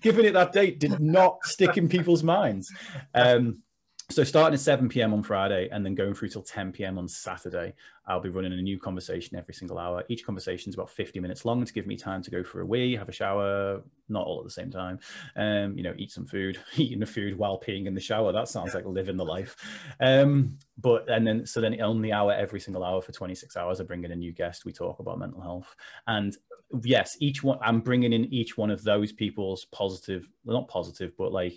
Giving 0.00 0.24
it 0.24 0.34
that 0.34 0.52
date 0.52 0.78
did 0.78 1.00
not 1.00 1.44
stick 1.44 1.76
in 1.76 1.88
people's 1.88 2.22
minds. 2.22 2.72
Um, 3.14 3.62
so 4.10 4.22
starting 4.22 4.54
at 4.54 4.60
7 4.60 4.88
p.m. 4.88 5.14
on 5.14 5.22
Friday 5.22 5.68
and 5.72 5.84
then 5.84 5.94
going 5.94 6.12
through 6.14 6.28
till 6.28 6.42
10 6.42 6.72
p.m. 6.72 6.98
on 6.98 7.08
Saturday, 7.08 7.72
I'll 8.06 8.20
be 8.20 8.28
running 8.28 8.52
a 8.52 8.60
new 8.60 8.78
conversation 8.78 9.36
every 9.38 9.54
single 9.54 9.78
hour. 9.78 10.04
Each 10.08 10.26
conversation 10.26 10.68
is 10.68 10.74
about 10.74 10.90
50 10.90 11.20
minutes 11.20 11.46
long 11.46 11.64
to 11.64 11.72
give 11.72 11.86
me 11.86 11.96
time 11.96 12.22
to 12.22 12.30
go 12.30 12.44
for 12.44 12.60
a 12.60 12.66
wee, 12.66 12.94
have 12.96 13.08
a 13.08 13.12
shower, 13.12 13.82
not 14.10 14.26
all 14.26 14.38
at 14.40 14.44
the 14.44 14.50
same 14.50 14.70
time. 14.70 14.98
Um, 15.36 15.76
you 15.78 15.82
know, 15.82 15.94
eat 15.96 16.12
some 16.12 16.26
food, 16.26 16.58
eating 16.76 17.00
the 17.00 17.06
food 17.06 17.38
while 17.38 17.58
peeing 17.58 17.86
in 17.86 17.94
the 17.94 18.00
shower. 18.00 18.30
That 18.30 18.48
sounds 18.48 18.74
like 18.74 18.84
living 18.84 19.16
the 19.16 19.24
life. 19.24 19.56
Um, 20.00 20.58
but 20.76 21.08
and 21.08 21.26
then 21.26 21.46
so 21.46 21.62
then 21.62 21.80
on 21.80 22.02
the 22.02 22.12
hour, 22.12 22.32
every 22.32 22.60
single 22.60 22.84
hour 22.84 23.00
for 23.00 23.12
26 23.12 23.56
hours, 23.56 23.80
I 23.80 23.84
bring 23.84 24.04
in 24.04 24.12
a 24.12 24.16
new 24.16 24.32
guest. 24.32 24.66
We 24.66 24.72
talk 24.72 24.98
about 24.98 25.18
mental 25.18 25.40
health, 25.40 25.74
and 26.06 26.36
yes, 26.82 27.16
each 27.20 27.42
one 27.42 27.58
I'm 27.62 27.80
bringing 27.80 28.12
in 28.12 28.26
each 28.26 28.58
one 28.58 28.70
of 28.70 28.84
those 28.84 29.12
people's 29.12 29.64
positive, 29.66 30.28
not 30.44 30.68
positive, 30.68 31.16
but 31.16 31.32
like 31.32 31.54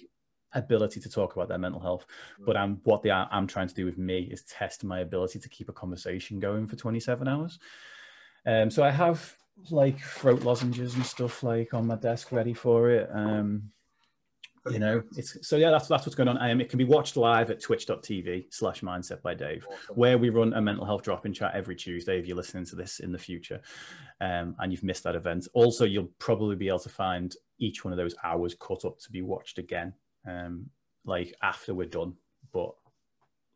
ability 0.53 0.99
to 1.01 1.09
talk 1.09 1.35
about 1.35 1.47
their 1.49 1.57
mental 1.57 1.81
health. 1.81 2.05
But 2.39 2.55
mm. 2.55 2.59
I'm 2.59 2.81
what 2.83 3.01
they 3.01 3.09
are, 3.09 3.27
I'm 3.31 3.47
trying 3.47 3.67
to 3.67 3.75
do 3.75 3.85
with 3.85 3.97
me 3.97 4.21
is 4.31 4.43
test 4.43 4.83
my 4.83 4.99
ability 4.99 5.39
to 5.39 5.49
keep 5.49 5.69
a 5.69 5.73
conversation 5.73 6.39
going 6.39 6.67
for 6.67 6.75
27 6.75 7.27
hours. 7.27 7.59
Um, 8.45 8.69
so 8.69 8.83
I 8.83 8.91
have 8.91 9.35
like 9.71 9.99
throat 9.99 10.43
lozenges 10.43 10.95
and 10.95 11.05
stuff 11.05 11.43
like 11.43 11.73
on 11.73 11.87
my 11.87 11.95
desk 11.95 12.31
ready 12.31 12.53
for 12.53 12.89
it. 12.89 13.09
Um, 13.13 13.71
you 14.71 14.79
know 14.79 15.01
it's 15.15 15.47
so 15.47 15.55
yeah 15.57 15.71
that's 15.71 15.87
that's 15.87 16.05
what's 16.05 16.15
going 16.15 16.27
on 16.27 16.37
um, 16.37 16.61
it 16.61 16.69
can 16.69 16.77
be 16.77 16.83
watched 16.83 17.17
live 17.17 17.49
at 17.49 17.61
twitch.tv 17.61 18.45
slash 18.49 18.81
mindset 18.81 19.21
by 19.21 19.33
dave 19.33 19.65
awesome. 19.67 19.95
where 19.95 20.17
we 20.17 20.29
run 20.29 20.53
a 20.53 20.61
mental 20.61 20.85
health 20.85 21.03
drop-in 21.03 21.33
chat 21.33 21.51
every 21.53 21.75
tuesday 21.75 22.19
if 22.19 22.27
you're 22.27 22.37
listening 22.37 22.65
to 22.65 22.75
this 22.75 22.99
in 22.99 23.11
the 23.11 23.17
future 23.17 23.61
um, 24.21 24.55
and 24.59 24.71
you've 24.71 24.83
missed 24.83 25.03
that 25.03 25.15
event 25.15 25.47
also 25.53 25.85
you'll 25.85 26.09
probably 26.19 26.55
be 26.55 26.67
able 26.67 26.79
to 26.79 26.89
find 26.89 27.35
each 27.59 27.83
one 27.83 27.93
of 27.93 27.97
those 27.97 28.15
hours 28.23 28.55
cut 28.59 28.85
up 28.85 28.99
to 28.99 29.11
be 29.11 29.21
watched 29.21 29.57
again 29.57 29.93
um, 30.27 30.69
like 31.05 31.33
after 31.41 31.73
we're 31.73 31.87
done 31.87 32.13
but 32.51 32.73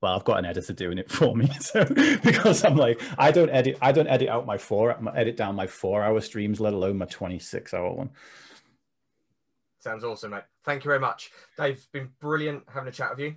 well, 0.01 0.15
I've 0.15 0.25
got 0.25 0.39
an 0.39 0.45
editor 0.45 0.73
doing 0.73 0.97
it 0.97 1.11
for 1.11 1.35
me. 1.35 1.47
So 1.59 1.85
because 2.23 2.65
I'm 2.65 2.75
like, 2.75 3.01
I 3.17 3.31
don't 3.31 3.49
edit, 3.49 3.77
I 3.81 3.91
don't 3.91 4.07
edit 4.07 4.29
out 4.29 4.45
my 4.45 4.57
four, 4.57 4.97
edit 5.15 5.37
down 5.37 5.55
my 5.55 5.67
four 5.67 6.03
hour 6.03 6.19
streams, 6.21 6.59
let 6.59 6.73
alone 6.73 6.97
my 6.97 7.05
26 7.05 7.73
hour 7.73 7.93
one. 7.93 8.09
Sounds 9.79 10.03
awesome, 10.03 10.31
mate. 10.31 10.43
Thank 10.63 10.83
you 10.83 10.89
very 10.89 10.99
much. 10.99 11.31
Dave, 11.57 11.85
been 11.91 12.09
brilliant 12.19 12.63
having 12.71 12.89
a 12.89 12.91
chat 12.91 13.09
with 13.11 13.19
you. 13.19 13.35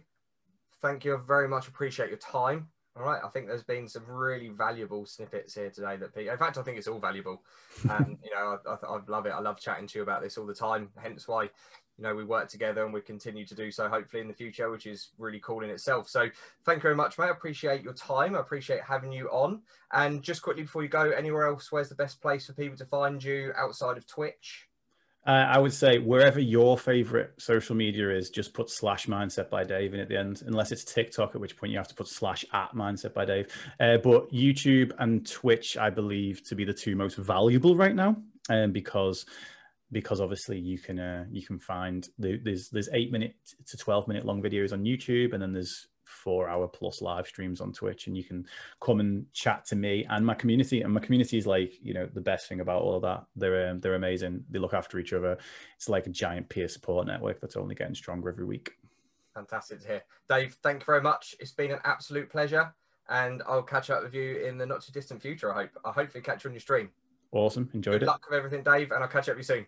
Thank 0.82 1.05
you. 1.05 1.18
Very 1.26 1.49
much 1.49 1.68
appreciate 1.68 2.11
your 2.11 2.18
time. 2.18 2.68
All 2.97 3.03
right. 3.03 3.20
I 3.24 3.28
think 3.28 3.47
there's 3.47 3.62
been 3.62 3.89
some 3.89 4.05
really 4.07 4.49
valuable 4.49 5.07
snippets 5.07 5.55
here 5.55 5.70
today 5.70 5.97
that 5.97 6.14
people, 6.14 6.32
in 6.32 6.39
fact, 6.39 6.59
I 6.59 6.62
think 6.62 6.76
it's 6.76 6.87
all 6.87 7.01
valuable. 7.01 7.43
And, 7.89 8.18
you 8.22 8.30
know, 8.30 8.59
I, 8.66 8.70
I, 8.70 8.97
I 8.97 9.01
love 9.09 9.26
it. 9.26 9.30
I 9.30 9.41
love 9.41 9.59
chatting 9.59 9.87
to 9.89 9.99
you 9.99 10.03
about 10.03 10.22
this 10.22 10.37
all 10.37 10.47
the 10.47 10.55
time. 10.55 10.91
Hence 10.97 11.26
why, 11.26 11.49
you 11.97 12.03
know, 12.03 12.14
we 12.14 12.24
work 12.24 12.49
together 12.49 12.84
and 12.84 12.92
we 12.92 13.01
continue 13.01 13.47
to 13.47 13.55
do 13.55 13.70
so 13.70 13.88
hopefully 13.88 14.20
in 14.20 14.28
the 14.28 14.34
future, 14.34 14.70
which 14.70 14.86
is 14.86 15.11
really 15.18 15.40
cool 15.40 15.62
in 15.62 15.70
itself. 15.70 16.09
So 16.09 16.28
thank 16.64 16.78
you 16.78 16.82
very 16.82 16.97
much, 16.97 17.18
mate. 17.18 17.26
I 17.26 17.30
appreciate 17.30 17.82
your 17.82 17.92
time. 17.95 18.34
I 18.34 18.40
appreciate 18.40 18.82
having 18.82 19.12
you 19.12 19.28
on. 19.28 19.62
And 19.92 20.22
just 20.22 20.42
quickly 20.42 20.62
before 20.62 20.82
you 20.82 20.88
go, 20.88 21.11
anywhere 21.11 21.47
else, 21.47 21.70
where's 21.70 21.88
the 21.88 21.95
best 21.95 22.20
place 22.20 22.47
for 22.47 22.53
people 22.53 22.76
to 22.78 22.86
find 22.86 23.22
you 23.22 23.53
outside 23.57 23.97
of 23.97 24.07
Twitch? 24.07 24.68
Uh, 25.26 25.30
I 25.30 25.59
would 25.59 25.72
say 25.72 25.99
wherever 25.99 26.38
your 26.38 26.76
favorite 26.76 27.32
social 27.38 27.74
media 27.74 28.11
is, 28.11 28.28
just 28.28 28.53
put 28.53 28.68
slash 28.68 29.07
mindset 29.07 29.49
by 29.49 29.64
Dave 29.64 29.95
in 29.95 30.01
at 30.01 30.09
the 30.09 30.18
end, 30.18 30.42
unless 30.47 30.70
it's 30.70 30.84
TikTok, 30.84 31.34
at 31.34 31.40
which 31.40 31.57
point 31.57 31.72
you 31.72 31.78
have 31.78 31.88
to 31.88 31.95
put 31.95 32.09
slash 32.09 32.45
at 32.53 32.74
mindset 32.74 33.14
by 33.14 33.24
Dave. 33.24 33.47
Uh, 33.80 33.97
but 33.97 34.30
YouTube 34.30 34.92
and 34.99 35.26
Twitch, 35.26 35.78
I 35.78 35.88
believe, 35.88 36.42
to 36.49 36.55
be 36.55 36.64
the 36.64 36.74
two 36.74 36.95
most 36.95 37.16
valuable 37.16 37.74
right 37.74 37.95
now, 37.95 38.16
um, 38.51 38.72
because 38.72 39.24
because 39.93 40.20
obviously 40.20 40.59
you 40.59 40.78
can 40.78 40.99
uh, 40.99 41.24
you 41.30 41.47
can 41.47 41.59
find 41.59 42.09
the, 42.18 42.41
there's 42.43 42.68
there's 42.70 42.89
eight 42.93 43.12
minute 43.12 43.35
to 43.66 43.76
twelve 43.76 44.09
minute 44.09 44.24
long 44.24 44.43
videos 44.43 44.72
on 44.72 44.85
YouTube, 44.85 45.32
and 45.32 45.43
then 45.43 45.53
there's 45.53 45.89
four 46.05 46.49
hour 46.49 46.68
plus 46.68 47.03
live 47.03 47.26
streams 47.26 47.61
on 47.61 47.72
Twitch, 47.72 48.07
and 48.07 48.16
you 48.16 48.24
can 48.24 48.47
come 48.80 49.01
and 49.01 49.30
chat 49.32 49.64
to 49.66 49.76
me 49.76 50.07
and 50.11 50.24
my 50.24 50.35
community. 50.35 50.82
And 50.82 50.93
my 50.93 51.01
community 51.01 51.39
is 51.39 51.47
like, 51.47 51.72
you 51.82 51.95
know, 51.95 52.09
the 52.12 52.20
best 52.20 52.49
thing 52.49 52.61
about 52.61 52.82
all 52.82 52.97
of 52.97 53.03
that. 53.03 53.24
They're 53.37 53.70
um, 53.70 53.80
they're 53.80 53.95
amazing. 53.95 54.45
They 54.51 54.59
look 54.59 54.74
after 54.74 54.99
each 54.99 55.12
other. 55.12 55.37
It's 55.76 55.89
like 55.89 56.07
a 56.07 56.11
giant 56.11 56.49
peer 56.49 56.68
support 56.68 57.07
network 57.07 57.41
that's 57.41 57.57
only 57.57 57.74
getting 57.74 57.95
stronger 57.95 58.30
every 58.30 58.45
week. 58.45 58.72
Fantastic 59.35 59.80
to 59.82 59.87
hear, 59.87 60.03
Dave. 60.28 60.57
Thank 60.62 60.82
you 60.82 60.87
very 60.87 61.03
much. 61.03 61.35
It's 61.41 61.53
been 61.53 61.72
an 61.72 61.80
absolute 61.85 62.30
pleasure, 62.30 62.72
and 63.09 63.43
I'll 63.49 63.62
catch 63.62 63.91
up 63.91 64.03
with 64.03 64.14
you 64.14 64.37
in 64.37 64.59
the 64.59 64.66
not 64.66 64.82
too 64.82 64.93
distant 64.93 65.20
future. 65.20 65.53
I 65.53 65.62
hope. 65.62 65.70
I 65.85 65.91
hopefully 65.91 66.22
catch 66.22 66.45
you 66.45 66.51
on 66.51 66.55
your 66.55 66.61
stream. 66.61 66.91
Awesome. 67.35 67.68
Enjoyed 67.74 67.95
Good 67.95 67.97
it. 67.97 68.01
Good 68.01 68.07
luck 68.07 68.26
with 68.30 68.37
everything, 68.39 68.62
Dave, 68.62 68.93
and 68.93 69.03
I'll 69.03 69.09
catch 69.09 69.28
up 69.28 69.37
with 69.37 69.49
you 69.49 69.57
soon. 69.57 69.66